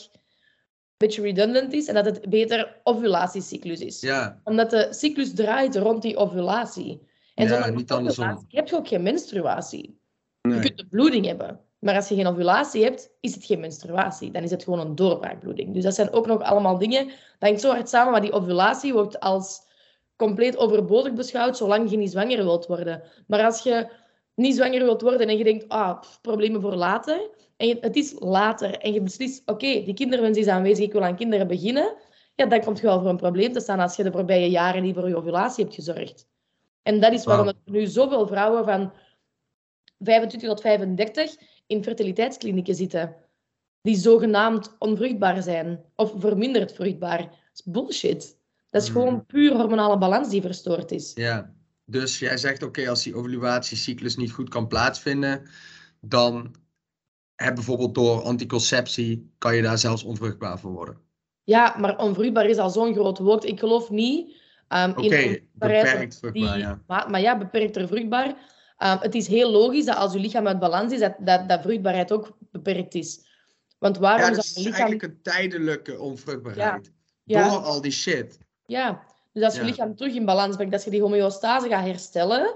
beetje 1.00 1.22
redundant 1.22 1.74
is 1.74 1.88
en 1.88 1.94
dat 1.94 2.06
het 2.06 2.30
beter 2.30 2.80
ovulatiecyclus 2.84 3.80
is. 3.80 4.02
Ja, 4.02 4.40
Omdat 4.44 4.70
de 4.70 4.88
cyclus 4.90 5.34
draait 5.34 5.76
rond 5.76 6.02
die 6.02 6.18
ovulatie. 6.18 7.08
En 7.36 7.48
Ja, 7.48 7.54
zonder 7.54 7.76
niet 7.76 7.92
andersom. 7.92 8.24
ovulatie 8.24 8.58
heb 8.58 8.68
je 8.68 8.76
ook 8.76 8.88
geen 8.88 9.04
menstruatie. 9.04 10.00
Je 10.42 10.60
kunt 10.60 10.80
een 10.80 10.90
bloeding 10.90 11.26
hebben. 11.26 11.60
Maar 11.80 11.96
als 11.96 12.08
je 12.08 12.16
geen 12.16 12.28
ovulatie 12.28 12.84
hebt, 12.84 13.12
is 13.20 13.36
het 13.36 13.46
geen 13.46 13.60
menstruatie. 13.60 14.32
Dan 14.32 14.44
is 14.44 14.52
het 14.52 14.64
gewoon 14.64 14.80
een 14.80 14.96
doorbraakbloeding. 14.96 15.74
Dus 15.74 15.84
dat 15.84 15.96
zijn 15.96 16.12
ook 16.12 16.28
nog 16.28 16.42
allemaal 16.42 16.78
dingen. 16.78 17.06
Dat 17.08 17.16
hangt 17.50 17.62
zo 17.62 17.72
hard 17.72 17.90
samen, 17.90 18.12
maar 18.12 18.22
die 18.22 18.32
ovulatie 18.32 18.94
wordt 18.94 19.20
als 19.20 19.62
compleet 20.16 20.58
overbodig 20.58 21.14
beschouwd 21.14 21.58
zolang 21.58 21.90
je 21.90 21.98
niet 21.98 22.12
zwanger 22.12 22.38
wilt 22.38 22.66
worden. 22.66 23.02
Maar 23.28 23.44
als 23.46 23.64
je 23.64 23.90
niet 24.36 24.56
zwanger 24.56 24.84
wilt 24.84 25.02
worden 25.02 25.28
en 25.28 25.38
je 25.38 25.44
denkt, 25.44 25.70
ah, 25.70 26.00
pff, 26.00 26.22
problemen 26.22 26.62
voor 26.62 26.76
later. 26.76 27.30
En 27.60 27.68
je- 27.68 27.78
het 27.82 27.96
is 27.96 28.16
later 28.20 28.78
en 28.78 28.94
je 28.94 29.02
beslist, 29.02 29.42
oké, 29.46 29.84
die 29.84 29.94
kinderwens 29.94 30.38
is 30.38 30.48
aanwezig, 30.48 30.86
ik 30.86 30.92
wil 30.92 31.04
aan 31.04 31.16
kinderen 31.16 31.48
beginnen. 31.48 31.96
Ja, 32.36 32.46
dan 32.46 32.62
komt 32.62 32.78
je 32.80 32.86
wel 32.86 33.00
voor 33.00 33.10
een 33.10 33.18
probleem 33.18 33.52
te 33.54 33.60
staan 33.60 33.80
als 33.80 33.96
je 33.96 34.04
de 34.04 34.12
voorbije 34.12 34.50
jaren 34.50 34.84
niet 34.84 34.96
voor 34.96 35.08
je 35.08 35.16
ovulatie 35.18 35.64
hebt 35.64 35.76
gezorgd. 35.76 36.28
En 36.82 37.00
dat 37.00 37.14
is 37.14 37.24
waarom 37.24 37.46
Wauw. 37.46 37.58
er 37.66 37.72
nu 37.72 37.86
zoveel 37.86 38.28
vrouwen 38.28 38.66
van 38.66 38.94
25 40.00 40.50
tot 40.50 40.62
35 40.62 41.36
in 41.68 41.84
fertiliteitsklinieken 41.84 42.76
zitten. 42.76 43.16
Die 43.82 43.96
zogenaamd 43.96 44.76
onvruchtbaar 44.80 45.42
zijn. 45.44 45.84
Of 45.96 46.14
verminderd 46.18 46.72
vruchtbaar. 46.74 47.18
Dat 47.22 47.32
is 47.54 47.64
bullshit. 47.66 48.38
Dat 48.70 48.82
is 48.82 48.90
Mhm. 48.90 48.98
gewoon 49.00 49.26
puur 49.26 49.56
hormonale 49.56 49.98
balans 49.98 50.30
die 50.30 50.42
verstoord 50.42 50.92
is. 50.92 51.12
Ja, 51.16 51.54
dus 51.86 52.20
jij 52.20 52.38
zegt 52.38 52.64
oké, 52.64 52.90
als 52.90 53.04
die 53.04 53.16
ovullatiecyclus 53.16 54.16
niet 54.16 54.32
goed 54.32 54.50
kan 54.50 54.68
plaatsvinden, 54.68 55.48
dan 56.02 56.56
heb 57.46 57.56
bijvoorbeeld 57.56 57.96
door 57.96 58.22
anticonceptie, 58.22 59.32
kan 59.38 59.56
je 59.56 59.62
daar 59.62 59.78
zelfs 59.78 60.04
onvruchtbaar 60.04 60.60
voor 60.60 60.72
worden. 60.72 60.98
Ja, 61.44 61.76
maar 61.78 61.98
onvruchtbaar 61.98 62.46
is 62.46 62.58
al 62.58 62.70
zo'n 62.70 62.94
groot 62.94 63.18
woord. 63.18 63.46
Ik 63.46 63.60
geloof 63.60 63.90
niet 63.90 64.28
um, 64.70 64.90
in 64.90 64.96
onvruchtbaarheid 64.96 65.50
beperkt 65.54 66.22
die- 66.22 66.32
vruchtbaar, 66.32 66.58
ja. 66.58 66.82
Maar, 66.88 67.10
maar 67.10 67.22
ja, 67.22 67.38
beperkt 67.38 67.76
er 67.76 67.88
vruchtbaar. 67.88 68.28
Um, 68.28 68.98
het 69.00 69.16
is 69.16 69.28
heel 69.28 69.52
logisch 69.52 69.86
dat 69.86 69.96
als 69.96 70.14
je 70.14 70.20
lichaam 70.20 70.48
uit 70.48 70.60
balans 70.60 70.94
is, 70.94 71.00
dat, 71.00 71.16
dat, 71.20 71.50
dat 71.50 71.62
vruchtbaarheid 71.62 72.12
ook 72.12 72.38
beperkt 72.52 72.94
is. 72.96 73.28
Want 73.78 73.98
waarom 73.98 74.30
Ja, 74.30 74.36
dus 74.36 74.54
zou 74.54 74.56
een 74.56 74.62
is 74.62 74.68
lichaam... 74.68 74.88
eigenlijk 74.88 75.04
een 75.04 75.22
tijdelijke 75.22 76.00
onvruchtbaarheid. 76.00 76.92
Ja. 77.24 77.50
Door 77.50 77.60
al 77.60 77.82
die 77.82 77.92
shit. 77.92 78.38
Ja, 78.66 79.04
dus 79.34 79.44
als 79.44 79.56
je 79.56 79.64
lichaam 79.64 79.96
terug 79.96 80.14
in 80.14 80.26
balans 80.26 80.56
brengt, 80.56 80.74
als 80.74 80.84
je 80.84 80.90
die 80.90 81.02
homeostase 81.02 81.68
gaat 81.68 81.86
herstellen, 81.86 82.56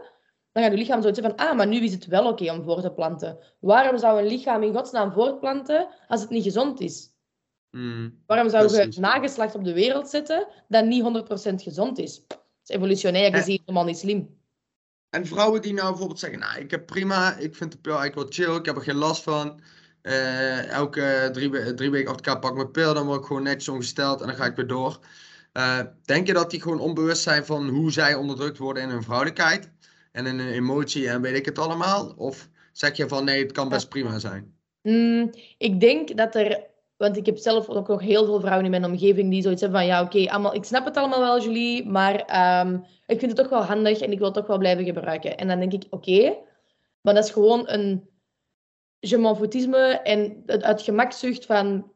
dan 0.54 0.64
gaat 0.64 0.72
je 0.72 0.78
lichaam 0.78 1.01
zoiets 1.01 1.20
van, 1.20 1.36
ah, 1.36 1.56
maar 1.56 1.68
nu 1.68 1.80
is 1.80 1.91
het 1.91 2.06
wel 2.06 2.28
oké 2.28 2.51
om 2.51 2.64
voor 2.64 2.82
te 2.82 2.91
planten. 2.91 3.38
Waarom 3.60 3.97
zou 3.97 4.20
een 4.20 4.28
lichaam 4.28 4.64
in 4.64 4.74
godsnaam 4.74 5.12
voortplanten 5.12 5.88
als 6.08 6.22
het 6.22 6.30
niet 6.30 6.43
gezond 6.43 6.80
is? 6.80 7.12
Mm, 7.72 8.24
Waarom 8.26 8.49
zou 8.49 8.68
Precies. 8.68 8.95
je 8.95 9.01
nageslacht 9.01 9.56
op 9.56 9.64
de 9.64 9.74
wereld 9.74 10.10
zetten 10.10 10.47
dat 10.68 10.86
niet 10.86 11.04
100% 11.04 11.62
gezond 11.62 11.97
is? 11.97 12.24
Dat 12.28 12.39
is 12.66 12.76
evolutionair 12.76 13.34
gezien 13.34 13.60
helemaal 13.66 13.86
niet 13.86 13.97
slim. 13.97 14.41
En 15.10 15.26
vrouwen 15.26 15.62
die 15.62 15.74
nou 15.74 15.89
bijvoorbeeld 15.89 16.20
zeggen, 16.20 16.39
nou, 16.39 16.60
ik 16.60 16.72
heb 16.72 16.86
prima, 16.86 17.36
ik 17.36 17.56
vind 17.56 17.72
de 17.72 17.78
pil 17.78 17.97
eigenlijk 17.97 18.38
wel 18.38 18.47
chill, 18.47 18.60
ik 18.60 18.66
heb 18.66 18.76
er 18.76 18.82
geen 18.82 18.95
last 18.95 19.24
van. 19.24 19.62
Eh, 20.01 20.70
elke 20.70 21.30
drie, 21.32 21.74
drie 21.74 21.91
weken 21.91 22.10
achter 22.12 22.26
elkaar 22.26 22.41
pak 22.41 22.51
ik 22.51 22.58
mijn 22.58 22.72
pil, 22.72 22.93
dan 22.93 23.06
word 23.06 23.20
ik 23.20 23.26
gewoon 23.26 23.43
netjes 23.43 23.70
ongesteld 23.70 24.22
en 24.22 24.28
dan 24.28 24.36
ga 24.36 24.45
ik 24.45 24.56
weer 24.56 24.68
door. 24.68 24.99
Eh, 25.51 25.80
denk 26.04 26.28
je 26.28 26.34
dat 26.34 26.51
die 26.51 26.62
gewoon 26.62 26.80
onbewust 26.80 27.22
zijn 27.22 27.45
van 27.45 27.70
hoe 27.70 27.91
zij 27.91 28.16
onderdrukt 28.16 28.58
worden 28.58 28.84
in 28.84 28.89
hun 28.89 29.04
vrouwelijkheid 29.04 29.72
en 30.14 30.26
in 30.26 30.39
hun 30.39 30.53
emotie 30.53 31.09
en 31.09 31.22
weet 31.22 31.36
ik 31.36 31.45
het 31.45 31.59
allemaal? 31.59 32.14
Of 32.18 32.49
zeg 32.72 32.97
je 32.97 33.07
van 33.07 33.26
nee, 33.26 33.43
het 33.43 33.51
kan 33.51 33.70
best 33.70 33.89
prima 33.89 34.20
zijn? 34.20 34.55
Mm, 34.82 35.30
ik 35.57 35.80
denk 35.80 36.18
dat 36.18 36.36
er... 36.36 36.72
Want 36.97 37.18
ik 37.18 37.26
heb 37.26 37.38
zelf 37.38 37.70
ook 37.70 37.88
nog 37.88 38.01
heel 38.01 38.26
veel 38.26 38.39
vrouwen 38.39 38.66
in 38.66 38.72
mijn 38.72 38.86
omgeving 38.86 39.30
die 39.30 39.41
zoiets 39.41 39.61
hebben 39.61 39.80
van... 39.80 39.89
Ja, 39.89 40.01
oké, 40.01 40.30
allemaal, 40.30 40.55
ik 40.55 40.64
snap 40.64 40.86
het 40.86 40.97
allemaal 40.97 41.20
wel, 41.20 41.41
Julie, 41.41 41.86
maar 41.86 42.16
ehm, 42.16 42.74
ik 43.05 43.20
vind 43.20 43.32
het 43.32 43.36
toch 43.36 43.49
wel 43.49 43.64
handig 43.64 43.99
en 43.99 44.11
ik 44.11 44.18
wil 44.18 44.28
het 44.28 44.36
toch 44.36 44.47
wel 44.47 44.57
blijven 44.57 44.86
gebruiken. 44.86 45.38
En 45.38 45.47
dan 45.47 45.59
denk 45.59 45.74
ik, 45.74 45.84
oké, 45.89 46.38
maar 47.01 47.14
dat 47.14 47.24
is 47.24 47.32
gewoon 47.32 47.64
een 47.66 48.09
je 48.99 49.18
m'en 49.18 49.36
foutisme 49.36 49.78
en 50.03 50.43
het 50.45 50.64
uit 50.64 50.82
gemakzucht 50.82 51.45
van... 51.45 51.91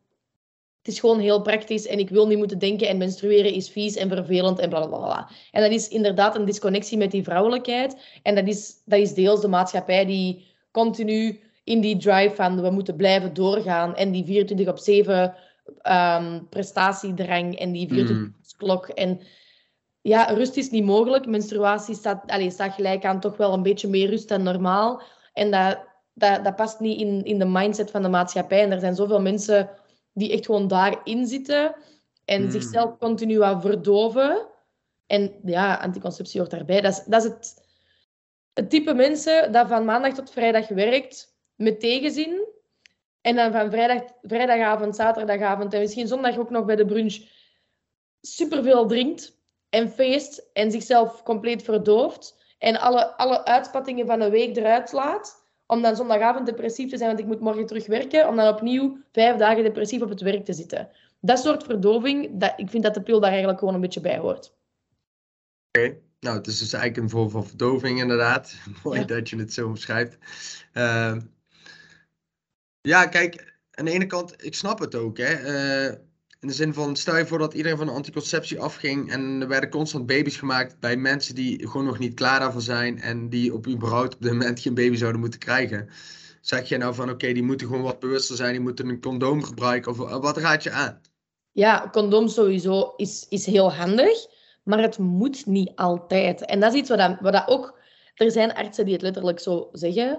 Het 0.88 0.96
is 0.96 1.02
gewoon 1.02 1.20
heel 1.20 1.42
praktisch 1.42 1.88
en 1.88 2.00
ik 2.00 2.10
wil 2.10 2.28
niet 2.28 2.38
moeten 2.38 2.60
denken 2.60 2.88
en 2.88 2.98
menstrueren 2.98 3.54
is 3.54 3.70
vies 3.70 3.96
en 3.96 4.10
vervelend 4.10 4.60
en 4.60 4.70
bla 4.70 4.88
bla 4.88 4.98
bla. 4.98 5.30
En 5.52 5.62
dat 5.62 5.72
is 5.72 5.88
inderdaad 5.88 6.36
een 6.36 6.46
disconnectie 6.46 6.98
met 6.98 7.12
die 7.12 7.24
vrouwelijkheid. 7.24 8.20
En 8.24 8.36
dat 8.36 8.48
is, 8.48 8.74
dat 8.86 9.00
is 9.00 9.14
deels 9.14 9.42
de 9.42 9.48
maatschappij 9.48 10.06
die 10.06 10.46
continu 10.72 11.40
in 11.64 11.82
die 11.82 11.98
drive 11.98 12.36
van 12.36 12.62
we 12.62 12.70
moeten 12.70 12.96
blijven 12.96 13.34
doorgaan 13.34 13.96
en 13.96 14.12
die 14.12 14.26
24 14.26 14.68
op 14.68 14.78
7 14.78 15.36
um, 15.84 16.48
prestatiedrang 16.50 17.60
en 17.60 17.72
die 17.72 17.88
24 17.88 18.58
klok. 18.58 18.88
En 18.88 19.20
ja, 20.02 20.24
rust 20.24 20.58
is 20.58 20.70
niet 20.70 20.86
mogelijk. 20.86 21.26
Menstruatie 21.26 21.96
staat, 21.96 22.24
allez, 22.26 22.54
staat 22.54 22.74
gelijk 22.74 23.06
aan 23.06 23.20
toch 23.20 23.38
wel 23.38 23.54
een 23.54 23.64
beetje 23.64 23.88
meer 23.88 24.10
rust 24.10 24.28
dan 24.28 24.44
normaal. 24.44 25.02
En 25.34 25.52
dat, 25.52 25.80
dat, 26.14 26.44
dat 26.44 26.56
past 26.56 26.80
niet 26.80 27.00
in, 27.00 27.24
in 27.24 27.40
de 27.40 27.46
mindset 27.46 27.92
van 27.92 28.02
de 28.02 28.10
maatschappij. 28.10 28.62
En 28.62 28.72
er 28.72 28.80
zijn 28.80 28.96
zoveel 28.96 29.22
mensen 29.22 29.70
die 30.18 30.32
echt 30.32 30.45
gewoon 30.45 30.68
daarin 30.68 31.28
zitten 31.28 31.76
en 32.26 32.43
mm. 32.43 32.51
zichzelf 32.51 32.97
continu 32.97 33.43
aan 33.43 33.61
verdoven. 33.61 34.47
En 35.07 35.39
ja, 35.43 35.76
anticonceptie 35.76 36.39
hoort 36.39 36.51
daarbij. 36.51 36.82
Dat 36.82 36.91
is, 36.91 37.03
dat 37.03 37.24
is 37.24 37.30
het, 37.30 37.68
het 38.53 38.70
type 38.70 38.93
mensen 38.93 39.51
dat 39.51 39.68
van 39.68 39.86
maandag 39.86 40.13
tot 40.13 40.32
vrijdag 40.32 40.68
werkt 40.68 41.36
met 41.55 41.80
tegenzin. 41.80 42.45
En 43.22 43.36
dan 43.36 43.51
van 43.51 43.70
vrijdag, 43.70 44.01
vrijdagavond, 44.22 44.95
zaterdagavond 44.95 45.74
en 45.74 45.80
misschien 45.80 46.07
zondag 46.07 46.38
ook 46.38 46.49
nog 46.49 46.65
bij 46.65 46.76
de 46.76 46.86
brunch 46.86 47.18
superveel 48.22 48.88
drinkt 48.88 49.38
en 49.70 49.89
feest 49.89 50.49
en 50.53 50.72
zichzelf 50.72 51.24
compleet 51.24 51.63
verdooft. 51.63 52.45
En 52.57 52.80
alle, 52.80 53.18
alle 53.18 53.45
uitspattingen 53.45 54.05
van 54.05 54.22
een 54.22 54.32
week 54.32 54.57
eruit 54.57 54.91
laat. 54.91 55.47
Om 55.68 55.82
dan 55.82 55.95
zondagavond 55.95 56.45
depressief 56.45 56.89
te 56.89 56.97
zijn, 56.97 57.09
want 57.09 57.20
ik 57.22 57.26
moet 57.26 57.39
morgen 57.39 57.65
terug 57.65 57.88
werken. 57.88 58.28
Om 58.28 58.36
dan 58.36 58.53
opnieuw 58.53 58.97
vijf 59.11 59.38
dagen 59.38 59.63
depressief 59.63 60.01
op 60.01 60.09
het 60.09 60.22
werk 60.22 60.45
te 60.45 60.53
zitten. 60.53 60.89
Dat 61.20 61.39
soort 61.39 61.63
verdoving, 61.63 62.30
dat, 62.39 62.53
ik 62.57 62.70
vind 62.70 62.84
dat 62.84 62.93
de 62.93 63.01
pil 63.01 63.20
daar 63.20 63.30
eigenlijk 63.30 63.59
gewoon 63.59 63.74
een 63.74 63.82
beetje 63.82 64.01
bij 64.01 64.18
hoort. 64.18 64.53
Oké. 65.68 65.97
Nou, 66.20 66.38
het 66.38 66.47
is 66.47 66.59
dus 66.59 66.74
eigenlijk 66.74 67.03
een 67.03 67.09
vorm 67.09 67.30
van 67.30 67.45
verdoving, 67.45 67.99
inderdaad. 67.99 68.55
Mooi 68.84 69.05
dat 69.05 69.30
je 69.30 69.38
het 69.38 69.53
zo 69.53 69.68
omschrijft. 69.68 70.18
Uh, 70.74 71.18
ja, 72.82 73.05
kijk, 73.05 73.59
aan 73.72 73.86
de 73.86 73.91
ene 73.91 74.05
kant, 74.05 74.45
ik 74.45 74.55
snap 74.55 74.80
het 74.80 74.95
ook. 74.95 75.18
Hè. 75.18 75.89
Uh, 75.89 75.95
in 76.48 76.54
de 76.54 76.60
zin 76.60 76.74
van, 76.74 76.95
stel 76.95 77.18
je 77.18 77.26
voor 77.26 77.38
dat 77.38 77.54
iedereen 77.54 77.78
van 77.78 77.86
de 77.88 77.93
anticonceptie 77.93 78.60
afging 78.60 79.12
en 79.12 79.41
er 79.41 79.48
werden 79.48 79.70
constant 79.70 80.06
baby's 80.06 80.38
gemaakt 80.38 80.80
bij 80.80 80.98
mensen 80.98 81.36
die 81.36 81.68
gewoon 81.68 81.86
nog 81.86 82.00
niet 82.00 82.14
klaar 82.14 82.39
daarvoor 82.39 82.62
zijn 82.62 83.02
en 83.02 83.30
die 83.30 83.54
op 83.54 83.68
überhaupt 83.68 84.16
op 84.16 84.22
dit 84.22 84.32
moment 84.32 84.60
geen 84.60 84.74
baby 84.74 84.95
zouden 84.95 85.22
moeten 85.22 85.39
krijgen. 85.39 85.89
Zeg 86.41 86.70
je 86.70 86.78
nou 86.78 86.93
van, 86.93 87.10
oké, 87.10 87.34
die 87.34 87.43
moeten 87.43 87.68
gewoon 87.68 87.82
wat 87.82 88.00
bewuster 88.00 88.36
zijn, 88.36 88.52
die 88.52 88.62
moeten 88.62 88.89
een 88.89 89.02
condoom 89.02 89.43
gebruiken 89.43 89.91
of 89.91 89.98
wat 89.98 90.38
raad 90.38 90.64
je 90.64 90.72
aan? 90.72 91.02
Ja, 91.52 91.89
condoom 91.91 92.28
sowieso 92.28 92.93
is, 92.95 93.26
is 93.30 93.45
heel 93.45 93.74
handig, 93.74 94.26
maar 94.64 94.82
het 94.82 94.98
moet 94.98 95.45
niet 95.45 95.72
altijd. 95.76 96.45
En 96.45 96.60
dat 96.60 96.74
is 96.74 96.80
iets 96.80 96.89
wat, 96.89 97.18
wat 97.20 97.34
dat 97.34 97.48
ook... 97.48 97.80
Er 98.16 98.32
zijn 98.32 98.54
artsen 98.54 98.86
die 98.86 98.93
het 98.93 99.04
letterlijk 99.04 99.39
zo 99.39 99.70
zeggen, 99.72 100.10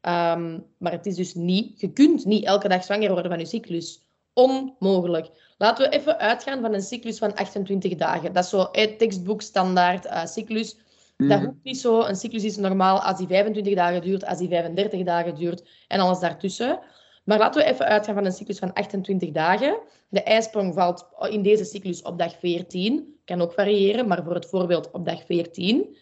um, 0.00 0.64
maar 0.78 0.92
het 0.92 1.06
is 1.06 1.14
dus 1.14 1.34
niet... 1.34 1.80
Je 1.80 1.92
kunt 1.92 2.24
niet 2.24 2.44
elke 2.44 2.68
dag 2.68 2.84
zwanger 2.84 3.12
worden 3.12 3.30
van 3.30 3.40
je 3.40 3.46
cyclus. 3.46 4.06
Onmogelijk. 4.32 5.30
Laten 5.58 5.90
we 5.90 5.96
even 5.96 6.18
uitgaan 6.18 6.60
van 6.60 6.74
een 6.74 6.82
cyclus 6.82 7.18
van 7.18 7.34
28 7.34 7.94
dagen. 7.94 8.32
Dat 8.32 8.44
is 8.44 8.50
zo 8.50 8.68
het 8.72 8.98
tekstboek 8.98 9.42
standaard 9.42 10.06
uh, 10.06 10.24
cyclus. 10.24 10.76
Dat 11.16 11.28
mhm. 11.28 11.44
hoeft 11.44 11.62
niet 11.62 11.78
zo. 11.78 12.02
Een 12.02 12.16
cyclus 12.16 12.44
is 12.44 12.56
normaal 12.56 13.00
als 13.00 13.18
die 13.18 13.26
25 13.26 13.74
dagen 13.74 14.02
duurt, 14.02 14.26
als 14.26 14.38
die 14.38 14.48
35 14.48 15.02
dagen 15.02 15.34
duurt 15.34 15.68
en 15.88 16.00
alles 16.00 16.18
daartussen. 16.18 16.80
Maar 17.24 17.38
laten 17.38 17.62
we 17.62 17.68
even 17.68 17.86
uitgaan 17.86 18.14
van 18.14 18.24
een 18.24 18.32
cyclus 18.32 18.58
van 18.58 18.72
28 18.72 19.30
dagen. 19.30 19.78
De 20.08 20.22
ijsprong 20.22 20.74
valt 20.74 21.06
in 21.30 21.42
deze 21.42 21.64
cyclus 21.64 22.02
op 22.02 22.18
dag 22.18 22.38
14. 22.38 23.14
Kan 23.24 23.40
ook 23.40 23.52
variëren, 23.52 24.06
maar 24.06 24.24
voor 24.24 24.34
het 24.34 24.46
voorbeeld 24.46 24.90
op 24.90 25.04
dag 25.04 25.24
14. 25.24 25.96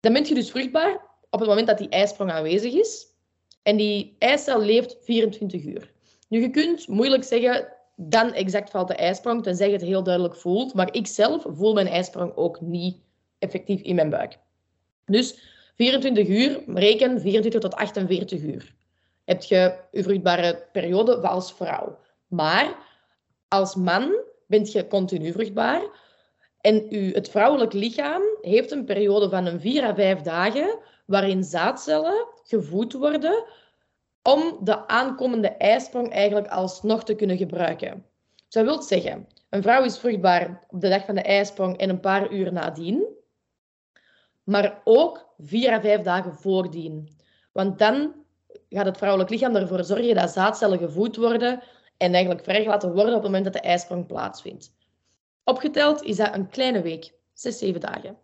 Dan 0.00 0.12
ben 0.12 0.24
je 0.24 0.34
dus 0.34 0.50
vruchtbaar 0.50 1.10
op 1.30 1.38
het 1.40 1.48
moment 1.48 1.66
dat 1.66 1.78
die 1.78 1.88
ijsprong 1.88 2.30
aanwezig 2.30 2.72
is. 2.72 3.06
En 3.62 3.76
die 3.76 4.16
eicel 4.18 4.60
leeft 4.60 4.96
24 5.00 5.64
uur. 5.64 5.92
Nu, 6.28 6.40
je 6.40 6.50
kunt 6.50 6.88
moeilijk 6.88 7.24
zeggen, 7.24 7.68
dan 8.04 8.32
exact 8.32 8.70
valt 8.70 8.88
de 8.88 8.94
ijsprong, 8.94 9.42
tenzij 9.42 9.66
je 9.66 9.72
het 9.72 9.82
heel 9.82 10.02
duidelijk 10.02 10.36
voelt. 10.36 10.74
Maar 10.74 10.94
ik 10.94 11.06
zelf 11.06 11.44
voel 11.48 11.74
mijn 11.74 11.86
ijsprong 11.86 12.36
ook 12.36 12.60
niet 12.60 12.96
effectief 13.38 13.80
in 13.80 13.94
mijn 13.94 14.10
buik. 14.10 14.38
Dus 15.04 15.38
24 15.76 16.28
uur, 16.28 16.62
reken 16.66 17.20
24 17.20 17.60
tot 17.60 17.74
48 17.74 18.40
uur. 18.40 18.74
Heb 19.24 19.42
je 19.42 19.78
je 19.90 20.02
vruchtbare 20.02 20.68
periode 20.72 21.16
als 21.16 21.52
vrouw. 21.52 21.98
Maar 22.26 22.76
als 23.48 23.74
man 23.74 24.14
bent 24.46 24.72
je 24.72 24.86
continu 24.86 25.32
vruchtbaar. 25.32 25.82
En 26.60 26.86
u, 26.90 27.12
het 27.12 27.30
vrouwelijk 27.30 27.72
lichaam 27.72 28.22
heeft 28.40 28.70
een 28.70 28.84
periode 28.84 29.28
van 29.28 29.46
een 29.46 29.60
4 29.60 29.84
à 29.84 29.94
5 29.94 30.20
dagen 30.20 30.78
waarin 31.06 31.44
zaadcellen 31.44 32.26
gevoed 32.42 32.92
worden 32.92 33.44
om 34.22 34.58
de 34.60 34.88
aankomende 34.88 35.48
ijsprong 35.48 36.10
eigenlijk 36.10 36.48
alsnog 36.48 37.04
te 37.04 37.14
kunnen 37.14 37.36
gebruiken. 37.36 38.06
Dat 38.48 38.64
wil 38.64 38.82
zeggen, 38.82 39.28
een 39.48 39.62
vrouw 39.62 39.84
is 39.84 39.98
vruchtbaar 39.98 40.64
op 40.68 40.80
de 40.80 40.88
dag 40.88 41.04
van 41.04 41.14
de 41.14 41.22
ijsprong 41.22 41.76
en 41.76 41.88
een 41.88 42.00
paar 42.00 42.32
uur 42.32 42.52
nadien, 42.52 43.06
maar 44.42 44.80
ook 44.84 45.34
vier 45.38 45.72
à 45.72 45.80
vijf 45.80 46.00
dagen 46.00 46.34
voordien. 46.34 47.08
Want 47.52 47.78
dan 47.78 48.14
gaat 48.68 48.86
het 48.86 48.96
vrouwelijk 48.96 49.30
lichaam 49.30 49.56
ervoor 49.56 49.84
zorgen 49.84 50.14
dat 50.14 50.30
zaadcellen 50.30 50.78
gevoed 50.78 51.16
worden 51.16 51.62
en 51.96 52.12
eigenlijk 52.12 52.44
vrijgelaten 52.44 52.92
worden 52.92 53.14
op 53.14 53.22
het 53.22 53.22
moment 53.22 53.44
dat 53.44 53.52
de 53.52 53.68
ijsprong 53.68 54.06
plaatsvindt. 54.06 54.74
Opgeteld 55.44 56.02
is 56.02 56.16
dat 56.16 56.34
een 56.34 56.48
kleine 56.48 56.82
week, 56.82 57.12
zes, 57.32 57.58
zeven 57.58 57.80
dagen. 57.80 58.18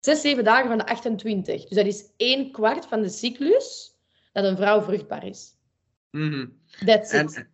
Zes, 0.00 0.20
zeven 0.20 0.44
dagen 0.44 0.68
van 0.68 0.78
de 0.78 0.86
28. 0.86 1.64
Dus 1.64 1.76
dat 1.76 1.86
is 1.86 2.10
één 2.16 2.52
kwart 2.52 2.86
van 2.86 3.02
de 3.02 3.08
cyclus 3.08 3.93
dat 4.34 4.44
een 4.44 4.56
vrouw 4.56 4.82
vruchtbaar 4.82 5.26
is. 5.26 5.56
Mm 6.10 6.58
That's 6.84 7.12
it. 7.12 7.52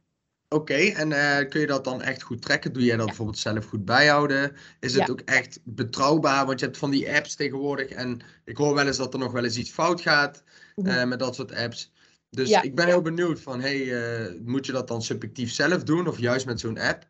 Oké, 0.49 0.75
en 0.75 1.11
uh, 1.11 1.49
kun 1.49 1.61
je 1.61 1.67
dat 1.67 1.85
dan 1.85 2.03
echt 2.03 2.23
goed 2.23 2.43
trekken? 2.43 2.73
Doe 2.73 2.85
jij 2.85 2.97
dat 2.97 3.07
bijvoorbeeld 3.07 3.39
zelf 3.39 3.65
goed 3.65 3.85
bijhouden? 3.85 4.57
Is 4.81 4.95
het 4.95 5.11
ook 5.11 5.21
echt 5.21 5.61
betrouwbaar? 5.65 6.47
Want 6.47 6.61
je 6.61 6.65
hebt 6.65 6.79
van 6.79 6.91
die 6.91 7.15
apps 7.15 7.35
tegenwoordig 7.35 7.89
en 7.89 8.21
ik 8.45 8.57
hoor 8.57 8.75
wel 8.75 8.87
eens 8.87 8.97
dat 8.97 9.13
er 9.13 9.19
nog 9.19 9.33
wel 9.33 9.45
eens 9.45 9.57
iets 9.57 9.71
fout 9.71 10.01
gaat 10.01 10.43
uh, 10.77 11.05
met 11.05 11.19
dat 11.19 11.35
soort 11.35 11.55
apps. 11.55 11.93
Dus 12.31 12.51
ik 12.51 12.75
ben 12.75 12.87
heel 12.87 13.03
benieuwd 13.03 13.41
van, 13.41 13.61
hey, 13.61 13.79
uh, 13.79 14.41
moet 14.45 14.67
je 14.67 14.73
dat 14.73 14.89
dan 14.89 15.03
subjectief 15.03 15.53
zelf 15.53 15.83
doen 15.83 16.09
of 16.09 16.19
juist 16.19 16.47
met 16.47 16.61
zo'n 16.61 16.79
app? 16.79 17.09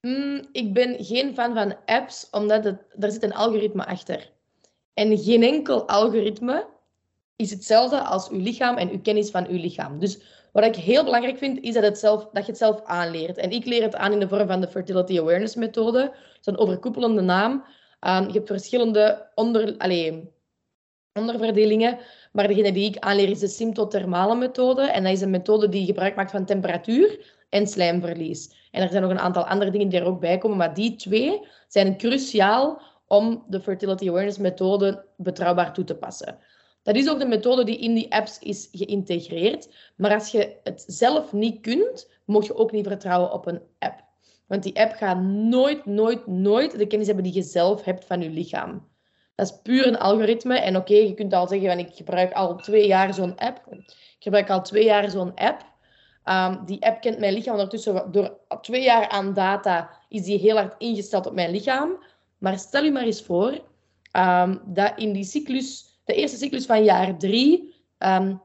Mm, 0.00 0.48
ik 0.52 0.74
ben 0.74 1.04
geen 1.04 1.34
fan 1.34 1.54
van 1.54 1.76
apps, 1.84 2.28
omdat 2.30 2.64
het, 2.64 2.82
er 2.98 3.12
zit 3.12 3.22
een 3.22 3.34
algoritme 3.34 3.86
achter. 3.86 4.32
En 4.94 5.18
geen 5.18 5.42
enkel 5.42 5.88
algoritme 5.88 6.68
is 7.40 7.50
hetzelfde 7.50 8.00
als 8.00 8.28
uw 8.28 8.40
lichaam 8.40 8.76
en 8.76 8.90
uw 8.90 9.00
kennis 9.00 9.30
van 9.30 9.46
uw 9.46 9.58
lichaam. 9.58 9.98
Dus 9.98 10.18
wat 10.52 10.64
ik 10.64 10.76
heel 10.76 11.04
belangrijk 11.04 11.38
vind, 11.38 11.60
is 11.60 11.74
dat, 11.74 11.82
het 11.82 11.98
zelf, 11.98 12.28
dat 12.32 12.44
je 12.44 12.50
het 12.50 12.60
zelf 12.60 12.82
aanleert. 12.84 13.36
En 13.36 13.50
ik 13.50 13.64
leer 13.64 13.82
het 13.82 13.96
aan 13.96 14.12
in 14.12 14.20
de 14.20 14.28
vorm 14.28 14.46
van 14.46 14.60
de 14.60 14.68
Fertility 14.68 15.18
Awareness 15.18 15.54
methode. 15.54 16.00
Dat 16.00 16.38
is 16.40 16.46
een 16.46 16.58
overkoepelende 16.58 17.20
naam. 17.20 17.52
Um, 18.00 18.26
je 18.26 18.32
hebt 18.32 18.46
verschillende 18.46 19.30
onder, 19.34 19.74
allez, 19.78 20.14
onderverdelingen. 21.12 21.98
Maar 22.32 22.48
degene 22.48 22.72
die 22.72 22.88
ik 22.88 22.98
aanleer 22.98 23.28
is 23.28 23.38
de 23.38 23.48
symptothermale 23.48 24.34
methode. 24.34 24.82
En 24.82 25.02
dat 25.02 25.12
is 25.12 25.20
een 25.20 25.30
methode 25.30 25.68
die 25.68 25.86
gebruik 25.86 26.16
maakt 26.16 26.30
van 26.30 26.44
temperatuur 26.44 27.34
en 27.48 27.66
slijmverlies. 27.66 28.68
En 28.70 28.82
er 28.82 28.88
zijn 28.88 29.02
nog 29.02 29.10
een 29.10 29.18
aantal 29.18 29.46
andere 29.46 29.70
dingen 29.70 29.88
die 29.88 30.00
er 30.00 30.06
ook 30.06 30.20
bij 30.20 30.38
komen. 30.38 30.56
Maar 30.56 30.74
die 30.74 30.96
twee 30.96 31.46
zijn 31.68 31.96
cruciaal 31.96 32.82
om 33.06 33.44
de 33.48 33.60
Fertility 33.60 34.08
Awareness 34.08 34.38
methode 34.38 35.04
betrouwbaar 35.16 35.72
toe 35.72 35.84
te 35.84 35.94
passen. 35.94 36.38
Dat 36.92 37.02
is 37.02 37.08
ook 37.08 37.18
de 37.18 37.26
methode 37.26 37.64
die 37.64 37.78
in 37.78 37.94
die 37.94 38.12
apps 38.12 38.38
is 38.38 38.68
geïntegreerd. 38.72 39.68
Maar 39.96 40.14
als 40.14 40.30
je 40.30 40.56
het 40.62 40.84
zelf 40.86 41.32
niet 41.32 41.60
kunt, 41.60 42.10
moet 42.24 42.46
je 42.46 42.56
ook 42.56 42.72
niet 42.72 42.86
vertrouwen 42.86 43.32
op 43.32 43.46
een 43.46 43.60
app. 43.78 44.04
Want 44.46 44.62
die 44.62 44.80
app 44.80 44.92
gaat 44.92 45.22
nooit, 45.22 45.86
nooit, 45.86 46.26
nooit 46.26 46.78
de 46.78 46.86
kennis 46.86 47.06
hebben 47.06 47.24
die 47.24 47.34
je 47.34 47.42
zelf 47.42 47.84
hebt 47.84 48.04
van 48.04 48.22
je 48.22 48.30
lichaam. 48.30 48.88
Dat 49.34 49.46
is 49.46 49.60
puur 49.62 49.86
een 49.86 49.98
algoritme. 49.98 50.58
En 50.58 50.76
oké, 50.76 50.94
je 50.94 51.14
kunt 51.14 51.32
al 51.32 51.48
zeggen, 51.48 51.68
van, 51.68 51.78
ik 51.78 51.94
gebruik 51.94 52.32
al 52.32 52.56
twee 52.56 52.86
jaar 52.86 53.14
zo'n 53.14 53.36
app. 53.36 53.66
Ik 53.70 54.16
gebruik 54.18 54.50
al 54.50 54.62
twee 54.62 54.84
jaar 54.84 55.10
zo'n 55.10 55.34
app. 55.34 55.64
Um, 56.24 56.64
die 56.66 56.86
app 56.86 57.00
kent 57.00 57.18
mijn 57.18 57.32
lichaam 57.32 57.52
ondertussen. 57.52 58.12
Door 58.12 58.38
twee 58.60 58.82
jaar 58.82 59.08
aan 59.08 59.34
data 59.34 59.90
is 60.08 60.22
die 60.22 60.38
heel 60.38 60.56
hard 60.56 60.74
ingesteld 60.78 61.26
op 61.26 61.34
mijn 61.34 61.50
lichaam. 61.50 62.04
Maar 62.38 62.58
stel 62.58 62.84
je 62.84 62.90
maar 62.90 63.04
eens 63.04 63.22
voor 63.22 63.60
um, 64.16 64.60
dat 64.64 64.92
in 64.96 65.12
die 65.12 65.24
cyclus 65.24 65.89
de 66.10 66.16
eerste 66.16 66.36
cyclus 66.36 66.66
van 66.66 66.84
jaar 66.84 67.18
drie 67.18 67.74
um, 67.98 68.42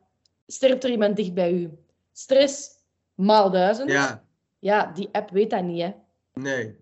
sterft 0.47 0.83
er 0.83 0.89
iemand 0.89 1.15
dicht 1.15 1.33
bij 1.33 1.51
u. 1.51 1.77
Stress 2.11 2.69
maal 3.13 3.51
duizend. 3.51 3.91
Ja. 3.91 4.23
Ja, 4.59 4.91
die 4.93 5.09
app 5.11 5.29
weet 5.29 5.49
dat 5.49 5.63
niet, 5.63 5.81
hè? 5.81 5.91
Nee. 6.33 6.77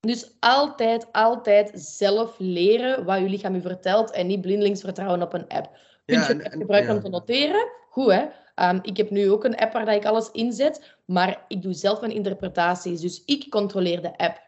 Dus 0.00 0.36
altijd, 0.40 1.12
altijd 1.12 1.70
zelf 1.74 2.34
leren 2.38 3.04
wat 3.04 3.18
je 3.18 3.28
lichaam 3.28 3.54
u 3.54 3.60
vertelt 3.60 4.10
en 4.10 4.26
niet 4.26 4.40
blindelings 4.40 4.80
vertrouwen 4.80 5.22
op 5.22 5.32
een 5.32 5.48
app. 5.48 5.78
Kun 6.04 6.18
je 6.18 6.24
het 6.24 6.52
gebruiken 6.52 6.94
om 6.94 7.02
te 7.02 7.08
noteren? 7.08 7.68
Goed, 7.90 8.12
hè? 8.12 8.26
Um, 8.68 8.78
ik 8.82 8.96
heb 8.96 9.10
nu 9.10 9.30
ook 9.30 9.44
een 9.44 9.56
app 9.56 9.72
waar 9.72 9.94
ik 9.94 10.04
alles 10.04 10.30
inzet, 10.30 10.96
maar 11.04 11.44
ik 11.48 11.62
doe 11.62 11.72
zelf 11.72 12.00
mijn 12.00 12.12
interpretaties. 12.12 13.00
Dus 13.00 13.24
ik 13.24 13.50
controleer 13.50 14.02
de 14.02 14.16
app. 14.16 14.42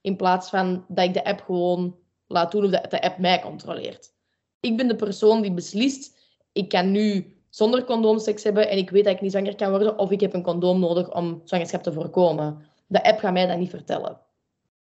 In 0.00 0.16
plaats 0.16 0.48
van 0.48 0.84
dat 0.88 1.04
ik 1.04 1.14
de 1.14 1.24
app 1.24 1.40
gewoon 1.40 1.96
laat 2.26 2.52
doen 2.52 2.64
of 2.64 2.70
dat 2.70 2.90
de 2.90 3.02
app 3.02 3.18
mij 3.18 3.40
controleert 3.40 4.16
ik 4.60 4.76
ben 4.76 4.88
de 4.88 4.96
persoon 4.96 5.42
die 5.42 5.52
beslist, 5.52 6.18
ik 6.52 6.68
kan 6.68 6.90
nu 6.90 7.36
zonder 7.48 7.84
condoom 7.84 8.18
seks 8.18 8.42
hebben 8.42 8.68
en 8.68 8.78
ik 8.78 8.90
weet 8.90 9.04
dat 9.04 9.14
ik 9.14 9.20
niet 9.20 9.30
zwanger 9.30 9.56
kan 9.56 9.70
worden, 9.70 9.98
of 9.98 10.10
ik 10.10 10.20
heb 10.20 10.34
een 10.34 10.42
condoom 10.42 10.80
nodig 10.80 11.14
om 11.14 11.40
zwangerschap 11.44 11.82
te 11.82 11.92
voorkomen. 11.92 12.66
De 12.86 13.04
app 13.04 13.18
gaat 13.18 13.32
mij 13.32 13.46
dat 13.46 13.58
niet 13.58 13.70
vertellen. 13.70 14.20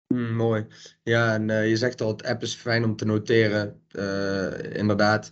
Mm, 0.08 0.36
mooi. 0.36 0.68
Ja, 1.04 1.34
en 1.34 1.50
uh, 1.50 1.70
je 1.70 1.78
zegt 1.78 2.02
al, 2.02 2.08
het 2.08 2.24
app 2.24 2.42
is 2.42 2.56
fijn 2.56 2.84
om 2.84 2.96
te 2.96 3.06
noteren. 3.06 3.82
Uh, 3.92 4.76
inderdaad. 4.76 5.32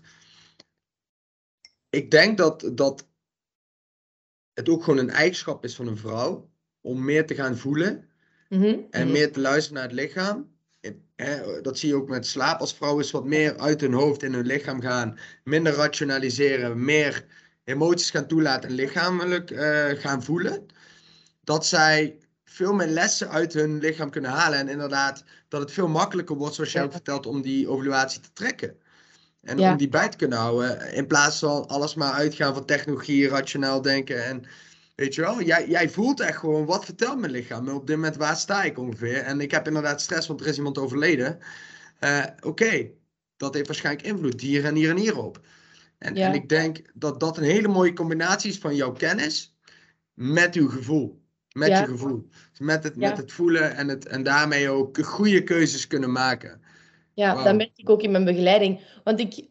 Ik 1.89 2.11
denk 2.11 2.37
dat, 2.37 2.71
dat 2.73 3.07
het 4.53 4.69
ook 4.69 4.83
gewoon 4.83 4.99
een 4.99 5.09
eigenschap 5.09 5.63
is 5.63 5.75
van 5.75 5.87
een 5.87 5.97
vrouw 5.97 6.49
om 6.81 7.05
meer 7.05 7.25
te 7.25 7.35
gaan 7.35 7.57
voelen 7.57 8.09
mm 8.49 8.61
-hmm. 8.61 8.87
en 8.89 9.11
meer 9.11 9.31
te 9.31 9.39
luisteren 9.39 9.73
naar 9.73 9.89
het 9.89 9.99
lichaam. 9.99 10.52
Hè, 11.23 11.61
dat 11.61 11.77
zie 11.77 11.89
je 11.89 11.95
ook 11.95 12.09
met 12.09 12.27
slaap. 12.27 12.59
Als 12.59 12.73
vrouwen 12.73 13.11
wat 13.11 13.25
meer 13.25 13.57
uit 13.57 13.81
hun 13.81 13.93
hoofd 13.93 14.23
in 14.23 14.33
hun 14.33 14.45
lichaam 14.45 14.81
gaan, 14.81 15.17
minder 15.43 15.73
rationaliseren, 15.73 16.83
meer 16.85 17.25
emoties 17.63 18.09
gaan 18.09 18.27
toelaten 18.27 18.69
en 18.69 18.75
lichamelijk 18.75 19.51
uh, 19.51 19.85
gaan 19.89 20.23
voelen, 20.23 20.65
dat 21.43 21.65
zij 21.65 22.17
veel 22.45 22.73
meer 22.73 22.87
lessen 22.87 23.29
uit 23.29 23.53
hun 23.53 23.79
lichaam 23.79 24.09
kunnen 24.09 24.31
halen. 24.31 24.59
En 24.59 24.69
inderdaad, 24.69 25.23
dat 25.47 25.61
het 25.61 25.71
veel 25.71 25.87
makkelijker 25.87 26.35
wordt, 26.35 26.55
zoals 26.55 26.71
jij 26.71 26.83
ook 26.83 26.91
vertelt, 26.91 27.25
om 27.25 27.41
die 27.41 27.67
ovulatie 27.67 28.21
te 28.21 28.33
trekken. 28.33 28.75
En 29.41 29.59
om 29.59 29.77
die 29.77 29.89
bij 29.89 30.09
te 30.09 30.17
kunnen 30.17 30.37
houden. 30.37 30.93
In 30.93 31.07
plaats 31.07 31.39
van 31.39 31.67
alles 31.67 31.95
maar 31.95 32.11
uitgaan 32.11 32.53
van 32.53 32.65
technologie, 32.65 33.27
rationeel 33.27 33.81
denken. 33.81 34.25
En 34.25 34.43
weet 34.95 35.15
je 35.15 35.21
wel, 35.21 35.41
jij, 35.41 35.67
jij 35.67 35.89
voelt 35.89 36.19
echt 36.19 36.37
gewoon, 36.37 36.65
wat 36.65 36.85
vertelt 36.85 37.19
mijn 37.19 37.31
lichaam? 37.31 37.69
Op 37.69 37.87
dit 37.87 37.95
moment, 37.95 38.15
waar 38.15 38.35
sta 38.35 38.63
ik 38.63 38.77
ongeveer? 38.77 39.17
En 39.17 39.41
ik 39.41 39.51
heb 39.51 39.67
inderdaad 39.67 40.01
stress, 40.01 40.27
want 40.27 40.41
er 40.41 40.47
is 40.47 40.57
iemand 40.57 40.77
overleden. 40.77 41.39
Uh, 41.99 42.25
Oké, 42.41 42.89
dat 43.37 43.53
heeft 43.53 43.67
waarschijnlijk 43.67 44.07
invloed 44.07 44.41
hier 44.41 44.65
en 44.65 44.75
hier 44.75 44.89
en 44.89 44.97
hier 44.97 45.17
op. 45.17 45.41
En, 45.97 46.15
en 46.15 46.33
ik 46.33 46.49
denk 46.49 46.81
dat 46.93 47.19
dat 47.19 47.37
een 47.37 47.43
hele 47.43 47.67
mooie 47.67 47.93
combinatie 47.93 48.51
is 48.51 48.57
van 48.57 48.75
jouw 48.75 48.91
kennis 48.91 49.57
met 50.13 50.55
uw 50.55 50.69
gevoel. 50.69 51.21
Met 51.51 51.67
je 51.67 51.85
gevoel. 51.85 52.27
Met 52.57 52.83
het, 52.83 52.95
met 52.95 53.17
het 53.17 53.31
voelen 53.31 53.75
en, 53.75 53.87
het, 53.87 54.05
en 54.05 54.23
daarmee 54.23 54.69
ook 54.69 54.97
goede 55.05 55.43
keuzes 55.43 55.87
kunnen 55.87 56.11
maken. 56.11 56.61
Ja, 57.13 57.35
wow. 57.35 57.43
dat 57.43 57.55
merk 57.55 57.71
ik 57.75 57.89
ook 57.89 58.01
in 58.01 58.11
mijn 58.11 58.25
begeleiding. 58.25 58.81
Want 59.03 59.19
ik, 59.19 59.47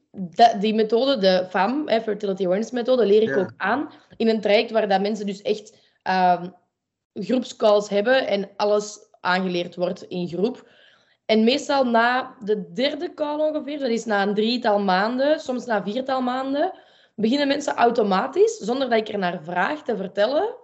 die 0.61 0.75
methode, 0.75 1.19
de 1.19 1.47
FAM, 1.51 1.89
Fertility 1.89 2.45
Awareness 2.45 2.71
methode, 2.71 3.07
leer 3.07 3.23
ik 3.23 3.37
ook 3.37 3.53
aan 3.57 3.91
in 4.17 4.29
een 4.29 4.41
traject 4.41 4.71
waar 4.71 4.89
dat 4.89 5.01
mensen 5.01 5.27
dus 5.27 5.43
echt 5.43 5.77
um, 6.11 6.55
groepscalls 7.13 7.89
hebben 7.89 8.27
en 8.27 8.51
alles 8.57 8.99
aangeleerd 9.21 9.77
wordt 9.77 10.03
in 10.03 10.29
groep. 10.29 10.71
En 11.27 11.45
meestal 11.45 11.85
na 11.85 12.37
de 12.45 12.73
derde 12.73 13.15
call 13.15 13.39
ongeveer, 13.39 13.79
dat 13.79 13.89
is 13.89 14.05
na 14.05 14.23
een 14.23 14.35
drietal 14.35 14.79
maanden, 14.79 15.41
soms 15.41 15.67
na 15.67 15.83
viertal 15.83 16.21
maanden, 16.21 16.73
beginnen 17.15 17.49
mensen 17.49 17.75
automatisch, 17.75 18.57
zonder 18.57 18.89
dat 18.89 18.99
ik 18.99 19.09
er 19.09 19.19
naar 19.19 19.43
vraag, 19.43 19.83
te 19.83 19.97
vertellen 19.97 20.61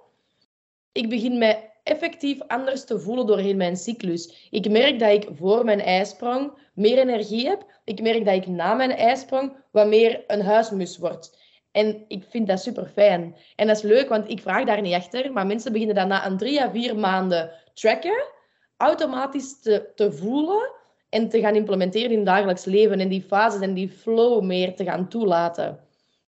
ik 0.99 1.09
begin 1.09 1.38
mij 1.38 1.67
effectief 1.89 2.41
anders 2.47 2.84
te 2.84 3.01
voelen 3.01 3.26
doorheen 3.26 3.57
mijn 3.57 3.76
cyclus. 3.76 4.49
Ik 4.51 4.70
merk 4.70 4.99
dat 4.99 5.11
ik 5.11 5.28
voor 5.32 5.64
mijn 5.64 5.80
ijsprong 5.80 6.53
meer 6.74 6.99
energie 6.99 7.47
heb. 7.47 7.66
Ik 7.84 8.03
merk 8.03 8.24
dat 8.24 8.34
ik 8.34 8.47
na 8.47 8.74
mijn 8.74 8.91
ijsprong 8.91 9.57
wat 9.70 9.86
meer 9.86 10.24
een 10.26 10.43
huismus 10.43 10.99
word. 10.99 11.36
En 11.72 12.05
ik 12.09 12.24
vind 12.28 12.47
dat 12.47 12.61
super 12.61 12.86
fijn. 12.86 13.36
En 13.57 13.66
dat 13.66 13.76
is 13.76 13.82
leuk, 13.82 14.09
want 14.09 14.28
ik 14.28 14.41
vraag 14.41 14.64
daar 14.64 14.80
niet 14.80 14.95
achter. 14.95 15.32
Maar 15.32 15.47
mensen 15.47 15.72
beginnen 15.72 15.97
dan 15.97 16.09
na 16.09 16.26
een 16.26 16.36
drie 16.36 16.62
à 16.62 16.70
vier 16.70 16.97
maanden 16.97 17.51
tracken, 17.74 18.24
automatisch 18.76 19.61
te, 19.61 19.93
te 19.95 20.12
voelen 20.12 20.70
en 21.09 21.28
te 21.28 21.41
gaan 21.41 21.55
implementeren 21.55 22.11
in 22.11 22.16
het 22.16 22.26
dagelijks 22.26 22.64
leven. 22.64 23.01
En 23.01 23.09
die 23.09 23.22
fases 23.22 23.61
en 23.61 23.74
die 23.74 23.89
flow 23.89 24.43
meer 24.43 24.74
te 24.76 24.84
gaan 24.84 25.09
toelaten. 25.09 25.80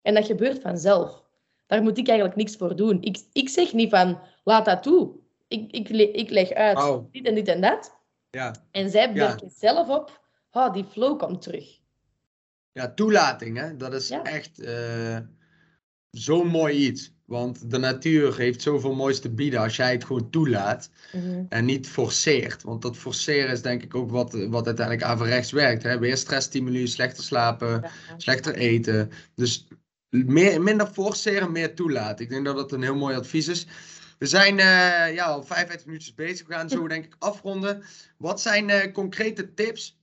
En 0.03 0.15
dat 0.15 0.27
gebeurt 0.27 0.61
vanzelf. 0.61 1.23
Daar 1.67 1.83
moet 1.83 1.99
ik 1.99 2.09
eigenlijk 2.09 2.39
niks 2.39 2.57
voor 2.57 2.77
doen. 2.77 3.03
Ik, 3.03 3.19
ik 3.33 3.49
zeg 3.49 3.73
niet 3.73 3.91
van, 3.91 4.19
laat 4.45 4.65
dat 4.65 4.83
toe. 4.83 5.11
Ik, 5.49 5.72
ik, 5.72 5.88
ik 6.14 6.30
leg 6.30 6.51
uit 6.51 7.03
dit 7.12 7.26
en 7.26 7.34
dit 7.34 7.49
en 7.49 7.61
dat. 7.61 7.96
Ja. 8.30 8.55
En 8.70 8.90
zij 8.90 9.12
merken 9.12 9.51
zelf 9.51 9.88
op, 9.88 10.20
oh, 10.51 10.72
die 10.72 10.84
flow 10.84 11.18
komt 11.18 11.42
terug. 11.42 11.78
Ja, 12.72 12.92
toelating, 12.94 13.57
hè? 13.57 13.76
dat 13.76 13.94
is 13.94 14.11
echt 14.11 14.61
uh, 14.61 15.18
zo'n 16.11 16.46
mooi 16.46 16.86
iets. 16.86 17.16
Want 17.24 17.70
de 17.70 17.78
natuur 17.78 18.36
heeft 18.36 18.62
zoveel 18.62 18.94
moois 18.94 19.20
te 19.20 19.30
bieden 19.30 19.61
als 19.61 19.76
jij 19.76 19.92
het 19.92 20.05
gewoon 20.05 20.30
toelaat 20.30 20.90
mhm. 21.12 21.44
en 21.49 21.64
niet 21.64 21.88
forceert. 21.88 22.62
Want 22.62 22.82
dat 22.82 22.96
forceren 22.96 23.51
is 23.51 23.62
denk 23.62 23.82
ik 23.82 23.94
ook 23.94 24.11
wat, 24.11 24.32
wat 24.32 24.66
uiteindelijk 24.66 25.07
averechts 25.07 25.51
werkt. 25.51 25.82
Hè? 25.82 25.99
Weer 25.99 26.16
stressstimuli, 26.16 26.86
slechter 26.86 27.24
slapen, 27.24 27.90
slechter 28.16 28.55
eten. 28.55 29.11
Dus 29.34 29.66
meer, 30.09 30.62
minder 30.62 30.86
forceren, 30.86 31.53
meer 31.53 31.74
toelaten. 31.74 32.24
Ik 32.24 32.30
denk 32.30 32.44
dat 32.44 32.57
dat 32.57 32.72
een 32.72 32.82
heel 32.82 32.96
mooi 32.96 33.16
advies 33.16 33.49
is. 33.49 33.66
We 34.19 34.27
zijn 34.27 34.59
uh, 34.59 35.14
ja, 35.14 35.25
al 35.25 35.43
55 35.43 35.87
minuutjes 35.87 36.14
bezig. 36.14 36.47
We 36.47 36.55
gaan 36.55 36.69
zo 36.69 36.89
denk 36.89 37.05
ik 37.05 37.16
afronden. 37.19 37.83
Wat 38.16 38.41
zijn 38.41 38.69
uh, 38.69 38.93
concrete 38.93 39.55
tips? 39.55 40.01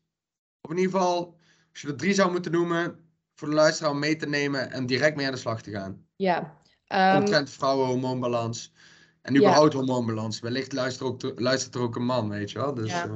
Of 0.62 0.72
in 0.72 0.78
ieder 0.78 0.92
geval, 0.92 1.38
als 1.72 1.82
je 1.82 1.88
er 1.88 1.96
drie 1.96 2.14
zou 2.14 2.32
moeten 2.32 2.52
noemen, 2.52 3.00
voor 3.36 3.50
de 3.50 3.56
luisteraar 3.56 3.92
om 3.92 4.00
mee 4.00 4.16
te 4.16 4.28
nemen 4.28 4.72
en 4.72 4.86
direct 4.86 5.16
mee 5.16 5.26
aan 5.26 5.32
de 5.32 5.38
slag 5.38 5.62
te 5.62 5.72
gaan. 5.72 6.06
Ja. 6.16 6.58
Um, 6.88 7.18
Omtrent 7.18 7.50
vrouwenhormoonbalans. 7.50 8.74
En 9.22 9.36
überhaupt 9.36 9.74
ja. 9.74 9.78
hormoonbalans. 9.78 10.40
Wellicht 10.40 10.74
luistert, 10.74 11.10
ook, 11.10 11.40
luistert 11.40 11.76
er 11.76 11.82
ook 11.82 11.96
een 11.96 12.06
man, 12.06 12.30
weet 12.30 12.52
je 12.52 12.60
wel. 12.60 12.74
Dus, 12.74 12.92
ja. 12.92 13.06
Uh... 13.06 13.14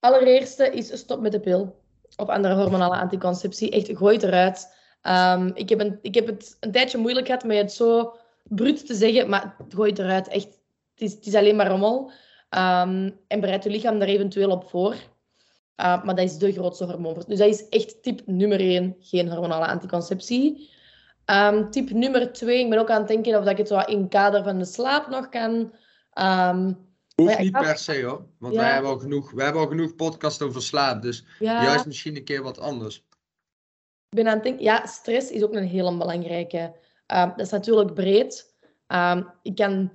Allereerste 0.00 0.70
is 0.70 0.98
stop 0.98 1.20
met 1.20 1.32
de 1.32 1.40
pil. 1.40 1.82
Of 2.16 2.28
andere 2.28 2.54
hormonale 2.54 2.96
anticonceptie. 2.96 3.70
Echt, 3.70 3.96
gooi 3.96 4.14
het 4.14 4.24
eruit. 4.24 4.76
Um, 5.02 5.50
ik, 5.54 5.68
heb 5.68 5.80
een, 5.80 5.98
ik 6.02 6.14
heb 6.14 6.26
het 6.26 6.56
een 6.60 6.72
tijdje 6.72 6.98
moeilijk 6.98 7.26
gehad 7.26 7.44
met 7.44 7.56
het 7.56 7.72
zo 7.72 8.16
bruut 8.48 8.86
te 8.86 8.94
zeggen, 8.94 9.28
maar 9.28 9.56
gooi 9.68 9.90
het 9.90 9.98
eruit. 9.98 10.28
Echt, 10.28 10.46
het 10.94 11.02
is, 11.02 11.12
het 11.12 11.26
is 11.26 11.34
alleen 11.34 11.56
maar 11.56 11.68
rommel. 11.68 12.10
Um, 12.50 13.18
en 13.26 13.40
bereid 13.40 13.64
je 13.64 13.70
lichaam 13.70 13.98
daar 13.98 14.08
eventueel 14.08 14.50
op 14.50 14.68
voor. 14.68 14.92
Uh, 14.92 16.04
maar 16.04 16.14
dat 16.14 16.24
is 16.24 16.38
de 16.38 16.52
grootste 16.52 16.84
hormoon. 16.84 17.24
Dus 17.26 17.38
dat 17.38 17.48
is 17.48 17.68
echt 17.68 18.02
tip 18.02 18.20
nummer 18.26 18.60
één, 18.60 18.96
geen 19.00 19.28
hormonale 19.28 19.66
anticonceptie. 19.66 20.70
Um, 21.26 21.70
tip 21.70 21.90
nummer 21.90 22.32
twee, 22.32 22.64
ik 22.64 22.70
ben 22.70 22.78
ook 22.78 22.90
aan 22.90 22.98
het 22.98 23.08
denken 23.08 23.38
of 23.38 23.42
dat 23.42 23.52
ik 23.52 23.58
het 23.58 23.68
zo 23.68 23.78
in 23.78 24.00
het 24.00 24.08
kader 24.08 24.44
van 24.44 24.58
de 24.58 24.64
slaap 24.64 25.08
nog 25.08 25.28
kan. 25.28 25.52
Um, 26.14 26.86
Hoeft 27.14 27.32
ja, 27.32 27.40
niet 27.40 27.52
per 27.52 27.78
se 27.78 28.02
hoor. 28.02 28.26
Want 28.38 28.54
ja. 28.54 28.60
wij, 28.60 28.72
hebben 28.72 28.90
al 28.90 28.98
genoeg, 28.98 29.30
wij 29.30 29.44
hebben 29.44 29.62
al 29.62 29.68
genoeg 29.68 29.94
podcast 29.94 30.42
over 30.42 30.62
slaap. 30.62 31.02
Dus 31.02 31.24
ja. 31.38 31.62
juist 31.62 31.86
misschien 31.86 32.16
een 32.16 32.24
keer 32.24 32.42
wat 32.42 32.58
anders. 32.58 32.96
Ik 34.08 34.16
ben 34.16 34.26
aan 34.26 34.34
het 34.34 34.42
denken, 34.42 34.64
ja, 34.64 34.86
stress 34.86 35.30
is 35.30 35.42
ook 35.42 35.54
een 35.54 35.66
hele 35.66 35.96
belangrijke. 35.96 36.74
Um, 37.14 37.32
dat 37.36 37.46
is 37.46 37.50
natuurlijk 37.50 37.94
breed. 37.94 38.54
Um, 38.88 39.30
ik 39.42 39.54
kan 39.54 39.90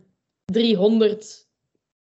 300 0.46 1.48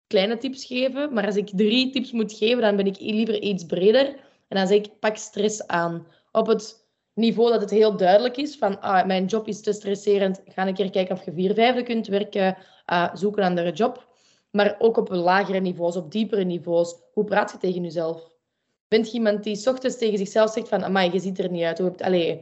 kleine 0.06 0.38
tips 0.38 0.64
geven, 0.64 1.12
maar 1.12 1.26
als 1.26 1.36
ik 1.36 1.48
drie 1.48 1.90
tips 1.90 2.12
moet 2.12 2.32
geven, 2.32 2.60
dan 2.60 2.76
ben 2.76 2.86
ik 2.86 3.00
liever 3.00 3.40
iets 3.40 3.64
breder. 3.64 4.06
En 4.48 4.56
dan 4.56 4.66
zeg 4.66 4.78
ik, 4.78 4.98
pak 4.98 5.16
stress 5.16 5.66
aan. 5.66 6.06
Op 6.32 6.46
het 6.46 6.86
niveau 7.14 7.50
dat 7.50 7.60
het 7.60 7.70
heel 7.70 7.96
duidelijk 7.96 8.36
is 8.36 8.56
van 8.56 8.80
ah, 8.80 9.06
mijn 9.06 9.24
job 9.24 9.48
is 9.48 9.60
te 9.60 9.72
stresserend, 9.72 10.42
ga 10.44 10.66
een 10.66 10.74
keer 10.74 10.90
kijken 10.90 11.16
of 11.16 11.24
je 11.24 11.32
vier 11.32 11.54
vijfde 11.54 11.82
kunt 11.82 12.06
werken, 12.06 12.56
uh, 12.92 13.14
zoek 13.14 13.36
een 13.36 13.44
andere 13.44 13.72
job. 13.72 14.06
Maar 14.50 14.76
ook 14.78 14.96
op 14.96 15.08
lagere 15.08 15.60
niveaus, 15.60 15.96
op 15.96 16.10
diepere 16.10 16.44
niveaus. 16.44 16.94
Hoe 17.12 17.24
praat 17.24 17.50
je 17.50 17.58
tegen 17.58 17.82
jezelf? 17.82 18.30
Bent 18.88 19.06
je 19.06 19.12
iemand 19.12 19.44
die 19.44 19.56
s 19.56 19.66
ochtends 19.66 19.98
tegen 19.98 20.18
zichzelf 20.18 20.50
zegt 20.50 20.68
van, 20.68 20.84
amai, 20.84 21.12
je 21.12 21.18
ziet 21.18 21.38
er 21.38 21.50
niet 21.50 21.62
uit. 21.62 21.78
Hoe 21.78 21.92
allez, 21.98 22.38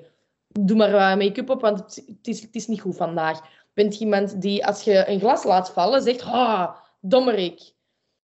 doe 0.60 0.76
maar 0.76 0.90
wat 0.90 1.18
make-up 1.18 1.50
op, 1.50 1.60
want 1.60 1.78
het 2.06 2.26
is, 2.26 2.42
het 2.42 2.54
is 2.54 2.66
niet 2.66 2.80
goed 2.80 2.96
vandaag. 2.96 3.40
Bent 3.74 3.98
je 3.98 4.04
iemand 4.04 4.40
die 4.40 4.66
als 4.66 4.82
je 4.82 5.08
een 5.08 5.20
glas 5.20 5.44
laat 5.44 5.70
vallen, 5.70 6.02
zegt, 6.02 6.22
ah, 6.22 6.76
dommerik. 7.00 7.74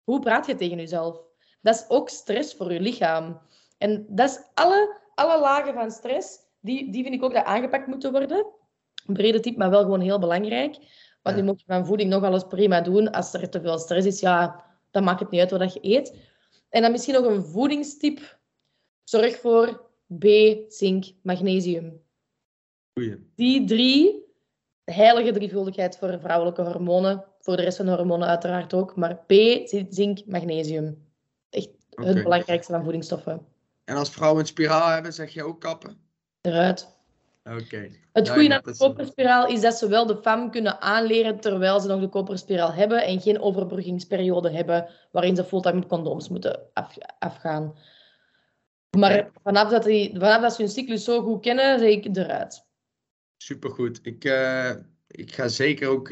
Hoe 0.04 0.20
praat 0.20 0.46
je 0.46 0.54
tegen 0.54 0.76
jezelf? 0.76 1.20
Dat 1.60 1.74
is 1.74 1.84
ook 1.88 2.08
stress 2.08 2.54
voor 2.54 2.72
je 2.72 2.80
lichaam. 2.80 3.40
En 3.78 4.06
dat 4.08 4.30
is 4.30 4.40
alle, 4.54 5.00
alle 5.14 5.40
lagen 5.40 5.74
van 5.74 5.90
stress, 5.90 6.38
die, 6.60 6.92
die 6.92 7.02
vind 7.02 7.14
ik 7.14 7.24
ook 7.24 7.34
dat 7.34 7.44
aangepakt 7.44 7.86
moeten 7.86 8.12
worden. 8.12 8.46
Een 9.06 9.14
brede 9.14 9.40
tip, 9.40 9.56
maar 9.56 9.70
wel 9.70 9.82
gewoon 9.82 10.00
heel 10.00 10.18
belangrijk. 10.18 10.76
Want 11.22 11.36
nu 11.36 11.42
moet 11.42 11.60
je 11.60 11.66
van 11.66 11.86
voeding 11.86 12.10
nog 12.10 12.22
alles 12.22 12.46
prima 12.46 12.80
doen. 12.80 13.10
Als 13.10 13.32
er 13.32 13.50
te 13.50 13.60
veel 13.60 13.78
stress 13.78 14.06
is, 14.06 14.20
ja, 14.20 14.64
dan 14.90 15.04
maakt 15.04 15.20
het 15.20 15.30
niet 15.30 15.40
uit 15.40 15.50
wat 15.50 15.74
je 15.74 15.78
eet. 15.82 16.14
En 16.68 16.82
dan 16.82 16.90
misschien 16.90 17.14
nog 17.14 17.24
een 17.24 17.44
voedingstip. 17.44 18.38
Zorg 19.04 19.36
voor 19.40 19.90
B, 20.18 20.26
zink, 20.68 21.04
magnesium. 21.22 22.05
Die 23.34 23.64
drie, 23.66 24.24
heilige 24.84 25.32
drievuldigheid 25.32 25.96
voor 25.96 26.18
vrouwelijke 26.20 26.62
hormonen, 26.62 27.24
voor 27.40 27.56
de 27.56 27.62
rest 27.62 27.76
van 27.76 27.86
de 27.86 27.92
hormonen 27.92 28.28
uiteraard 28.28 28.74
ook, 28.74 28.96
maar 28.96 29.16
P, 29.16 29.32
zink, 29.88 30.26
magnesium. 30.26 31.06
Echt 31.50 31.68
het 31.90 32.22
belangrijkste 32.22 32.72
van 32.72 32.82
voedingsstoffen. 32.82 33.46
En 33.84 33.96
als 33.96 34.10
vrouwen 34.10 34.40
een 34.40 34.46
spiraal 34.46 34.88
hebben, 34.88 35.12
zeg 35.12 35.32
je 35.32 35.44
ook 35.44 35.60
kappen? 35.60 35.98
Eruit. 36.40 36.94
Oké. 37.44 37.90
Het 38.12 38.28
goede 38.28 38.54
aan 38.54 38.60
de 38.64 38.76
koperspiraal 38.76 39.46
is 39.46 39.60
dat 39.60 39.74
ze 39.74 39.88
wel 39.88 40.06
de 40.06 40.18
FAM 40.22 40.50
kunnen 40.50 40.80
aanleren 40.80 41.40
terwijl 41.40 41.80
ze 41.80 41.88
nog 41.88 42.00
de 42.00 42.08
koperspiraal 42.08 42.72
hebben 42.72 43.04
en 43.04 43.20
geen 43.20 43.40
overbruggingsperiode 43.40 44.50
hebben 44.50 44.88
waarin 45.12 45.36
ze 45.36 45.44
fulltime 45.44 45.78
met 45.78 45.88
condooms 45.88 46.28
moeten 46.28 46.60
afgaan. 47.18 47.74
Maar 48.98 49.30
vanaf 49.42 49.70
dat, 49.70 49.84
die, 49.84 50.18
vanaf 50.18 50.40
dat 50.40 50.54
ze 50.54 50.62
hun 50.62 50.70
cyclus 50.70 51.04
zo 51.04 51.22
goed 51.22 51.42
kennen, 51.42 51.78
zeg 51.78 51.88
ik 51.88 52.16
eruit. 52.16 52.65
Supergoed. 53.36 54.00
Ik, 54.02 54.24
uh, 54.24 54.70
ik 55.08 55.34
ga 55.34 55.48
zeker 55.48 55.88
ook 55.88 56.08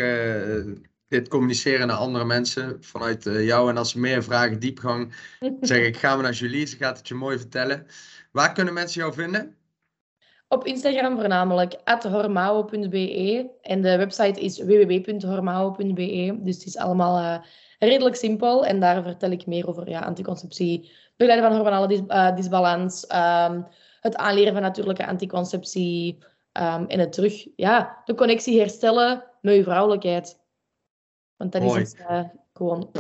dit 1.08 1.28
communiceren 1.28 1.86
naar 1.86 1.96
andere 1.96 2.24
mensen 2.24 2.76
vanuit 2.80 3.24
jou. 3.24 3.70
En 3.70 3.76
als 3.76 3.90
ze 3.90 3.98
meer 3.98 4.22
vragen, 4.22 4.60
diepgang, 4.60 5.14
zeg 5.60 5.86
ik, 5.86 5.96
ga 5.96 6.16
we 6.16 6.22
naar 6.22 6.32
Julie. 6.32 6.66
Ze 6.66 6.76
gaat 6.76 6.98
het 6.98 7.08
je 7.08 7.14
mooi 7.14 7.38
vertellen. 7.38 7.86
Waar 8.32 8.52
kunnen 8.52 8.74
mensen 8.74 9.00
jou 9.00 9.12
vinden? 9.12 9.56
Op 10.48 10.66
Instagram 10.66 11.16
voornamelijk, 11.18 11.76
hormao.be. 12.02 13.50
En 13.62 13.82
de 13.82 13.96
website 13.96 14.40
is 14.40 14.58
www.hormao.be. 14.58 16.38
Dus 16.42 16.54
het 16.54 16.66
is 16.66 16.76
allemaal 16.76 17.44
redelijk 17.78 18.16
simpel. 18.16 18.66
En 18.66 18.80
daar 18.80 19.02
vertel 19.02 19.30
ik 19.30 19.46
meer 19.46 19.68
over 19.68 19.88
ja, 19.88 20.00
anticonceptie, 20.00 20.92
begeleiden 21.16 21.48
van 21.48 21.58
hormonale 21.58 21.88
dis 21.88 22.00
disbalans, 22.36 23.04
um, 23.14 23.66
het 24.00 24.16
aanleren 24.16 24.52
van 24.52 24.62
natuurlijke 24.62 25.06
anticonceptie 25.06 26.18
um, 26.58 26.86
en 26.86 26.98
het 26.98 27.12
terug, 27.12 27.46
ja, 27.56 28.02
de 28.04 28.14
connectie 28.14 28.58
herstellen 28.58 29.24
met 29.40 29.54
je 29.54 29.62
vrouwelijkheid. 29.62 30.38
Want 31.36 31.52
dat 31.52 31.62
Mooi. 31.62 31.80
is 31.80 31.92
het, 31.92 32.10
uh, 32.10 32.24
gewoon 32.52 32.92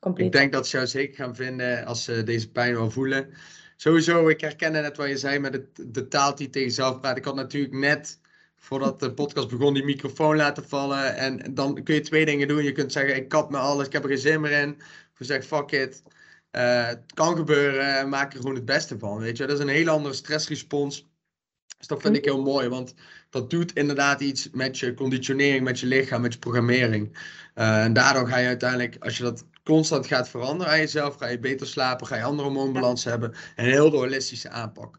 compleet. 0.00 0.26
Ik 0.26 0.32
denk 0.32 0.52
dat 0.52 0.66
ze 0.66 0.76
jou 0.76 0.88
zeker 0.88 1.14
gaan 1.14 1.34
vinden 1.34 1.84
als 1.84 2.04
ze 2.04 2.22
deze 2.22 2.50
pijn 2.50 2.74
wel 2.74 2.90
voelen 2.90 3.34
sowieso, 3.80 4.28
ik 4.28 4.40
herkende 4.40 4.80
net 4.80 4.96
wat 4.96 5.08
je 5.08 5.16
zei 5.16 5.38
met 5.38 5.52
het, 5.52 5.94
de 5.94 6.08
taal 6.08 6.34
die 6.34 6.50
tegen 6.50 6.68
jezelf 6.68 7.00
praat. 7.00 7.16
Ik 7.16 7.24
had 7.24 7.34
natuurlijk 7.34 7.74
net, 7.74 8.20
voordat 8.56 9.00
de 9.00 9.14
podcast 9.14 9.48
begon, 9.48 9.74
die 9.74 9.84
microfoon 9.84 10.36
laten 10.36 10.68
vallen. 10.68 11.16
En 11.16 11.54
dan 11.54 11.82
kun 11.82 11.94
je 11.94 12.00
twee 12.00 12.24
dingen 12.24 12.48
doen. 12.48 12.64
Je 12.64 12.72
kunt 12.72 12.92
zeggen, 12.92 13.16
ik 13.16 13.28
kap 13.28 13.50
me 13.50 13.58
alles, 13.58 13.86
ik 13.86 13.92
heb 13.92 14.02
er 14.02 14.08
geen 14.08 14.18
zin 14.18 14.40
meer 14.40 14.62
in. 14.62 14.74
Of 15.12 15.18
je 15.18 15.24
zegt, 15.24 15.46
fuck 15.46 15.70
it. 15.70 16.02
Uh, 16.52 16.86
het 16.86 17.12
kan 17.14 17.36
gebeuren, 17.36 18.08
maak 18.08 18.32
er 18.32 18.38
gewoon 18.40 18.54
het 18.54 18.64
beste 18.64 18.98
van. 18.98 19.18
Weet 19.18 19.36
je, 19.36 19.46
dat 19.46 19.56
is 19.56 19.62
een 19.62 19.68
hele 19.68 19.90
andere 19.90 20.14
stressrespons. 20.14 21.09
Dus 21.80 21.88
dat 21.88 22.00
vind 22.00 22.16
ik 22.16 22.24
heel 22.24 22.42
mooi, 22.42 22.68
want 22.68 22.94
dat 23.30 23.50
doet 23.50 23.72
inderdaad 23.72 24.20
iets 24.20 24.48
met 24.52 24.78
je 24.78 24.94
conditionering, 24.94 25.64
met 25.64 25.80
je 25.80 25.86
lichaam, 25.86 26.20
met 26.20 26.32
je 26.32 26.38
programmering. 26.38 27.18
Uh, 27.54 27.84
en 27.84 27.92
daardoor 27.92 28.28
ga 28.28 28.38
je 28.38 28.46
uiteindelijk, 28.46 28.96
als 28.98 29.16
je 29.16 29.22
dat 29.22 29.44
constant 29.64 30.06
gaat 30.06 30.28
veranderen 30.28 30.72
aan 30.72 30.78
jezelf, 30.78 31.16
ga 31.16 31.26
je 31.26 31.38
beter 31.38 31.66
slapen, 31.66 32.06
ga 32.06 32.16
je 32.16 32.22
andere 32.22 32.48
hormoonbalans 32.48 33.04
hebben. 33.04 33.32
En 33.56 33.64
een 33.64 33.70
heel 33.70 33.90
holistische 33.90 34.50
aanpak. 34.50 34.98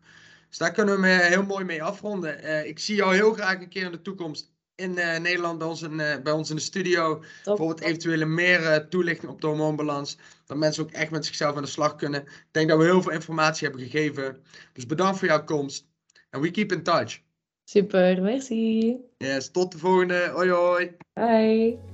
Dus 0.50 0.58
daar 0.58 0.72
kunnen 0.72 1.02
we 1.02 1.08
heel 1.08 1.44
mooi 1.44 1.66
mee 1.66 1.84
afronden. 1.84 2.44
Uh, 2.44 2.66
ik 2.66 2.80
zie 2.80 2.96
jou 2.96 3.16
heel 3.16 3.34
graag 3.34 3.60
een 3.60 3.70
keer 3.70 3.86
in 3.86 3.92
de 3.92 4.02
toekomst 4.02 4.52
in 4.76 4.92
uh, 4.92 5.18
Nederland 5.18 5.58
bij 5.58 5.68
ons 5.68 5.82
in, 5.82 6.00
uh, 6.00 6.16
bij 6.24 6.34
ons 6.34 6.50
in 6.50 6.56
de 6.56 6.62
studio. 6.62 7.24
Bijvoorbeeld 7.44 7.82
eventuele 7.82 8.26
meer 8.26 8.88
toelichting 8.90 9.32
op 9.32 9.42
de 9.42 9.48
hormoonbalans. 9.48 10.18
Dat 10.46 10.58
mensen 10.58 10.84
ook 10.84 10.92
echt 10.92 11.12
met 11.12 11.26
zichzelf 11.26 11.56
aan 11.56 11.62
de 11.62 11.68
slag 11.68 11.96
kunnen. 11.96 12.22
Ik 12.22 12.48
denk 12.52 12.70
dat 12.70 12.78
we 12.78 12.84
heel 12.84 13.02
veel 13.02 13.12
informatie 13.12 13.68
hebben 13.68 13.86
gegeven. 13.86 14.44
Dus 14.74 14.86
bedankt 14.86 15.20
voor 15.20 15.28
jouw 15.28 15.44
komst. 15.44 15.90
En 16.32 16.42
we 16.42 16.52
keep 16.52 16.72
in 16.72 16.84
touch. 16.84 17.22
Super, 17.66 18.22
merci. 18.22 18.98
Yes, 19.18 19.52
tot 19.52 19.72
de 19.72 19.78
volgende. 19.78 20.32
Hoi 20.34 20.50
hoi. 20.50 20.96
Bye. 21.14 21.91